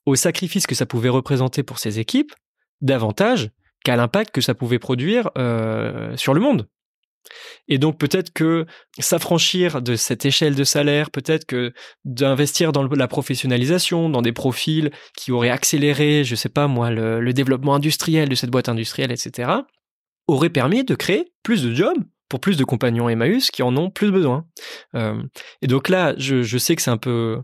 au 0.07 0.17
sacrifice 0.17 0.67
que 0.67 0.75
ça 0.75 0.87
pouvait 0.87 1.09
représenter 1.09 1.63
pour 1.63 1.79
ses 1.79 1.99
équipes, 1.99 2.33
davantage 2.81 3.51
qu'à 3.85 3.97
l'impact 3.97 4.35
que 4.35 4.41
ça 4.41 4.55
pouvait 4.55 4.79
produire 4.79 5.31
euh, 5.39 6.17
sur 6.17 6.35
le 6.35 6.41
monde. 6.41 6.69
Et 7.69 7.79
donc 7.79 7.99
peut-être 7.99 8.33
que 8.33 8.67
s'affranchir 8.99 9.83
de 9.83 9.97
cette 9.97 10.25
échelle 10.25 10.55
de 10.55 10.65
salaire, 10.65 11.11
peut-être 11.11 11.45
que 11.45 11.73
d'investir 12.05 12.73
dans 12.73 12.83
la 12.83 13.09
professionnalisation, 13.09 14.09
dans 14.09 14.23
des 14.23 14.33
profils 14.33 14.91
qui 15.17 15.33
auraient 15.33 15.51
accéléré, 15.51 16.25
je 16.25 16.35
sais 16.35 16.49
pas 16.49 16.67
moi, 16.67 16.91
le, 16.91 17.33
développement 17.33 17.75
industriel 17.75 18.29
de 18.29 18.35
cette 18.35 18.51
boîte 18.51 18.69
industrielle, 18.69 19.13
etc., 19.13 19.51
aurait 20.27 20.51
permis 20.51 20.85
de 20.85 20.95
créer 20.95 21.33
plus 21.43 21.63
de 21.63 21.73
jobs 21.73 21.99
pour 22.29 22.41
plus 22.41 22.57
de 22.57 22.65
compagnons 22.65 23.09
Emmaüs 23.09 23.51
qui 23.51 23.63
en 23.63 23.77
ont 23.77 23.91
plus 23.91 24.11
besoin. 24.11 24.47
Euh, 24.95 25.23
et 25.63 25.67
donc 25.67 25.89
là, 25.89 26.15
je, 26.17 26.43
je 26.43 26.59
sais 26.59 26.77
que 26.77 26.83
c'est 26.83 26.91
un 26.91 26.97
peu 26.97 27.39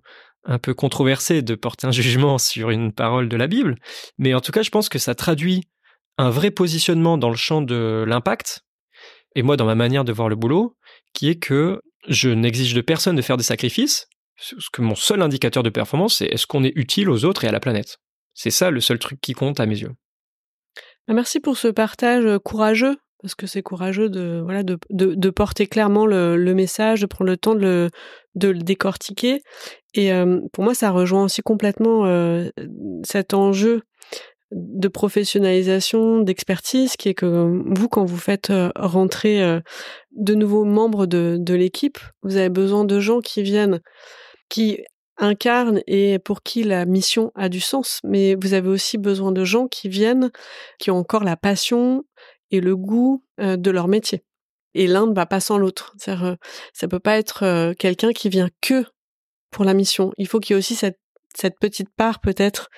un 0.48 0.58
peu 0.58 0.74
controversé 0.74 1.42
de 1.42 1.54
porter 1.54 1.86
un 1.86 1.90
jugement 1.92 2.38
sur 2.38 2.70
une 2.70 2.92
parole 2.92 3.28
de 3.28 3.36
la 3.36 3.46
Bible, 3.46 3.76
mais 4.18 4.34
en 4.34 4.40
tout 4.40 4.52
cas, 4.52 4.62
je 4.62 4.70
pense 4.70 4.88
que 4.88 4.98
ça 4.98 5.14
traduit 5.14 5.64
un 6.18 6.30
vrai 6.30 6.50
positionnement 6.50 7.18
dans 7.18 7.30
le 7.30 7.36
champ 7.36 7.62
de 7.62 8.04
l'impact 8.06 8.65
et 9.36 9.42
moi 9.42 9.56
dans 9.56 9.66
ma 9.66 9.76
manière 9.76 10.04
de 10.04 10.12
voir 10.12 10.28
le 10.28 10.34
boulot, 10.34 10.76
qui 11.12 11.28
est 11.28 11.36
que 11.36 11.80
je 12.08 12.30
n'exige 12.30 12.74
de 12.74 12.80
personne 12.80 13.14
de 13.14 13.22
faire 13.22 13.36
des 13.36 13.44
sacrifices, 13.44 14.08
parce 14.36 14.68
que 14.72 14.82
mon 14.82 14.94
seul 14.94 15.22
indicateur 15.22 15.62
de 15.62 15.70
performance, 15.70 16.16
c'est 16.16 16.26
est-ce 16.26 16.46
qu'on 16.46 16.64
est 16.64 16.72
utile 16.74 17.08
aux 17.10 17.24
autres 17.24 17.44
et 17.44 17.48
à 17.48 17.52
la 17.52 17.60
planète. 17.60 17.98
C'est 18.34 18.50
ça 18.50 18.70
le 18.70 18.80
seul 18.80 18.98
truc 18.98 19.20
qui 19.20 19.34
compte 19.34 19.60
à 19.60 19.66
mes 19.66 19.78
yeux. 19.78 19.92
Bah, 21.06 21.14
merci 21.14 21.38
pour 21.40 21.56
ce 21.56 21.68
partage 21.68 22.24
euh, 22.24 22.38
courageux, 22.38 22.96
parce 23.22 23.34
que 23.34 23.46
c'est 23.46 23.62
courageux 23.62 24.08
de, 24.08 24.40
voilà, 24.42 24.62
de, 24.62 24.78
de, 24.90 25.30
porter 25.30 25.66
clairement 25.66 26.06
le, 26.06 26.36
message, 26.54 27.00
de 27.00 27.06
prendre 27.06 27.30
le 27.30 27.36
temps 27.36 27.54
de 27.54 27.60
le, 27.60 27.90
de 28.34 28.48
le 28.48 28.58
décortiquer. 28.58 29.40
Et 29.94 30.12
euh, 30.12 30.40
pour 30.52 30.64
moi, 30.64 30.74
ça 30.74 30.90
rejoint 30.90 31.24
aussi 31.24 31.42
complètement 31.42 32.06
euh, 32.06 32.50
cet 33.04 33.34
enjeu 33.34 33.82
de 34.52 34.88
professionnalisation, 34.88 36.20
d'expertise, 36.20 36.96
qui 36.96 37.08
est 37.08 37.14
que 37.14 37.26
vous, 37.26 37.88
quand 37.88 38.04
vous 38.04 38.16
faites 38.16 38.50
euh, 38.50 38.70
rentrer 38.76 39.42
euh, 39.42 39.60
de 40.12 40.34
nouveaux 40.34 40.64
membres 40.64 41.06
de, 41.06 41.54
l'équipe, 41.54 41.98
vous 42.22 42.36
avez 42.36 42.48
besoin 42.48 42.84
de 42.84 43.00
gens 43.00 43.20
qui 43.20 43.42
viennent, 43.42 43.80
qui 44.48 44.78
incarnent 45.18 45.80
et 45.86 46.18
pour 46.18 46.42
qui 46.42 46.62
la 46.62 46.84
mission 46.84 47.32
a 47.34 47.48
du 47.48 47.60
sens. 47.60 48.00
Mais 48.04 48.36
vous 48.36 48.54
avez 48.54 48.68
aussi 48.68 48.98
besoin 48.98 49.32
de 49.32 49.44
gens 49.44 49.66
qui 49.66 49.88
viennent, 49.88 50.30
qui 50.78 50.90
ont 50.90 50.98
encore 50.98 51.24
la 51.24 51.36
passion 51.36 52.04
et 52.50 52.60
le 52.60 52.76
goût 52.76 53.24
euh, 53.40 53.56
de 53.56 53.70
leur 53.70 53.88
métier. 53.88 54.22
Et 54.74 54.86
l'un 54.86 55.06
ne 55.06 55.14
va 55.14 55.26
pas 55.26 55.40
sans 55.40 55.56
l'autre. 55.58 55.94
Ça 55.96 56.88
peut 56.88 57.00
pas 57.00 57.16
être 57.16 57.72
quelqu'un 57.78 58.12
qui 58.12 58.28
vient 58.28 58.50
que 58.60 58.84
pour 59.50 59.64
la 59.64 59.72
mission. 59.72 60.12
Il 60.18 60.28
faut 60.28 60.38
qu'il 60.38 60.52
y 60.52 60.54
ait 60.54 60.58
aussi 60.58 60.74
cette 60.74 61.58
petite 61.58 61.88
part 61.96 62.20
peut-être 62.20 62.68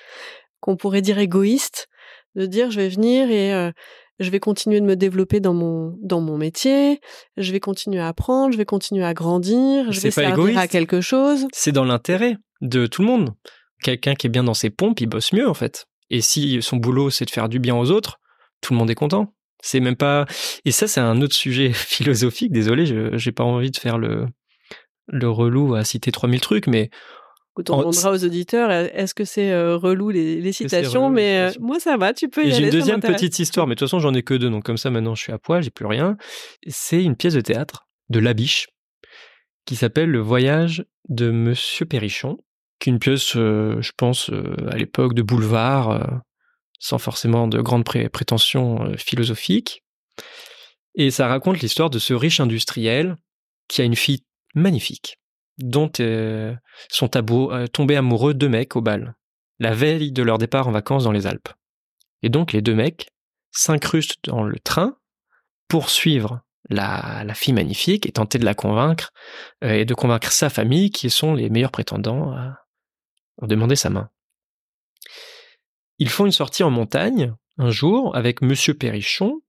qu'on 0.59 0.75
pourrait 0.75 1.01
dire 1.01 1.19
égoïste, 1.19 1.87
de 2.35 2.45
dire 2.45 2.71
je 2.71 2.79
vais 2.79 2.89
venir 2.89 3.29
et 3.29 3.53
euh, 3.53 3.71
je 4.19 4.29
vais 4.29 4.39
continuer 4.39 4.79
de 4.81 4.85
me 4.85 4.95
développer 4.95 5.39
dans 5.39 5.53
mon 5.53 5.97
dans 6.01 6.21
mon 6.21 6.37
métier, 6.37 6.99
je 7.37 7.51
vais 7.51 7.59
continuer 7.59 7.99
à 7.99 8.07
apprendre, 8.07 8.51
je 8.51 8.57
vais 8.57 8.65
continuer 8.65 9.05
à 9.05 9.13
grandir, 9.13 9.91
je 9.91 9.99
vais 10.01 10.09
pas 10.09 10.35
servir 10.35 10.57
à 10.57 10.67
quelque 10.67 11.01
chose. 11.01 11.47
C'est 11.53 11.71
dans 11.71 11.85
l'intérêt 11.85 12.37
de 12.61 12.85
tout 12.85 13.01
le 13.01 13.07
monde. 13.07 13.33
Quelqu'un 13.81 14.15
qui 14.15 14.27
est 14.27 14.29
bien 14.29 14.43
dans 14.43 14.53
ses 14.53 14.69
pompes, 14.69 14.99
il 14.99 15.07
bosse 15.07 15.31
mieux 15.31 15.47
en 15.47 15.53
fait. 15.53 15.85
Et 16.09 16.21
si 16.21 16.61
son 16.61 16.77
boulot 16.77 17.09
c'est 17.09 17.25
de 17.25 17.31
faire 17.31 17.49
du 17.49 17.59
bien 17.59 17.75
aux 17.75 17.91
autres, 17.91 18.19
tout 18.61 18.73
le 18.73 18.79
monde 18.79 18.89
est 18.89 18.95
content. 18.95 19.33
C'est 19.61 19.79
même 19.79 19.95
pas 19.95 20.25
et 20.65 20.71
ça 20.71 20.87
c'est 20.87 21.01
un 21.01 21.21
autre 21.21 21.35
sujet 21.35 21.71
philosophique, 21.73 22.51
désolé, 22.51 22.85
je 22.85 23.17
j'ai 23.17 23.31
pas 23.31 23.43
envie 23.43 23.71
de 23.71 23.77
faire 23.77 23.97
le 23.97 24.25
le 25.11 25.29
relou 25.29 25.73
à 25.73 25.83
citer 25.83 26.11
3000 26.11 26.39
trucs 26.39 26.67
mais 26.67 26.91
on 27.57 27.61
demandera 27.61 28.11
aux 28.11 28.23
auditeurs, 28.23 28.71
est-ce 28.71 29.13
que 29.13 29.25
c'est 29.25 29.51
euh, 29.51 29.75
relou 29.77 30.09
les, 30.09 30.51
citations 30.51 31.09
Mais 31.09 31.49
euh, 31.49 31.51
moi, 31.59 31.79
ça 31.79 31.97
va, 31.97 32.13
tu 32.13 32.29
peux 32.29 32.41
y 32.41 32.45
aller. 32.45 32.55
J'ai 32.55 32.63
une 32.65 32.69
deuxième 32.69 33.01
petite 33.01 33.39
histoire, 33.39 33.67
mais 33.67 33.75
de 33.75 33.79
toute 33.79 33.87
façon, 33.87 33.99
j'en 33.99 34.13
ai 34.13 34.23
que 34.23 34.33
deux, 34.33 34.49
donc 34.49 34.63
comme 34.63 34.77
ça, 34.77 34.89
maintenant, 34.89 35.15
je 35.15 35.23
suis 35.23 35.31
à 35.31 35.37
poil, 35.37 35.61
j'ai 35.61 35.69
plus 35.69 35.85
rien. 35.85 36.17
C'est 36.67 37.03
une 37.03 37.15
pièce 37.15 37.33
de 37.33 37.41
théâtre 37.41 37.87
de 38.09 38.19
Labiche 38.19 38.67
qui 39.65 39.75
s'appelle 39.75 40.09
Le 40.09 40.19
voyage 40.19 40.85
de 41.09 41.31
Monsieur 41.31 41.85
Perrichon, 41.85 42.37
qui 42.79 42.89
est 42.89 42.93
une 42.93 42.99
pièce, 42.99 43.35
euh, 43.35 43.81
je 43.81 43.91
pense, 43.95 44.31
à 44.71 44.77
l'époque 44.77 45.13
de 45.13 45.21
boulevard, 45.21 46.21
sans 46.79 46.97
forcément 46.97 47.47
de 47.47 47.61
grandes 47.61 47.83
prétentions 47.83 48.93
philosophiques. 48.97 49.83
Et 50.95 51.11
ça 51.11 51.27
raconte 51.27 51.59
l'histoire 51.59 51.89
de 51.89 51.99
ce 51.99 52.13
riche 52.13 52.39
industriel 52.39 53.15
qui 53.67 53.81
a 53.81 53.85
une 53.85 53.95
fille 53.95 54.23
magnifique 54.55 55.19
dont 55.59 55.91
euh, 55.99 56.55
sont 56.89 57.09
euh, 57.15 57.67
tombés 57.67 57.95
amoureux 57.95 58.33
deux 58.33 58.49
mecs 58.49 58.75
au 58.75 58.81
bal, 58.81 59.15
la 59.59 59.73
veille 59.73 60.11
de 60.11 60.23
leur 60.23 60.37
départ 60.37 60.67
en 60.67 60.71
vacances 60.71 61.03
dans 61.03 61.11
les 61.11 61.27
Alpes. 61.27 61.49
Et 62.23 62.29
donc 62.29 62.53
les 62.53 62.61
deux 62.61 62.75
mecs 62.75 63.09
s'incrustent 63.51 64.23
dans 64.25 64.43
le 64.43 64.59
train 64.59 64.97
pour 65.67 65.89
suivre 65.89 66.41
la, 66.69 67.33
fille 67.33 67.53
magnifique 67.53 68.05
et 68.05 68.11
tenter 68.11 68.37
de 68.37 68.45
la 68.45 68.53
convaincre 68.53 69.11
euh, 69.63 69.73
et 69.73 69.85
de 69.85 69.93
convaincre 69.93 70.31
sa 70.31 70.49
famille 70.49 70.91
qui 70.91 71.09
sont 71.09 71.33
les 71.33 71.49
meilleurs 71.49 71.71
prétendants 71.71 72.31
à, 72.31 72.57
demander 73.41 73.75
sa 73.75 73.89
main. 73.89 74.09
Ils 75.97 76.09
font 76.09 76.25
une 76.25 76.31
sortie 76.31 76.63
en 76.63 76.69
montagne 76.69 77.33
un 77.57 77.69
jour 77.69 78.15
avec 78.15 78.41
Monsieur 78.41 78.73
Perrichon, 78.73 79.41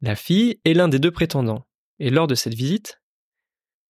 la 0.00 0.16
fille 0.16 0.60
et 0.64 0.74
l'un 0.74 0.88
des 0.88 0.98
deux 0.98 1.10
prétendants. 1.10 1.66
Et 1.98 2.10
lors 2.10 2.26
de 2.26 2.34
cette 2.34 2.54
visite, 2.54 3.00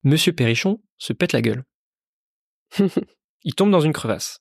Monsieur 0.06 0.32
Perrichon 0.32 0.80
se 0.98 1.12
pète 1.12 1.32
la 1.32 1.42
gueule. 1.42 1.64
il 3.42 3.56
tombe 3.56 3.72
dans 3.72 3.80
une 3.80 3.92
crevasse. 3.92 4.38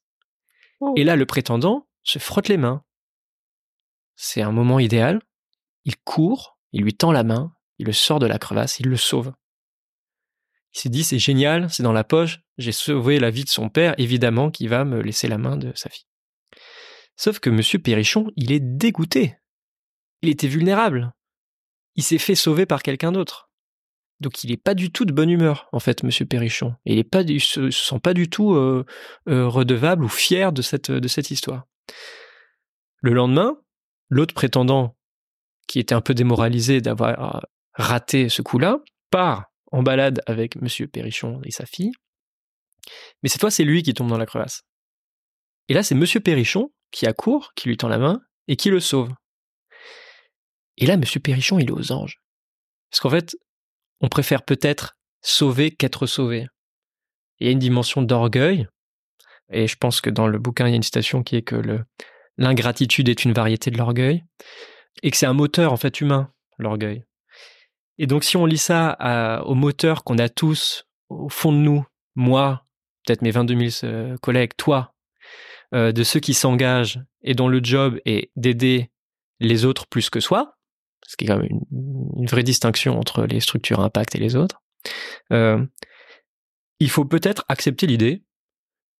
Oh. 0.79 0.93
Et 0.95 1.03
là, 1.03 1.15
le 1.15 1.25
prétendant 1.25 1.87
se 2.03 2.19
frotte 2.19 2.49
les 2.49 2.57
mains. 2.57 2.83
C'est 4.15 4.43
un 4.43 4.51
moment 4.51 4.77
idéal. 4.77 5.23
Il 5.83 5.97
court, 5.97 6.59
il 6.71 6.83
lui 6.83 6.93
tend 6.93 7.11
la 7.11 7.23
main, 7.23 7.51
il 7.79 7.87
le 7.87 7.93
sort 7.93 8.19
de 8.19 8.27
la 8.27 8.37
crevasse, 8.37 8.79
il 8.79 8.89
le 8.89 8.95
sauve. 8.95 9.33
Il 10.75 10.81
s'est 10.81 10.89
dit, 10.89 11.03
c'est 11.03 11.17
génial, 11.17 11.67
c'est 11.71 11.81
dans 11.81 11.93
la 11.93 12.03
poche, 12.03 12.41
j'ai 12.59 12.71
sauvé 12.71 13.17
la 13.17 13.31
vie 13.31 13.43
de 13.43 13.49
son 13.49 13.69
père, 13.69 13.95
évidemment 13.97 14.51
qu'il 14.51 14.69
va 14.69 14.85
me 14.85 15.01
laisser 15.01 15.27
la 15.27 15.39
main 15.39 15.57
de 15.57 15.71
sa 15.73 15.89
fille. 15.89 16.05
Sauf 17.15 17.39
que 17.39 17.49
Monsieur 17.49 17.79
Perrichon, 17.79 18.31
il 18.35 18.51
est 18.51 18.59
dégoûté. 18.59 19.35
Il 20.21 20.29
était 20.29 20.47
vulnérable. 20.47 21.11
Il 21.95 22.03
s'est 22.03 22.19
fait 22.19 22.35
sauver 22.35 22.67
par 22.67 22.83
quelqu'un 22.83 23.11
d'autre. 23.11 23.49
Donc 24.21 24.43
il 24.43 24.51
n'est 24.51 24.57
pas 24.57 24.73
du 24.73 24.91
tout 24.91 25.05
de 25.05 25.13
bonne 25.13 25.29
humeur, 25.29 25.67
en 25.71 25.79
fait, 25.79 26.03
Monsieur 26.03 26.25
Perrichon. 26.25 26.75
Il 26.85 26.97
est 26.97 27.03
pas, 27.03 27.23
se, 27.23 27.69
sent 27.69 27.99
pas 27.99 28.13
du 28.13 28.29
tout 28.29 28.53
euh, 28.53 28.85
euh, 29.27 29.47
redevable 29.47 30.05
ou 30.05 30.09
fier 30.09 30.51
de 30.51 30.61
cette, 30.61 31.31
histoire. 31.31 31.65
Le 33.01 33.13
lendemain, 33.13 33.57
l'autre 34.09 34.33
prétendant, 34.33 34.95
qui 35.67 35.79
était 35.79 35.95
un 35.95 36.01
peu 36.01 36.13
démoralisé 36.13 36.79
d'avoir 36.79 37.45
raté 37.73 38.29
ce 38.29 38.41
coup-là, 38.41 38.79
part 39.09 39.45
en 39.71 39.83
balade 39.83 40.21
avec 40.27 40.55
Monsieur 40.61 40.87
Perrichon 40.87 41.41
et 41.43 41.51
sa 41.51 41.65
fille. 41.65 41.91
Mais 43.21 43.29
cette 43.29 43.41
fois, 43.41 43.51
c'est 43.51 43.63
lui 43.63 43.83
qui 43.83 43.93
tombe 43.93 44.09
dans 44.09 44.17
la 44.17 44.25
crevasse. 44.25 44.63
Et 45.67 45.73
là, 45.73 45.83
c'est 45.83 45.95
Monsieur 45.95 46.19
Perrichon 46.19 46.71
qui 46.91 47.05
accourt, 47.05 47.53
qui 47.55 47.67
lui 47.67 47.77
tend 47.77 47.89
la 47.89 47.97
main 47.97 48.21
et 48.47 48.55
qui 48.55 48.69
le 48.69 48.79
sauve. 48.79 49.11
Et 50.77 50.85
là, 50.85 50.97
Monsieur 50.97 51.19
Perrichon, 51.19 51.59
il 51.59 51.67
est 51.67 51.71
aux 51.71 51.91
anges. 51.91 52.21
Parce 52.89 53.01
qu'en 53.01 53.09
fait, 53.09 53.35
on 54.01 54.07
préfère 54.07 54.43
peut-être 54.43 54.97
sauver 55.21 55.71
qu'être 55.71 56.05
sauvé. 56.05 56.47
Il 57.39 57.47
y 57.47 57.49
a 57.49 57.51
une 57.51 57.59
dimension 57.59 58.01
d'orgueil, 58.01 58.67
et 59.51 59.67
je 59.67 59.75
pense 59.75 60.01
que 60.01 60.09
dans 60.09 60.27
le 60.27 60.39
bouquin, 60.39 60.67
il 60.67 60.71
y 60.71 60.73
a 60.73 60.77
une 60.77 60.83
citation 60.83 61.23
qui 61.23 61.35
est 61.35 61.41
que 61.41 61.61
l'ingratitude 62.37 63.09
est 63.09 63.25
une 63.25 63.33
variété 63.33 63.71
de 63.71 63.77
l'orgueil, 63.77 64.23
et 65.03 65.11
que 65.11 65.17
c'est 65.17 65.25
un 65.25 65.33
moteur 65.33 65.73
en 65.73 65.77
fait 65.77 66.01
humain, 66.01 66.31
l'orgueil. 66.57 67.05
Et 67.97 68.07
donc 68.07 68.23
si 68.23 68.37
on 68.37 68.45
lit 68.45 68.57
ça 68.57 69.41
au 69.45 69.55
moteur 69.55 70.03
qu'on 70.03 70.17
a 70.17 70.29
tous 70.29 70.85
au 71.09 71.29
fond 71.29 71.51
de 71.51 71.57
nous, 71.57 71.85
moi, 72.15 72.65
peut-être 73.05 73.21
mes 73.21 73.31
22 73.31 73.69
000 73.69 73.91
euh, 73.91 74.17
collègues, 74.17 74.55
toi, 74.57 74.93
euh, 75.73 75.91
de 75.91 76.03
ceux 76.03 76.19
qui 76.19 76.33
s'engagent 76.33 77.01
et 77.21 77.33
dont 77.33 77.47
le 77.47 77.59
job 77.61 77.99
est 78.05 78.31
d'aider 78.35 78.89
les 79.39 79.65
autres 79.65 79.87
plus 79.87 80.09
que 80.09 80.19
soi, 80.19 80.54
ce 81.07 81.15
qui 81.17 81.25
est 81.25 81.27
quand 81.27 81.37
même 81.37 81.49
une, 81.71 82.25
vraie 82.27 82.43
distinction 82.43 82.97
entre 82.99 83.25
les 83.25 83.39
structures 83.39 83.79
impact 83.79 84.15
et 84.15 84.19
les 84.19 84.35
autres. 84.35 84.61
Euh, 85.31 85.65
il 86.79 86.89
faut 86.89 87.05
peut-être 87.05 87.45
accepter 87.47 87.87
l'idée 87.87 88.23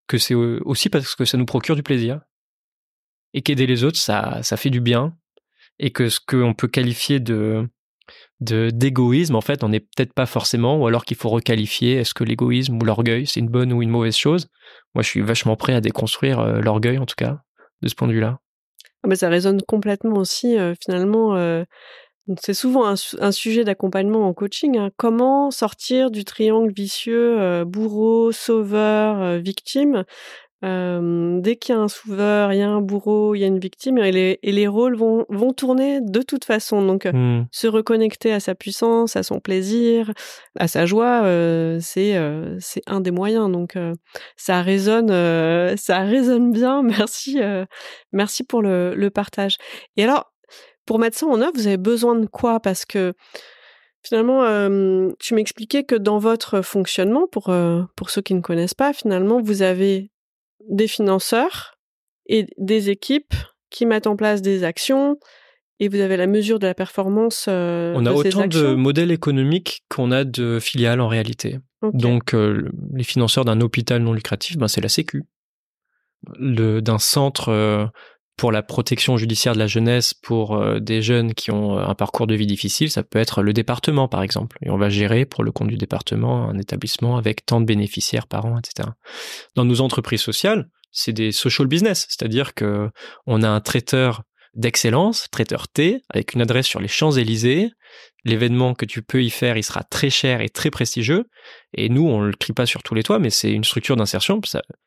que 0.08 0.18
c'est 0.18 0.36
aussi 0.36 0.90
parce 0.90 1.16
que 1.16 1.26
ça 1.26 1.38
nous 1.38 1.46
procure 1.46 1.76
du 1.76 1.84
plaisir 1.84 2.22
et 3.34 3.42
qu'aider 3.42 3.68
les 3.68 3.84
autres, 3.84 3.98
ça, 3.98 4.42
ça 4.44 4.58
fait 4.58 4.70
du 4.70 4.82
bien 4.82 5.18
et 5.80 5.92
que 5.92 6.10
ce 6.10 6.20
qu'on 6.20 6.54
peut 6.54 6.68
qualifier 6.68 7.20
de 7.20 7.68
d'égoïsme, 8.40 9.36
en 9.36 9.42
fait, 9.42 9.64
on 9.64 9.70
n'est 9.70 9.80
peut-être 9.80 10.14
pas 10.14 10.26
forcément, 10.26 10.78
ou 10.78 10.86
alors 10.86 11.06
qu'il 11.06 11.18
faut 11.18 11.30
requalifier, 11.30 11.94
est-ce 11.96 12.14
que 12.14 12.24
l'égoïsme 12.24 12.76
ou 12.76 12.86
l'orgueil, 12.86 13.26
c'est 13.26 13.40
une 13.40 13.50
bonne 13.50 13.74
ou 13.74 13.82
une 13.82 13.90
mauvaise 13.90 14.16
chose? 14.16 14.50
Moi, 14.94 15.02
je 15.04 15.10
suis 15.10 15.22
vachement 15.22 15.56
prêt 15.56 15.74
à 15.74 15.82
déconstruire 15.82 16.40
euh, 16.40 16.60
l'orgueil, 16.60 16.98
en 16.98 17.06
tout 17.06 17.16
cas, 17.18 17.42
de 17.82 17.88
ce 17.88 17.96
point 17.96 18.08
de 18.08 18.14
vue-là. 18.14 18.40
Ah, 19.10 19.16
ça 19.16 19.30
résonne 19.30 19.62
complètement 19.62 20.18
aussi, 20.18 20.58
finalement. 20.84 21.66
C'est 22.42 22.56
souvent 22.56 22.86
un, 22.88 23.32
sujet 23.32 23.64
d'accompagnement 23.64 24.28
en 24.28 24.34
coaching. 24.34 24.78
Hein. 24.78 24.90
Comment 24.98 25.52
sortir 25.52 26.10
du 26.10 26.26
triangle 26.26 26.74
vicieux 26.74 27.64
bourreau, 27.66 28.32
sauveur, 28.32 29.38
victime 29.40 30.06
Euh, 30.66 31.40
dès 31.42 31.56
qu'il 31.58 31.76
y 31.76 31.78
a 31.78 31.82
un 31.82 31.88
sauveur, 31.88 32.52
il 32.54 32.60
y 32.60 32.62
a 32.62 32.70
un 32.70 32.82
bourreau, 32.82 33.36
il 33.36 33.40
y 33.40 33.44
a 33.44 33.48
une 33.48 33.60
victime, 33.60 33.98
et 34.00 34.12
les, 34.12 34.40
et 34.42 34.52
les 34.52 34.68
rôles 34.68 34.96
vont, 34.96 35.26
vont 35.30 35.54
tourner 35.54 36.02
de 36.02 36.22
toute 36.22 36.46
façon. 36.46 36.82
Donc, 36.82 37.06
Hmm. 37.06 37.44
se 37.52 37.68
reconnecter 37.68 38.34
à 38.34 38.40
sa 38.40 38.56
puissance, 38.56 39.16
à 39.16 39.24
son 39.24 39.40
plaisir, 39.40 40.12
à 40.60 40.68
sa 40.68 40.86
joie, 40.86 41.22
euh, 41.24 41.78
c'est 41.82 42.16
euh, 42.18 42.58
c'est 42.60 42.82
un 42.88 43.00
des 43.00 43.12
moyens. 43.12 43.52
Donc, 43.52 43.76
euh, 43.76 43.94
ça 44.38 44.62
résonne, 44.62 45.12
euh, 45.12 45.76
ça 45.78 46.00
résonne 46.02 46.52
bien. 46.52 46.82
Merci, 47.08 47.42
euh, 47.42 47.66
merci 48.12 48.44
pour 48.44 48.62
le, 48.62 48.96
le 48.96 49.10
partage. 49.10 49.58
Et 49.98 50.04
alors, 50.04 50.32
pour 50.86 51.00
mettre 51.00 51.18
ça 51.18 51.26
en 51.28 51.42
œuvre, 51.42 51.52
vous 51.56 51.68
avez 51.68 51.78
besoin 51.78 52.16
de 52.16 52.26
quoi? 52.26 52.60
Parce 52.60 52.86
que 52.86 53.14
Finalement, 54.04 54.44
euh, 54.44 55.10
tu 55.20 55.34
m'expliquais 55.34 55.84
que 55.84 55.96
dans 55.96 56.20
votre 56.20 56.62
fonctionnement, 56.62 57.26
pour, 57.32 57.50
euh, 57.50 57.82
pour 57.96 58.12
ceux 58.12 58.22
qui 58.22 58.36
ne 58.36 58.42
connaissent 58.42 58.76
pas, 58.76 58.94
finalement, 58.94 59.42
vous 59.42 59.64
avez 59.64 60.12
des 60.70 60.88
financeurs 60.88 61.78
et 62.28 62.48
des 62.58 62.90
équipes 62.90 63.34
qui 63.70 63.86
mettent 63.86 64.08
en 64.08 64.16
place 64.16 64.42
des 64.42 64.64
actions 64.64 65.18
et 65.80 65.90
vous 65.90 66.00
avez 66.00 66.16
la 66.16 66.28
mesure 66.28 66.60
de 66.60 66.68
la 66.68 66.74
performance 66.74 67.48
euh, 67.50 67.94
On 67.96 68.06
a 68.06 68.12
de 68.12 68.16
autant 68.16 68.48
de 68.48 68.76
modèles 68.76 69.12
économiques 69.12 69.84
qu'on 69.90 70.12
a 70.12 70.24
de 70.24 70.60
filiales 70.60 71.02
en 71.02 71.08
réalité. 71.08 71.60
Donc, 71.94 72.34
euh, 72.34 72.70
les 72.94 73.04
financeurs 73.04 73.46
d'un 73.46 73.62
hôpital 73.62 74.02
non 74.02 74.14
lucratif, 74.14 74.58
ben, 74.58 74.68
c'est 74.68 74.82
la 74.82 74.90
Sécu. 74.90 75.24
D'un 76.40 76.98
centre 76.98 77.50
euh, 77.50 77.86
pour 78.38 78.52
la 78.52 78.62
protection 78.64 79.18
judiciaire 79.18 79.54
de 79.54 79.60
la 79.60 79.68
jeunesse 79.68 80.14
pour 80.14 80.56
euh, 80.56 80.80
des 80.80 81.02
jeunes 81.02 81.34
qui 81.34 81.52
ont 81.52 81.78
euh, 81.78 81.86
un 81.86 81.96
parcours 81.96 82.28
de 82.28 82.36
vie 82.36 82.48
difficile, 82.48 82.92
ça 82.92 83.04
peut 83.04 83.20
être 83.20 83.42
le 83.42 83.54
département, 83.54 84.08
par 84.08 84.24
exemple. 84.24 84.58
Et 84.62 84.70
on 84.70 84.78
va 84.78 84.90
gérer 84.90 85.26
pour 85.26 85.44
le 85.44 85.52
compte 85.52 85.70
du 85.70 85.78
département 85.78 86.50
un 86.50 86.58
établissement 86.58 87.18
avec 87.18 87.46
tant 87.46 87.62
de 87.62 87.66
bénéficiaires 87.66 88.28
par 88.28 88.46
an, 88.46 88.60
etc. 88.60 88.90
Dans 89.56 89.66
nos 89.66 89.82
entreprises 89.82 90.22
sociales, 90.22 90.68
c'est 90.92 91.14
des 91.14 91.32
social 91.32 91.68
business, 91.68 92.08
c'est-à-dire 92.10 92.54
que 92.54 92.90
on 93.26 93.44
a 93.44 93.50
un 93.50 93.62
traiteur 93.62 94.24
d'excellence, 94.56 95.28
traiteur 95.32 95.68
T, 95.68 96.02
avec 96.10 96.34
une 96.34 96.42
adresse 96.42 96.66
sur 96.66 96.80
les 96.80 96.88
Champs-Élysées. 96.88 97.72
L'événement 98.24 98.74
que 98.74 98.86
tu 98.86 99.02
peux 99.02 99.22
y 99.22 99.30
faire, 99.30 99.58
il 99.58 99.64
sera 99.64 99.84
très 99.84 100.10
cher 100.10 100.42
et 100.42 100.50
très 100.50 100.72
prestigieux. 100.72 101.26
Et 101.74 101.90
nous, 101.90 102.08
on 102.08 102.22
le 102.22 102.34
crie 102.34 102.54
pas 102.54 102.66
sur 102.66 102.82
tous 102.82 102.96
les 102.96 103.04
toits, 103.04 103.20
mais 103.20 103.30
c'est 103.30 103.52
une 103.52 103.66
structure 103.66 103.98
d'insertion. 103.98 104.40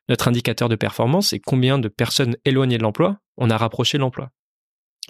Notre 0.08 0.28
indicateur 0.28 0.68
de 0.68 0.76
performance, 0.76 1.28
c'est 1.28 1.38
combien 1.38 1.78
de 1.78 1.88
personnes 1.88 2.36
éloignées 2.44 2.78
de 2.78 2.82
l'emploi 2.82 3.18
on 3.38 3.48
a 3.50 3.56
rapproché 3.56 3.96
l'emploi. 3.98 4.28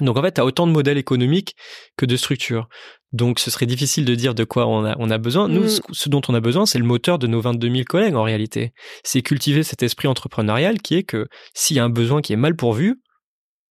Donc 0.00 0.16
en 0.16 0.22
fait, 0.22 0.32
tu 0.32 0.40
as 0.40 0.44
autant 0.44 0.66
de 0.68 0.72
modèles 0.72 0.98
économiques 0.98 1.56
que 1.96 2.06
de 2.06 2.16
structures. 2.16 2.68
Donc 3.12 3.40
ce 3.40 3.50
serait 3.50 3.66
difficile 3.66 4.04
de 4.04 4.14
dire 4.14 4.34
de 4.34 4.44
quoi 4.44 4.66
on 4.68 4.84
a, 4.84 4.94
on 5.00 5.10
a 5.10 5.18
besoin. 5.18 5.48
Nous, 5.48 5.64
Mm. 5.64 5.80
ce, 5.90 6.08
dont 6.08 6.20
on 6.28 6.34
a 6.34 6.40
besoin, 6.40 6.66
c'est 6.66 6.78
le 6.78 6.84
moteur 6.84 7.18
de 7.18 7.26
nos 7.26 7.40
22 7.40 7.68
000 7.70 7.82
collègues 7.84 8.14
en 8.14 8.22
réalité. 8.22 8.72
C'est 9.02 9.22
cultiver 9.22 9.64
cet 9.64 9.82
esprit 9.82 10.06
entrepreneurial 10.06 10.80
qui 10.80 10.94
est 10.94 11.02
que 11.02 11.26
s'il 11.54 11.76
y 11.76 11.80
a 11.80 11.84
un 11.84 11.88
besoin 11.90 12.20
qui 12.22 12.32
est 12.32 12.36
mal 12.36 12.54
pourvu, 12.54 13.00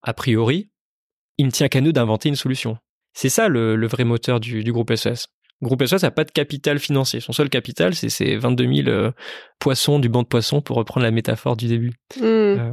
a 0.01 0.13
priori, 0.13 0.69
il 1.37 1.45
ne 1.45 1.51
tient 1.51 1.69
qu'à 1.69 1.79
nous 1.81 1.93
d'inventer 1.93 2.27
une 2.29 2.35
solution. 2.35 2.77
C'est 3.13 3.29
ça 3.29 3.47
le, 3.47 3.75
le 3.77 3.87
vrai 3.87 4.03
moteur 4.03 4.39
du, 4.41 4.63
du 4.63 4.73
groupe 4.73 4.93
SES. 4.95 5.27
Groupe 5.61 5.85
SES 5.85 6.03
n'a 6.03 6.11
pas 6.11 6.23
de 6.23 6.31
capital 6.31 6.77
financier. 6.77 7.19
Son 7.19 7.33
seul 7.33 7.49
capital, 7.49 7.95
c'est 7.95 8.09
ces 8.09 8.37
22 8.37 8.75
000 8.75 8.89
euh, 8.89 9.11
poissons 9.59 9.97
du 9.97 10.07
banc 10.07 10.21
de 10.21 10.27
poissons, 10.27 10.61
pour 10.61 10.77
reprendre 10.77 11.03
la 11.03 11.11
métaphore 11.11 11.57
du 11.57 11.67
début. 11.67 11.93
Hmm. 12.17 12.23
Euh, 12.23 12.71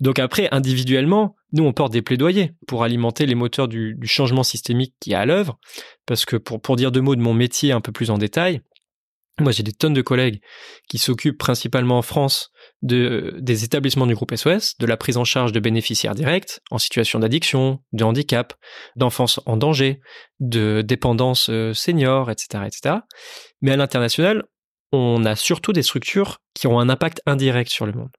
donc 0.00 0.18
après, 0.18 0.48
individuellement, 0.50 1.36
nous, 1.52 1.64
on 1.64 1.72
porte 1.72 1.92
des 1.92 2.02
plaidoyers 2.02 2.52
pour 2.66 2.82
alimenter 2.82 3.26
les 3.26 3.36
moteurs 3.36 3.68
du, 3.68 3.94
du 3.94 4.08
changement 4.08 4.42
systémique 4.42 4.94
qui 4.98 5.12
est 5.12 5.16
à 5.16 5.26
l'œuvre. 5.26 5.58
Parce 6.06 6.24
que 6.24 6.36
pour, 6.36 6.60
pour 6.60 6.74
dire 6.74 6.90
deux 6.90 7.00
mots 7.00 7.14
de 7.14 7.20
mon 7.20 7.34
métier 7.34 7.70
un 7.70 7.80
peu 7.80 7.92
plus 7.92 8.10
en 8.10 8.18
détail, 8.18 8.60
moi, 9.40 9.50
j'ai 9.50 9.64
des 9.64 9.72
tonnes 9.72 9.94
de 9.94 10.02
collègues 10.02 10.40
qui 10.88 10.98
s'occupent 10.98 11.38
principalement 11.38 11.98
en 11.98 12.02
France 12.02 12.50
de, 12.82 13.36
des 13.40 13.64
établissements 13.64 14.06
du 14.06 14.14
groupe 14.14 14.34
SOS, 14.34 14.78
de 14.78 14.86
la 14.86 14.96
prise 14.96 15.16
en 15.16 15.24
charge 15.24 15.50
de 15.50 15.58
bénéficiaires 15.58 16.14
directs 16.14 16.60
en 16.70 16.78
situation 16.78 17.18
d'addiction, 17.18 17.80
de 17.92 18.04
handicap, 18.04 18.54
d'enfance 18.94 19.40
en 19.46 19.56
danger, 19.56 20.00
de 20.38 20.82
dépendance 20.82 21.48
euh, 21.50 21.74
senior, 21.74 22.30
etc., 22.30 22.64
etc. 22.66 22.96
Mais 23.60 23.72
à 23.72 23.76
l'international, 23.76 24.44
on 24.92 25.24
a 25.24 25.34
surtout 25.34 25.72
des 25.72 25.82
structures 25.82 26.38
qui 26.54 26.68
ont 26.68 26.78
un 26.78 26.88
impact 26.88 27.20
indirect 27.26 27.70
sur 27.70 27.86
le 27.86 27.92
monde. 27.92 28.12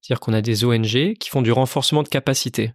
C'est-à-dire 0.00 0.20
qu'on 0.20 0.32
a 0.32 0.42
des 0.42 0.64
ONG 0.64 1.14
qui 1.20 1.28
font 1.30 1.42
du 1.42 1.52
renforcement 1.52 2.02
de 2.02 2.08
capacité. 2.08 2.72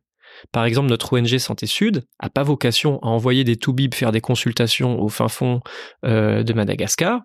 Par 0.51 0.65
exemple, 0.65 0.89
notre 0.89 1.13
ONG 1.13 1.37
Santé 1.37 1.67
Sud 1.67 2.05
a 2.19 2.29
pas 2.29 2.43
vocation 2.43 2.99
à 3.01 3.07
envoyer 3.07 3.43
des 3.43 3.57
toubibs 3.57 3.93
faire 3.93 4.11
des 4.11 4.21
consultations 4.21 4.99
au 4.99 5.09
fin 5.09 5.27
fond 5.27 5.61
euh, 6.05 6.43
de 6.43 6.53
Madagascar. 6.53 7.21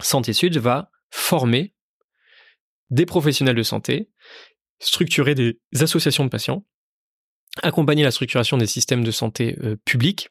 Santé 0.00 0.32
Sud 0.32 0.56
va 0.58 0.90
former 1.10 1.74
des 2.90 3.06
professionnels 3.06 3.56
de 3.56 3.62
santé, 3.62 4.10
structurer 4.78 5.34
des 5.34 5.58
associations 5.80 6.24
de 6.24 6.28
patients, 6.28 6.64
accompagner 7.62 8.04
la 8.04 8.10
structuration 8.10 8.58
des 8.58 8.66
systèmes 8.66 9.04
de 9.04 9.10
santé 9.10 9.56
euh, 9.62 9.76
publics. 9.84 10.28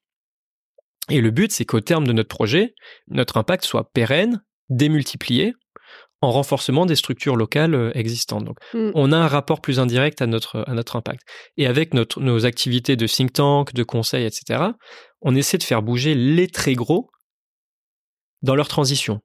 Et 1.10 1.22
le 1.22 1.32
but, 1.32 1.52
c'est 1.52 1.66
qu'au 1.66 1.82
terme 1.82 2.08
de 2.08 2.14
notre 2.14 2.30
projet, 2.30 2.74
notre 3.08 3.38
impact 3.38 3.66
soit 3.66 3.92
pérenne, 3.92 4.44
démultiplié, 4.70 5.54
en 6.22 6.32
renforcement 6.32 6.86
des 6.86 6.96
structures 6.96 7.36
locales 7.36 7.76
euh, 7.76 7.92
existantes. 7.94 8.46
Donc, 8.46 8.58
Mm. 8.74 8.92
on 8.96 9.12
a 9.12 9.18
un 9.18 9.28
rapport 9.28 9.62
plus 9.62 9.80
indirect 9.80 10.22
à 10.22 10.28
notre, 10.28 10.64
à 10.68 10.74
notre 10.74 10.96
impact. 10.96 11.22
Et 11.58 11.68
avec 11.68 11.94
notre, 11.94 12.20
nos 12.22 12.46
activités 12.46 12.96
de 12.96 13.08
think 13.08 13.34
tank, 13.34 13.74
de 13.74 13.84
conseil, 13.84 14.26
etc., 14.26 14.64
on 15.22 15.36
essaie 15.36 15.58
de 15.58 15.64
faire 15.64 15.82
bouger 15.82 16.16
les 16.16 16.48
très 16.48 16.74
gros 16.74 17.10
dans 18.42 18.56
leur 18.56 18.68
transition. 18.68 19.22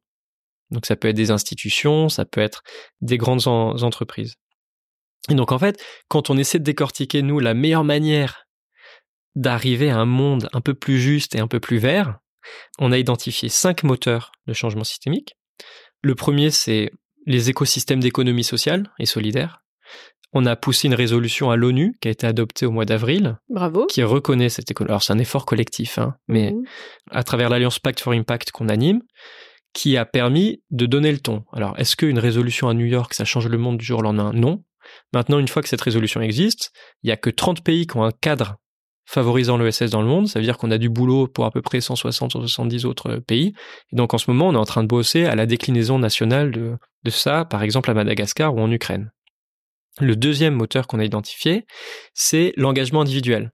Donc, 0.71 0.87
ça 0.87 0.97
peut 0.97 1.09
être 1.09 1.17
des 1.17 1.31
institutions, 1.31 2.09
ça 2.09 2.25
peut 2.25 2.41
être 2.41 2.63
des 3.01 3.19
grandes 3.19 3.47
en- 3.49 3.77
entreprises. 3.83 4.35
Et 5.31 5.35
donc, 5.35 5.53
en 5.53 5.59
fait, 5.59 5.83
quand 6.09 6.31
on 6.31 6.37
essaie 6.39 6.59
de 6.59 6.65
décortiquer, 6.65 7.23
nous, 7.23 7.39
la 7.41 7.55
meilleure 7.55 7.85
manière 7.85 8.45
d'arriver 9.35 9.91
à 9.91 9.97
un 9.99 10.07
monde 10.07 10.49
un 10.53 10.61
peu 10.61 10.75
plus 10.75 10.99
juste 11.01 11.35
et 11.35 11.41
un 11.41 11.47
peu 11.49 11.61
plus 11.61 11.79
vert, 11.79 12.19
on 12.79 12.91
a 12.93 12.99
identifié 12.99 13.49
cinq 13.49 13.83
moteurs 13.83 14.33
de 14.47 14.53
changement 14.53 14.85
systémique. 14.85 15.37
Le 16.03 16.15
premier, 16.15 16.51
c'est 16.51 16.91
les 17.27 17.51
écosystèmes 17.51 18.01
d'économie 18.01 18.45
sociale 18.45 18.91
et 18.99 19.07
solidaire. 19.07 19.59
On 20.33 20.47
a 20.47 20.57
poussé 20.57 20.87
une 20.89 20.95
résolution 20.95 21.51
à 21.51 21.57
l'ONU 21.57 21.97
qui 22.01 22.09
a 22.09 22.11
été 22.11 22.27
adoptée 22.27 22.65
au 22.65 22.71
mois 22.71 22.85
d'avril, 22.87 23.37
Bravo. 23.49 23.87
qui 23.87 24.03
reconnaît 24.03 24.49
cette 24.49 24.71
économie. 24.71 24.93
Alors 24.93 25.03
c'est 25.03 25.13
un 25.13 25.19
effort 25.19 25.45
collectif, 25.45 25.99
hein, 25.99 26.15
mais 26.29 26.53
Mhm. 26.53 26.63
à 27.11 27.23
travers 27.25 27.51
l'Alliance 27.51 27.79
Pact 27.81 28.01
for 28.01 28.13
Impact 28.13 28.53
qu'on 28.53 28.69
anime, 28.69 29.01
qui 29.73 29.97
a 29.97 30.05
permis 30.05 30.63
de 30.71 30.87
donner 30.87 31.13
le 31.13 31.19
ton. 31.19 31.45
Alors, 31.53 31.79
est-ce 31.79 31.97
qu'une 31.97 32.19
résolution 32.19 32.69
à 32.69 32.75
New 32.75 32.87
York, 32.87 33.15
ça 33.15 33.25
change 33.25 33.47
le 33.47 33.59
monde 33.59 33.79
du 33.79 33.85
jour 33.85 34.01
au 34.01 34.03
lendemain? 34.03 34.33
Non. 34.35 34.65
Maintenant, 35.13 35.39
une 35.39 35.49
fois 35.49 35.63
que 35.63 35.69
cette 35.69 35.81
résolution 35.81 36.21
existe, 36.21 36.73
il 37.03 37.07
n'y 37.07 37.13
a 37.13 37.17
que 37.17 37.31
30 37.31 37.63
pays 37.63 37.87
qui 37.87 37.97
ont 37.97 38.05
un 38.05 38.11
cadre 38.11 38.57
favorisant 39.07 39.59
l'ESS 39.59 39.91
dans 39.91 40.03
le 40.03 40.09
monde. 40.09 40.29
Ça 40.29 40.39
veut 40.39 40.45
dire 40.45 40.57
qu'on 40.57 40.71
a 40.71 40.79
du 40.79 40.89
boulot 40.89 41.27
pour 41.27 41.45
à 41.45 41.51
peu 41.51 41.63
près 41.63 41.81
160, 41.81 42.33
170 42.33 42.85
autres 42.85 43.17
pays. 43.17 43.53
Et 43.93 43.97
donc, 43.97 44.15
en 44.15 44.19
ce 44.19 44.31
moment, 44.31 44.49
on 44.49 44.55
est 44.55 44.59
en 44.59 44.65
train 44.65 44.83
de 44.83 44.89
bosser 44.89 45.25
à 45.25 45.35
la 45.35 45.47
déclinaison 45.47 45.99
nationale 45.99 46.51
de, 46.51 46.77
de 47.05 47.11
ça, 47.11 47.45
par 47.45 47.63
exemple 47.63 47.91
à 47.91 47.95
Madagascar 47.95 48.55
ou 48.55 48.61
en 48.61 48.71
Ukraine. 48.71 49.11
Le 50.01 50.17
deuxième 50.17 50.55
moteur 50.55 50.87
qu'on 50.87 51.01
a 51.01 51.05
identifié, 51.05 51.67
c'est 52.15 52.53
l'engagement 52.57 53.03
individuel. 53.03 53.53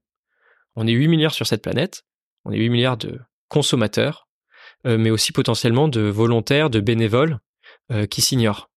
On 0.76 0.86
est 0.86 0.92
8 0.92 1.08
milliards 1.08 1.34
sur 1.34 1.46
cette 1.46 1.62
planète. 1.62 2.02
On 2.44 2.52
est 2.52 2.58
8 2.58 2.68
milliards 2.68 2.96
de 2.98 3.18
consommateurs, 3.48 4.25
euh, 4.25 4.25
mais 4.86 5.10
aussi 5.10 5.32
potentiellement 5.32 5.88
de 5.88 6.02
volontaires, 6.02 6.70
de 6.70 6.80
bénévoles 6.80 7.38
euh, 7.90 8.06
qui 8.06 8.22
s'ignorent. 8.22 8.70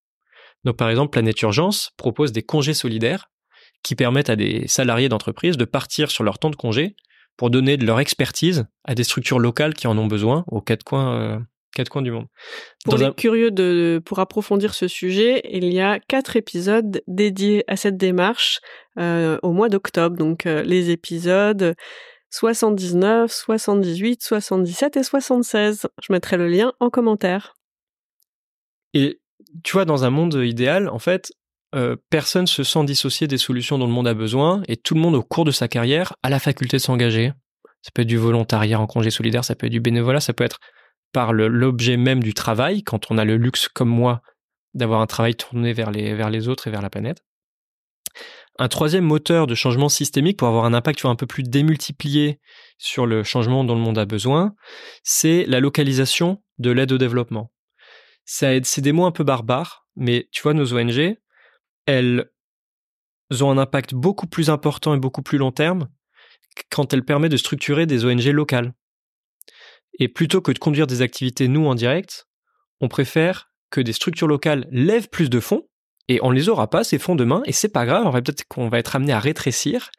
Donc 0.64 0.76
par 0.78 0.90
exemple, 0.90 1.12
Planète 1.12 1.42
Urgence 1.42 1.92
propose 1.98 2.32
des 2.32 2.44
congés 2.44 2.74
solidaires 2.74 3.30
qui 3.84 3.96
permettent 3.96 4.30
à 4.30 4.36
des 4.36 4.68
salariés 4.68 5.08
d'entreprise 5.10 5.56
de 5.56 5.66
partir 5.66 6.12
sur 6.12 6.24
leur 6.24 6.38
temps 6.40 6.50
de 6.50 6.56
congé 6.56 6.96
pour 7.38 7.50
donner 7.50 7.78
de 7.78 7.86
leur 7.86 8.00
expertise 8.00 8.66
à 8.84 8.96
des 8.96 9.06
structures 9.06 9.40
locales 9.40 9.74
qui 9.74 9.88
en 9.88 9.98
ont 9.98 10.08
besoin 10.08 10.44
aux 10.48 10.60
quatre 10.60 10.84
coins, 10.84 11.14
euh, 11.14 11.40
quatre 11.74 11.88
coins 11.90 12.02
du 12.02 12.12
monde. 12.12 12.26
Pour 12.84 12.98
les 12.98 13.06
un- 13.06 13.12
curieux 13.14 13.52
de, 13.52 14.02
pour 14.04 14.20
approfondir 14.20 14.74
ce 14.74 14.90
sujet, 14.90 15.42
il 15.50 15.72
y 15.72 15.80
a 15.80 16.00
quatre 16.00 16.36
épisodes 16.36 17.02
dédiés 17.08 17.64
à 17.68 17.78
cette 17.78 17.96
démarche 17.96 18.60
euh, 19.00 19.38
au 19.44 19.54
mois 19.54 19.70
d'octobre. 19.70 20.18
Donc 20.18 20.46
euh, 20.46 20.64
les 20.64 20.90
épisodes 20.90 21.76
79, 22.30 23.32
78, 23.32 24.24
77 24.24 24.98
et 24.98 25.04
76. 25.04 25.88
Je 26.02 26.14
mettrai 26.14 26.38
le 26.38 26.48
lien 26.48 26.74
en 26.80 26.90
commentaire. 26.90 27.56
Et 28.94 29.20
tu 29.64 29.74
vois, 29.74 29.86
dans 29.86 30.04
un 30.04 30.10
monde 30.10 30.36
idéal, 30.44 30.90
en 30.90 31.00
fait, 31.00 31.32
euh, 31.76 31.96
personne 32.10 32.48
se 32.48 32.64
sent 32.64 32.84
dissocié 32.86 33.28
des 33.28 33.38
solutions 33.38 33.78
dont 33.78 33.88
le 33.88 33.94
monde 33.94 34.08
a 34.08 34.14
besoin, 34.14 34.64
et 34.68 34.78
tout 34.78 34.96
le 34.96 35.02
monde, 35.02 35.16
au 35.16 35.24
cours 35.24 35.46
de 35.46 35.52
sa 35.52 35.68
carrière, 35.68 36.14
a 36.24 36.30
la 36.30 36.40
faculté 36.40 36.78
de 36.78 36.82
s'engager. 36.82 37.34
Ça 37.82 37.92
peut 37.94 38.02
être 38.02 38.08
du 38.08 38.18
volontariat 38.18 38.80
en 38.80 38.88
congé 38.88 39.10
solidaire, 39.10 39.46
ça 39.46 39.56
peut 39.56 39.68
être 39.68 39.72
du 39.72 39.80
bénévolat, 39.80 40.20
ça 40.20 40.34
peut 40.34 40.44
être 40.44 40.60
par 41.12 41.34
l'objet 41.34 41.98
même 41.98 42.22
du 42.22 42.34
travail, 42.34 42.84
quand 42.84 43.10
on 43.12 43.18
a 43.18 43.26
le 43.26 43.38
luxe, 43.38 43.68
comme 43.68 43.90
moi, 43.90 44.22
d'avoir 44.74 45.02
un 45.02 45.08
travail 45.08 45.36
tourné 45.36 45.74
vers 45.74 45.92
les 45.92 46.48
autres 46.48 46.68
et 46.68 46.72
vers 46.72 46.82
la 46.82 46.90
planète. 46.90 47.24
Un 48.62 48.68
troisième 48.68 49.06
moteur 49.06 49.48
de 49.48 49.56
changement 49.56 49.90
systémique 49.90 50.38
pour 50.38 50.48
avoir 50.48 50.66
un 50.66 50.74
impact 50.74 51.06
un 51.06 51.16
peu 51.16 51.26
plus 51.26 51.44
démultiplié 51.44 52.40
sur 52.78 53.06
le 53.06 53.24
changement 53.24 53.64
dont 53.64 53.76
le 53.76 53.82
monde 53.82 53.98
a 53.98 54.06
besoin, 54.06 54.54
c'est 55.04 55.46
la 55.46 55.60
localisation 55.60 56.44
de 56.60 56.70
l'aide 56.70 56.92
au 56.92 56.98
développement 56.98 57.52
c'est 58.30 58.82
des 58.82 58.92
mots 58.92 59.06
un 59.06 59.12
peu 59.12 59.24
barbares, 59.24 59.88
mais 59.96 60.28
tu 60.32 60.44
vois, 60.44 60.54
nos 60.54 60.74
ONG, 60.74 61.18
elles 61.86 62.30
ont 63.42 63.50
un 63.50 63.58
impact 63.58 63.96
beaucoup 63.96 64.28
plus 64.28 64.50
important 64.50 64.94
et 64.94 65.00
beaucoup 65.00 65.24
plus 65.24 65.38
long 65.38 65.52
terme 65.52 65.90
quand 66.70 66.94
elles 66.94 67.06
permettent 67.06 67.32
de 67.32 67.38
structurer 67.38 67.86
des 67.86 68.06
ONG 68.06 68.26
locales. 68.26 68.74
Et 69.98 70.08
plutôt 70.08 70.42
que 70.42 70.52
de 70.52 70.60
conduire 70.60 70.88
des 70.88 71.02
activités 71.02 71.48
nous 71.48 71.66
en 71.66 71.74
direct, 71.74 72.28
on 72.82 72.88
préfère 72.88 73.52
que 73.72 73.82
des 73.82 73.94
structures 73.94 74.28
locales 74.28 74.68
lèvent 74.72 75.10
plus 75.10 75.30
de 75.30 75.40
fonds 75.40 75.68
et 76.10 76.20
on 76.24 76.32
les 76.32 76.50
aura 76.50 76.70
pas 76.70 76.84
ces 76.84 76.98
fonds 76.98 77.16
demain 77.16 77.42
et 77.46 77.54
c'est 77.54 77.70
pas 77.70 77.86
grave, 77.86 78.06
on 78.06 78.10
va 78.10 78.22
peut-être 78.22 78.44
qu'on 78.50 78.68
va 78.68 78.80
être 78.80 78.96
amené 78.96 79.14
à 79.14 79.20
rétrécir. 79.20 79.92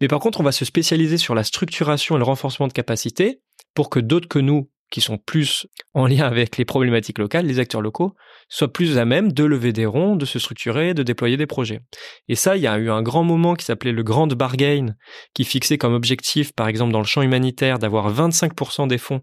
Mais 0.00 0.08
par 0.08 0.18
contre, 0.18 0.40
on 0.40 0.42
va 0.42 0.50
se 0.50 0.64
spécialiser 0.64 1.18
sur 1.18 1.34
la 1.34 1.44
structuration 1.44 2.16
et 2.16 2.18
le 2.18 2.24
renforcement 2.24 2.66
de 2.66 2.72
capacités 2.72 3.40
pour 3.74 3.90
que 3.90 4.00
d'autres 4.00 4.28
que 4.28 4.38
nous 4.38 4.70
qui 4.90 5.00
sont 5.00 5.18
plus 5.18 5.66
en 5.94 6.06
lien 6.06 6.26
avec 6.26 6.58
les 6.58 6.64
problématiques 6.64 7.18
locales, 7.18 7.46
les 7.46 7.58
acteurs 7.58 7.80
locaux, 7.80 8.14
soient 8.48 8.72
plus 8.72 8.98
à 8.98 9.06
même 9.06 9.32
de 9.32 9.44
lever 9.44 9.72
des 9.72 9.86
ronds, 9.86 10.16
de 10.16 10.26
se 10.26 10.38
structurer, 10.38 10.92
de 10.92 11.02
déployer 11.02 11.38
des 11.38 11.46
projets. 11.46 11.80
Et 12.28 12.34
ça, 12.34 12.56
il 12.56 12.62
y 12.62 12.66
a 12.66 12.76
eu 12.76 12.90
un 12.90 13.02
grand 13.02 13.24
moment 13.24 13.54
qui 13.54 13.64
s'appelait 13.64 13.92
le 13.92 14.02
Grand 14.02 14.26
Bargain, 14.26 14.94
qui 15.32 15.44
fixait 15.44 15.78
comme 15.78 15.94
objectif, 15.94 16.52
par 16.52 16.68
exemple 16.68 16.92
dans 16.92 16.98
le 16.98 17.06
champ 17.06 17.22
humanitaire, 17.22 17.78
d'avoir 17.78 18.12
25% 18.12 18.86
des 18.86 18.98
fonds 18.98 19.22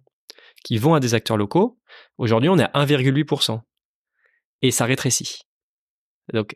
qui 0.63 0.77
vont 0.77 0.95
à 0.95 0.99
des 0.99 1.13
acteurs 1.13 1.37
locaux. 1.37 1.77
Aujourd'hui, 2.17 2.49
on 2.49 2.57
est 2.57 2.63
à 2.63 2.85
1,8%. 2.85 3.59
Et 4.61 4.71
ça 4.71 4.85
rétrécit. 4.85 5.48
Donc, 6.33 6.55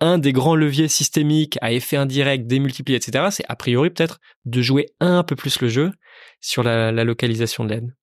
un 0.00 0.18
des 0.18 0.32
grands 0.32 0.56
leviers 0.56 0.88
systémiques 0.88 1.58
à 1.60 1.72
effet 1.72 1.96
indirect, 1.96 2.46
démultiplié, 2.46 2.96
etc., 2.96 3.26
c'est 3.30 3.44
a 3.48 3.56
priori 3.56 3.90
peut-être 3.90 4.20
de 4.44 4.60
jouer 4.60 4.86
un 5.00 5.22
peu 5.22 5.36
plus 5.36 5.60
le 5.60 5.68
jeu 5.68 5.92
sur 6.40 6.62
la, 6.62 6.92
localisation 7.04 7.64
de 7.64 7.70
l'aide. 7.70 7.94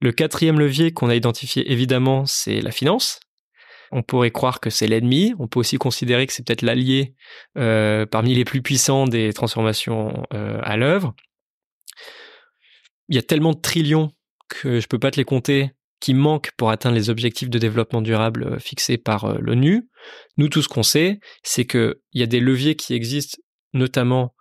Le 0.00 0.12
quatrième 0.12 0.58
levier 0.58 0.92
qu'on 0.92 1.08
a 1.08 1.14
identifié 1.14 1.70
évidemment, 1.72 2.26
c'est 2.26 2.60
la 2.60 2.70
finance. 2.70 3.20
On 3.92 4.02
pourrait 4.02 4.30
croire 4.30 4.60
que 4.60 4.68
c'est 4.68 4.86
l'ennemi. 4.86 5.34
On 5.38 5.48
peut 5.48 5.60
aussi 5.60 5.78
considérer 5.78 6.26
que 6.26 6.32
c'est 6.32 6.44
peut-être 6.44 6.62
l'allié 6.62 7.14
euh, 7.56 8.04
parmi 8.04 8.34
les 8.34 8.44
plus 8.44 8.60
puissants 8.60 9.06
des 9.06 9.32
transformations 9.32 10.24
euh, 10.34 10.60
à 10.62 10.76
l'œuvre. 10.76 11.14
Il 13.08 13.14
y 13.14 13.18
a 13.18 13.22
tellement 13.22 13.52
de 13.52 13.60
trillions 13.60 14.10
que 14.48 14.80
je 14.80 14.86
peux 14.86 14.98
pas 14.98 15.10
te 15.10 15.16
les 15.16 15.24
compter 15.24 15.70
qui 16.00 16.14
manquent 16.14 16.50
pour 16.56 16.70
atteindre 16.70 16.94
les 16.94 17.10
objectifs 17.10 17.50
de 17.50 17.58
développement 17.58 18.02
durable 18.02 18.44
euh, 18.44 18.58
fixés 18.58 18.98
par 18.98 19.40
l'ONU. 19.40 19.88
Nous, 20.36 20.48
tout 20.48 20.62
ce 20.62 20.68
qu'on 20.68 20.82
sait, 20.82 21.20
c'est 21.42 21.66
qu'il 21.66 21.94
y 22.12 22.22
a 22.22 22.26
des 22.26 22.40
leviers 22.40 22.76
qui 22.76 22.94
existent, 22.94 23.38
notamment 23.72 24.32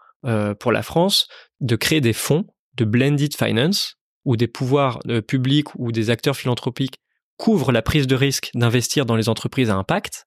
pour 0.59 0.71
la 0.71 0.81
France, 0.81 1.27
de 1.59 1.75
créer 1.75 2.01
des 2.01 2.11
fonds 2.11 2.47
de 2.77 2.83
blended 2.83 3.35
finance, 3.35 3.99
où 4.25 4.35
des 4.35 4.47
pouvoirs 4.47 4.99
euh, 5.07 5.21
publics 5.21 5.73
ou 5.75 5.91
des 5.91 6.09
acteurs 6.09 6.35
philanthropiques 6.35 6.97
couvrent 7.37 7.71
la 7.71 7.81
prise 7.81 8.07
de 8.07 8.15
risque 8.15 8.49
d'investir 8.55 9.05
dans 9.05 9.15
les 9.15 9.29
entreprises 9.29 9.69
à 9.69 9.75
impact, 9.75 10.25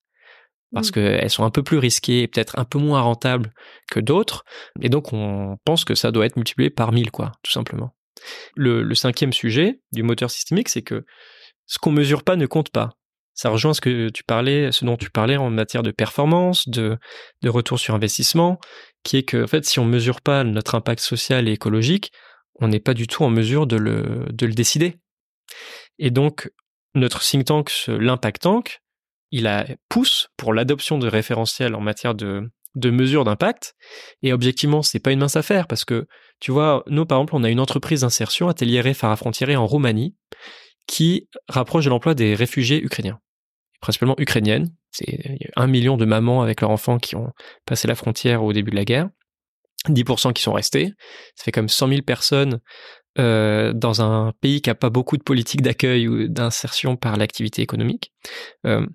parce 0.73 0.89
mmh. 0.89 0.93
qu'elles 0.93 1.31
sont 1.31 1.45
un 1.45 1.51
peu 1.51 1.63
plus 1.63 1.79
risquées 1.79 2.23
et 2.23 2.29
peut-être 2.29 2.59
un 2.59 2.65
peu 2.65 2.79
moins 2.79 3.01
rentables 3.01 3.53
que 3.91 4.01
d'autres. 4.01 4.45
Et 4.81 4.89
donc, 4.89 5.13
on 5.13 5.57
pense 5.65 5.85
que 5.85 5.95
ça 5.95 6.11
doit 6.13 6.27
être 6.27 6.37
multiplié 6.37 6.71
par 6.71 6.93
mille, 6.93 7.11
quoi, 7.11 7.33
tout 7.43 7.51
simplement. 7.51 7.95
Le, 8.57 8.95
cinquième 8.95 9.33
sujet 9.33 9.81
du 9.93 10.03
moteur 10.03 10.31
systémique, 10.31 10.69
c'est 10.69 10.83
que 10.83 11.05
ce 11.67 11.79
qu'on 11.79 11.91
mesure 11.91 12.25
pas 12.25 12.37
ne 12.37 12.47
compte 12.47 12.71
pas. 12.71 12.91
Ça 13.35 13.51
rejoint 13.51 13.73
ce 13.73 13.81
que 13.81 14.09
tu 14.09 14.25
parlais, 14.25 14.73
ce 14.73 14.85
dont 14.85 14.97
tu 14.97 15.11
parlais 15.11 15.37
en 15.37 15.51
matière 15.51 15.83
de 15.83 15.93
performance, 15.93 16.69
de, 16.69 16.99
retour 17.47 17.79
sur 17.79 17.95
investissement, 17.95 18.59
qui 19.05 19.19
est 19.19 19.23
que, 19.23 19.45
en 19.45 19.47
fait, 19.47 19.65
si 19.65 19.79
on 19.79 19.85
mesure 19.85 20.21
pas 20.21 20.43
notre 20.45 20.75
impact 20.75 21.01
social 21.01 21.49
et 21.49 21.53
écologique, 21.53 22.11
on 22.61 22.69
n'est 22.69 22.81
pas 22.81 22.95
du 22.95 23.07
tout 23.07 23.23
en 23.23 23.31
mesure 23.31 23.67
de 23.67 23.77
le, 23.77 24.27
de 24.33 24.47
le 24.47 24.55
décider. 24.55 24.97
Et 26.01 26.11
donc, 26.11 26.51
notre 26.95 27.21
think 27.21 27.45
tank, 27.45 27.71
l'Impact 27.87 28.43
Tank, 28.43 28.81
il 29.31 29.47
a 29.47 29.67
pousse 29.89 30.29
pour 30.37 30.53
l'adoption 30.53 30.99
de 30.99 31.07
référentiels 31.07 31.75
en 31.75 31.81
matière 31.81 32.15
de, 32.15 32.51
de 32.75 32.91
mesures 32.91 33.25
d'impact. 33.25 33.75
Et 34.23 34.33
objectivement, 34.33 34.83
c'est 34.83 35.01
pas 35.01 35.13
une 35.13 35.21
mince 35.21 35.37
affaire 35.37 35.67
parce 35.67 35.85
que, 35.85 36.07
tu 36.41 36.53
vois, 36.53 36.85
nous, 36.87 37.07
par 37.07 37.19
exemple, 37.19 37.35
on 37.35 37.45
a 37.45 37.51
une 37.51 37.61
entreprise 37.61 38.03
d'insertion, 38.03 38.49
Atelier 38.49 38.83
Frontière 38.95 39.61
en 39.61 39.67
Roumanie, 39.67 40.15
qui 40.87 41.29
rapproche 41.49 41.85
de 41.85 41.91
l'emploi 41.91 42.15
des 42.15 42.35
réfugiés 42.35 42.83
ukrainiens, 42.83 43.19
principalement 43.81 44.15
ukrainiennes. 44.19 44.73
C'est 44.91 45.39
un 45.57 45.67
million 45.67 45.97
de 45.97 46.05
mamans 46.05 46.43
avec 46.43 46.61
leurs 46.61 46.71
enfants 46.71 46.99
qui 46.99 47.17
ont 47.17 47.33
passé 47.67 47.89
la 47.89 47.95
frontière 47.95 48.43
au 48.43 48.53
début 48.53 48.71
de 48.71 48.77
la 48.77 48.85
guerre. 48.85 49.09
10% 49.89 50.33
qui 50.33 50.43
sont 50.43 50.53
restés. 50.53 50.93
Ça 51.37 51.45
fait 51.45 51.53
comme 51.53 51.69
100 51.69 51.89
000 51.89 52.03
personnes 52.03 52.61
euh, 53.19 53.73
dans 53.73 54.03
un 54.03 54.33
pays 54.41 54.61
qui 54.61 54.71
n'a 54.71 54.75
pas 54.75 54.91
beaucoup 54.91 55.17
de 55.17 55.23
politique 55.23 55.63
d'accueil 55.63 56.09
ou 56.09 56.29
d'insertion 56.29 56.97
par 56.97 57.17
l'activité 57.17 57.63
économique. 57.63 58.13
Euh, 58.67 58.87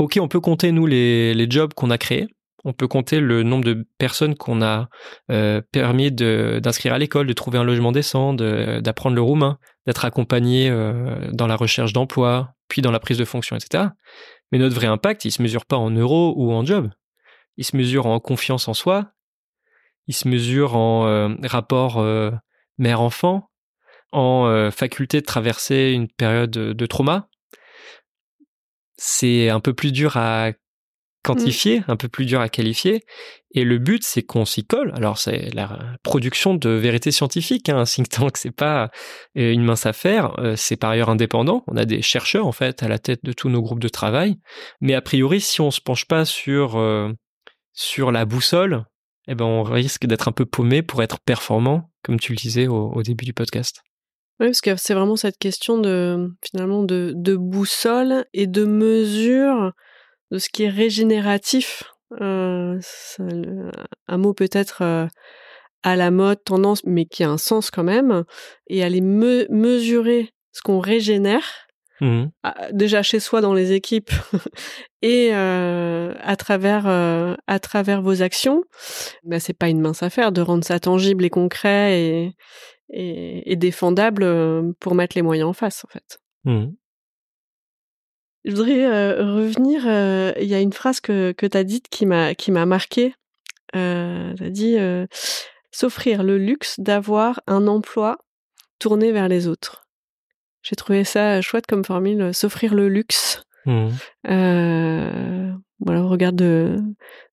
ok, 0.00 0.18
on 0.20 0.28
peut 0.28 0.40
compter, 0.40 0.72
nous, 0.72 0.86
les, 0.86 1.50
jobs 1.50 1.74
qu'on 1.74 1.90
a 1.90 1.98
créés. 1.98 2.26
On 2.64 2.72
peut 2.72 2.88
compter 2.88 3.20
le 3.20 3.42
nombre 3.42 3.64
de 3.64 3.86
personnes 3.98 4.34
qu'on 4.34 4.60
a 4.60 4.88
euh, 5.30 5.62
permis 5.72 6.10
d'inscrire 6.12 6.92
à 6.92 6.98
l'école, 6.98 7.26
de 7.26 7.32
trouver 7.32 7.58
un 7.58 7.64
logement 7.64 7.92
décent, 7.92 8.34
d'apprendre 8.34 9.16
le 9.16 9.22
roumain, 9.22 9.58
d'être 9.86 10.04
accompagné 10.04 10.68
euh, 10.68 11.30
dans 11.32 11.46
la 11.46 11.56
recherche 11.56 11.92
d'emploi, 11.92 12.54
puis 12.68 12.82
dans 12.82 12.90
la 12.90 13.00
prise 13.00 13.16
de 13.16 13.24
fonction, 13.24 13.56
etc. 13.56 13.84
Mais 14.52 14.58
notre 14.58 14.74
vrai 14.74 14.86
impact, 14.86 15.24
il 15.24 15.30
se 15.30 15.42
mesure 15.42 15.64
pas 15.64 15.76
en 15.76 15.90
euros 15.90 16.34
ou 16.36 16.52
en 16.52 16.64
job. 16.64 16.90
Il 17.56 17.64
se 17.64 17.76
mesure 17.76 18.06
en 18.06 18.20
confiance 18.20 18.68
en 18.68 18.74
soi, 18.74 19.12
il 20.06 20.14
se 20.14 20.28
mesure 20.28 20.76
en 20.76 21.06
euh, 21.06 21.28
rapport 21.44 22.04
mère-enfant, 22.76 23.50
en 24.12 24.70
faculté 24.70 25.20
de 25.20 25.26
traverser 25.26 25.92
une 25.92 26.08
période 26.08 26.50
de, 26.50 26.86
trauma. 26.86 27.29
C'est 29.02 29.48
un 29.48 29.60
peu 29.60 29.72
plus 29.72 29.92
dur 29.92 30.18
à 30.18 30.52
quantifier, 31.22 31.82
un 31.88 31.96
peu 31.96 32.08
plus 32.08 32.26
dur 32.26 32.40
à 32.40 32.50
qualifier. 32.50 33.02
Et 33.52 33.64
le 33.64 33.78
but, 33.78 34.04
c'est 34.04 34.22
qu'on 34.22 34.44
s'y 34.44 34.66
colle. 34.66 34.92
Alors, 34.94 35.16
c'est 35.16 35.54
la 35.54 35.96
production 36.02 36.54
de 36.54 36.68
vérité 36.68 37.10
scientifique. 37.10 37.70
Hein. 37.70 37.78
Un 37.78 37.84
think 37.84 38.10
tank, 38.10 38.36
c'est 38.36 38.54
pas 38.54 38.90
une 39.34 39.64
mince 39.64 39.86
affaire. 39.86 40.34
C'est 40.56 40.76
par 40.76 40.90
ailleurs 40.90 41.08
indépendant. 41.08 41.64
On 41.66 41.78
a 41.78 41.86
des 41.86 42.02
chercheurs, 42.02 42.46
en 42.46 42.52
fait, 42.52 42.82
à 42.82 42.88
la 42.88 42.98
tête 42.98 43.20
de 43.24 43.32
tous 43.32 43.48
nos 43.48 43.62
groupes 43.62 43.80
de 43.80 43.88
travail. 43.88 44.36
Mais 44.82 44.94
a 44.94 45.00
priori, 45.00 45.40
si 45.40 45.62
on 45.62 45.70
se 45.70 45.80
penche 45.80 46.04
pas 46.04 46.26
sur, 46.26 46.78
sur 47.72 48.12
la 48.12 48.24
boussole, 48.26 48.84
eh 49.28 49.34
ben 49.34 49.44
on 49.44 49.62
risque 49.62 50.06
d'être 50.06 50.28
un 50.28 50.32
peu 50.32 50.44
paumé 50.44 50.82
pour 50.82 51.02
être 51.02 51.20
performant, 51.20 51.90
comme 52.02 52.18
tu 52.18 52.32
le 52.32 52.36
disais 52.36 52.66
au, 52.66 53.02
début 53.02 53.24
du 53.24 53.32
podcast. 53.32 53.82
Oui, 54.40 54.46
parce 54.46 54.62
que 54.62 54.74
c'est 54.76 54.94
vraiment 54.94 55.16
cette 55.16 55.36
question 55.36 55.78
de 55.78 56.30
finalement 56.42 56.82
de, 56.82 57.36
boussole 57.36 58.24
et 58.32 58.46
de 58.46 58.64
mesure 58.64 59.72
de 60.30 60.38
ce 60.38 60.48
qui 60.48 60.62
est 60.62 60.70
régénératif. 60.70 61.82
Euh, 62.22 62.80
un 64.08 64.16
mot 64.16 64.32
peut-être 64.32 64.82
euh, 64.82 65.06
à 65.82 65.94
la 65.94 66.10
mode, 66.10 66.42
tendance, 66.42 66.82
mais 66.84 67.04
qui 67.04 67.22
a 67.22 67.28
un 67.28 67.36
sens 67.38 67.70
quand 67.70 67.84
même, 67.84 68.24
et 68.66 68.82
aller 68.82 69.02
mesurer 69.02 70.30
ce 70.52 70.62
qu'on 70.62 70.80
régénère 70.80 71.44
Mmh. 72.02 72.28
déjà 72.72 73.02
chez 73.02 73.20
soi 73.20 73.42
dans 73.42 73.52
les 73.52 73.72
équipes 73.72 74.10
et 75.02 75.34
euh, 75.34 76.14
à 76.22 76.34
travers 76.36 76.86
à 76.86 77.58
travers 77.58 78.00
vos 78.00 78.22
actions, 78.22 78.64
bah, 79.22 79.38
c'est 79.38 79.52
pas 79.52 79.68
une 79.68 79.82
mince 79.82 80.02
affaire 80.02 80.32
de 80.32 80.40
rendre 80.40 80.64
ça 80.64 80.80
tangible 80.80 81.26
et 81.26 81.28
concret 81.28 82.00
et, 82.00 82.32
et, 82.92 83.56
défendable 83.56 84.22
euh, 84.22 84.72
pour 84.80 84.94
mettre 84.94 85.16
les 85.16 85.22
moyens 85.22 85.48
en 85.48 85.52
face 85.52 85.84
en 85.84 85.88
fait. 85.88 86.20
Mmh. 86.44 86.72
Je 88.44 88.50
voudrais 88.50 88.86
revenir. 89.20 89.82
Il 90.40 90.48
y 90.48 90.54
a 90.54 90.60
une 90.60 90.72
phrase 90.72 91.00
que 91.00 91.32
que 91.32 91.46
t'as 91.46 91.62
dite 91.62 91.88
qui 91.90 92.06
m'a 92.06 92.34
qui 92.34 92.50
m'a 92.50 92.64
marqué. 92.64 93.14
Euh, 93.76 94.32
t'as 94.38 94.48
dit 94.48 94.78
s'offrir 95.70 96.22
le 96.22 96.38
luxe 96.38 96.80
d'avoir 96.80 97.40
un 97.46 97.66
emploi 97.66 98.18
tourné 98.78 99.12
vers 99.12 99.28
les 99.28 99.46
autres. 99.46 99.86
J'ai 100.62 100.76
trouvé 100.76 101.04
ça 101.04 101.40
chouette 101.40 101.66
comme 101.66 101.84
formule, 101.84 102.20
euh, 102.20 102.32
s'offrir 102.32 102.74
le 102.74 102.88
luxe. 102.88 103.44
Mmh. 103.66 103.88
Euh, 104.28 105.52
voilà, 105.80 106.02
au 106.02 106.08
regard 106.08 106.32
de, 106.32 106.76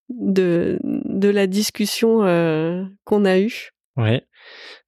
de, 0.10 0.80
de 0.84 1.30
la 1.30 1.48
discussion 1.48 2.24
euh, 2.24 2.84
qu'on 3.04 3.26
a 3.26 3.40
eue. 3.40 3.72
Ouais. 3.98 4.26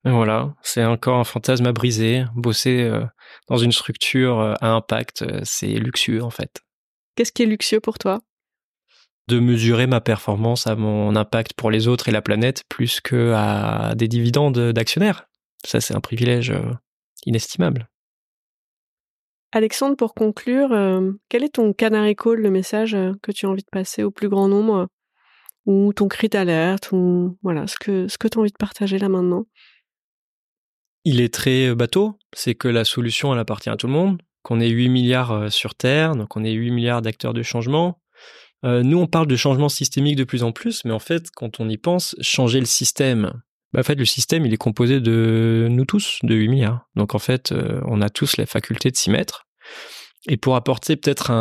Voilà, 0.06 0.56
c'est 0.62 0.86
encore 0.86 1.18
un 1.18 1.24
fantasme 1.24 1.66
à 1.66 1.74
briser. 1.74 2.24
Bosser 2.36 2.84
euh, 2.84 3.06
dans 3.47 3.58
une 3.58 3.72
structure 3.72 4.39
euh, 4.39 4.54
à 4.62 4.72
impact, 4.72 5.26
c'est 5.43 5.68
luxueux 5.68 6.24
en 6.24 6.30
fait. 6.30 6.62
Qu'est-ce 7.16 7.32
qui 7.32 7.43
est 7.43 7.47
luxueux 7.47 7.82
pour 7.82 7.97
toi? 8.00 8.22
De 9.28 9.39
mesurer 9.39 9.88
ma 9.88 10.02
performance 10.02 10.68
à 10.68 10.76
mon 10.76 11.16
impact 11.16 11.54
pour 11.54 11.70
les 11.70 11.88
autres 11.88 12.10
et 12.10 12.12
la 12.12 12.22
planète 12.22 12.64
plus 12.70 13.02
que 13.02 13.34
à 13.36 13.93
des 13.95 14.08
dividendes 14.08 14.72
d'actionnaires. 14.72 15.26
Ça, 15.66 15.82
c'est 15.82 15.93
un 15.93 16.00
privilège 16.00 16.54
inestimable. 17.26 17.89
Alexandre, 19.52 19.95
pour 19.95 20.14
conclure, 20.14 20.72
euh, 20.74 21.12
quel 21.28 21.43
est 21.43 21.56
ton 21.56 21.74
canary 21.74 22.16
call, 22.16 22.39
le 22.39 22.52
message 22.52 22.93
euh, 22.93 23.14
que 23.24 23.32
tu 23.32 23.47
as 23.47 23.50
envie 23.50 23.64
de 23.64 23.70
passer 23.72 24.04
au 24.04 24.12
plus 24.12 24.30
grand 24.30 24.47
nombre 24.47 24.88
ou 25.66 25.91
ton 25.91 26.08
cri 26.08 26.30
d'alerte 26.30 26.91
ou 26.91 27.38
voilà 27.41 27.66
ce 27.66 27.76
que 27.80 28.08
ce 28.08 28.18
que 28.18 28.28
tu 28.28 28.38
as 28.38 28.41
envie 28.41 28.52
de 28.52 28.58
partager 28.58 29.00
là 29.00 29.10
maintenant? 29.10 29.45
Il 31.10 31.22
est 31.22 31.34
très 31.34 31.70
euh, 31.70 31.76
bateau, 31.76 32.20
c'est 32.36 32.53
que 32.53 32.68
la 32.68 32.86
solution 32.86 33.34
elle 33.34 33.39
appartient 33.39 33.70
à 33.70 33.78
tout 33.78 33.88
le 33.88 33.93
monde, 33.93 34.22
qu'on 34.43 34.60
ait 34.60 34.70
8 34.70 34.89
milliards 34.89 35.51
sur 35.51 35.74
terre, 35.76 36.16
donc 36.16 36.38
on 36.38 36.43
ait 36.43 36.51
8 36.51 36.72
milliards 36.72 37.01
d'acteurs 37.01 37.34
de 37.34 37.41
changement, 37.41 37.99
Euh, 38.66 38.84
nous, 38.84 38.97
on 38.97 39.07
parle 39.07 39.28
de 39.28 39.36
changement 39.36 39.70
systémique 39.70 40.18
de 40.18 40.24
plus 40.24 40.43
en 40.43 40.51
plus, 40.51 40.84
mais 40.86 40.91
en 40.91 40.99
fait, 40.99 41.30
quand 41.34 41.60
on 41.60 41.70
y 41.70 41.78
pense, 41.78 42.16
changer 42.22 42.60
le 42.60 42.66
système, 42.66 43.41
bah, 43.72 43.80
en 43.80 43.84
fait, 43.84 43.95
le 43.95 44.05
système, 44.05 44.45
il 44.45 44.53
est 44.53 44.57
composé 44.57 44.99
de 44.99 45.68
nous 45.70 45.86
tous, 45.86 46.20
de 46.24 46.36
8 46.36 46.49
milliards. 46.49 46.88
Donc, 46.95 47.16
en 47.16 47.20
fait, 47.20 47.51
euh, 47.51 47.80
on 47.86 48.01
a 48.01 48.10
tous 48.10 48.38
la 48.38 48.45
faculté 48.45 48.91
de 48.91 48.97
s'y 48.97 49.12
mettre. 49.12 49.47
Et 50.28 50.38
pour 50.38 50.55
apporter 50.55 50.97
peut-être 50.97 51.32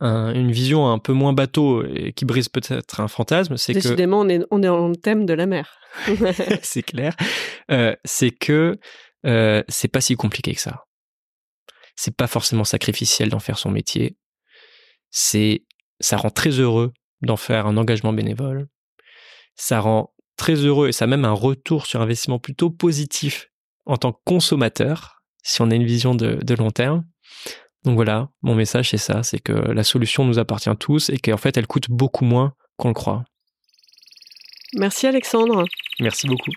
un, 0.00 0.34
une 0.34 0.50
vision 0.50 0.90
un 0.90 0.98
peu 0.98 1.12
moins 1.12 1.32
bateau 1.32 1.84
et 1.84 2.12
qui 2.12 2.24
brise 2.24 2.48
peut-être 2.48 3.00
un 3.00 3.08
fantasme, 3.08 3.56
c'est 3.56 3.74
que... 3.74 3.78
Décidément, 3.78 4.20
on 4.20 4.28
est, 4.28 4.40
on 4.50 4.62
est 4.62 4.68
en 4.68 4.92
thème 4.94 5.26
de 5.26 5.34
la 5.34 5.46
mer. 5.46 5.78
c'est 6.62 6.82
clair. 6.82 7.14
Euh, 7.70 7.94
c'est 8.04 8.30
que 8.30 8.78
euh, 9.26 9.62
c'est 9.68 9.88
pas 9.88 10.00
si 10.00 10.16
compliqué 10.16 10.54
que 10.54 10.60
ça. 10.60 10.84
C'est 11.96 12.16
pas 12.16 12.26
forcément 12.26 12.64
sacrificiel 12.64 13.28
d'en 13.28 13.38
faire 13.38 13.58
son 13.58 13.70
métier. 13.70 14.16
C'est, 15.10 15.64
ça 16.00 16.16
rend 16.16 16.30
très 16.30 16.50
heureux 16.50 16.92
d'en 17.22 17.36
faire 17.36 17.66
un 17.66 17.76
engagement 17.76 18.12
bénévole. 18.12 18.66
Ça 19.54 19.80
rend 19.80 20.12
très 20.36 20.54
heureux 20.54 20.88
et 20.88 20.92
ça 20.92 21.04
a 21.04 21.08
même 21.08 21.24
un 21.24 21.32
retour 21.32 21.86
sur 21.86 22.00
investissement 22.00 22.40
plutôt 22.40 22.70
positif 22.70 23.48
en 23.86 23.96
tant 23.96 24.12
que 24.12 24.20
consommateur, 24.24 25.22
si 25.42 25.62
on 25.62 25.70
a 25.70 25.74
une 25.74 25.84
vision 25.84 26.14
de, 26.14 26.34
de 26.42 26.54
long 26.54 26.70
terme. 26.70 27.04
Donc 27.84 27.96
voilà, 27.96 28.28
mon 28.42 28.54
message 28.54 28.90
c'est 28.90 28.98
ça, 28.98 29.22
c'est 29.22 29.38
que 29.38 29.52
la 29.52 29.84
solution 29.84 30.24
nous 30.24 30.38
appartient 30.38 30.74
tous 30.78 31.10
et 31.10 31.18
qu'en 31.18 31.36
fait 31.36 31.56
elle 31.56 31.66
coûte 31.66 31.90
beaucoup 31.90 32.24
moins 32.24 32.54
qu'on 32.76 32.88
le 32.88 32.94
croit. 32.94 33.24
Merci 34.74 35.06
Alexandre. 35.06 35.64
Merci 36.00 36.26
beaucoup. 36.26 36.50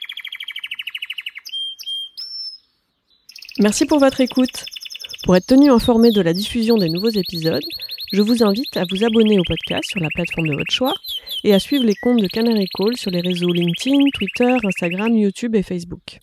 Merci 3.60 3.86
pour 3.86 4.00
votre 4.00 4.22
écoute. 4.22 4.66
Pour 5.24 5.36
être 5.36 5.48
tenu 5.48 5.70
informé 5.70 6.12
de 6.12 6.22
la 6.22 6.34
diffusion 6.34 6.78
des 6.78 6.90
nouveaux 6.90 7.10
épisodes, 7.10 7.64
je 8.14 8.22
vous 8.22 8.44
invite 8.44 8.78
à 8.78 8.86
vous 8.90 9.04
abonner 9.04 9.38
au 9.38 9.44
podcast 9.46 9.90
sur 9.90 10.00
la 10.00 10.10
plateforme 10.10 10.48
de 10.48 10.56
votre 10.56 10.72
choix 10.72 10.94
et 11.44 11.54
à 11.54 11.60
suivre 11.60 11.84
les 11.84 11.96
comptes 11.96 12.22
de 12.22 12.28
Canary 12.28 12.68
Call 12.74 12.96
sur 12.96 13.12
les 13.12 13.20
réseaux 13.20 13.52
LinkedIn, 13.52 14.00
Twitter, 14.14 14.56
Instagram, 14.64 15.14
YouTube 15.18 15.56
et 15.56 15.64
Facebook. 15.64 16.20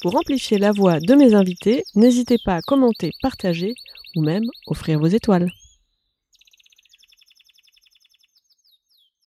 Pour 0.00 0.16
amplifier 0.16 0.58
la 0.58 0.72
voix 0.72 1.00
de 1.00 1.14
mes 1.14 1.34
invités, 1.34 1.82
n'hésitez 1.94 2.38
pas 2.44 2.54
à 2.54 2.62
commenter, 2.62 3.10
partager 3.20 3.74
ou 4.16 4.22
même 4.22 4.44
offrir 4.66 4.98
vos 4.98 5.06
étoiles. 5.06 5.48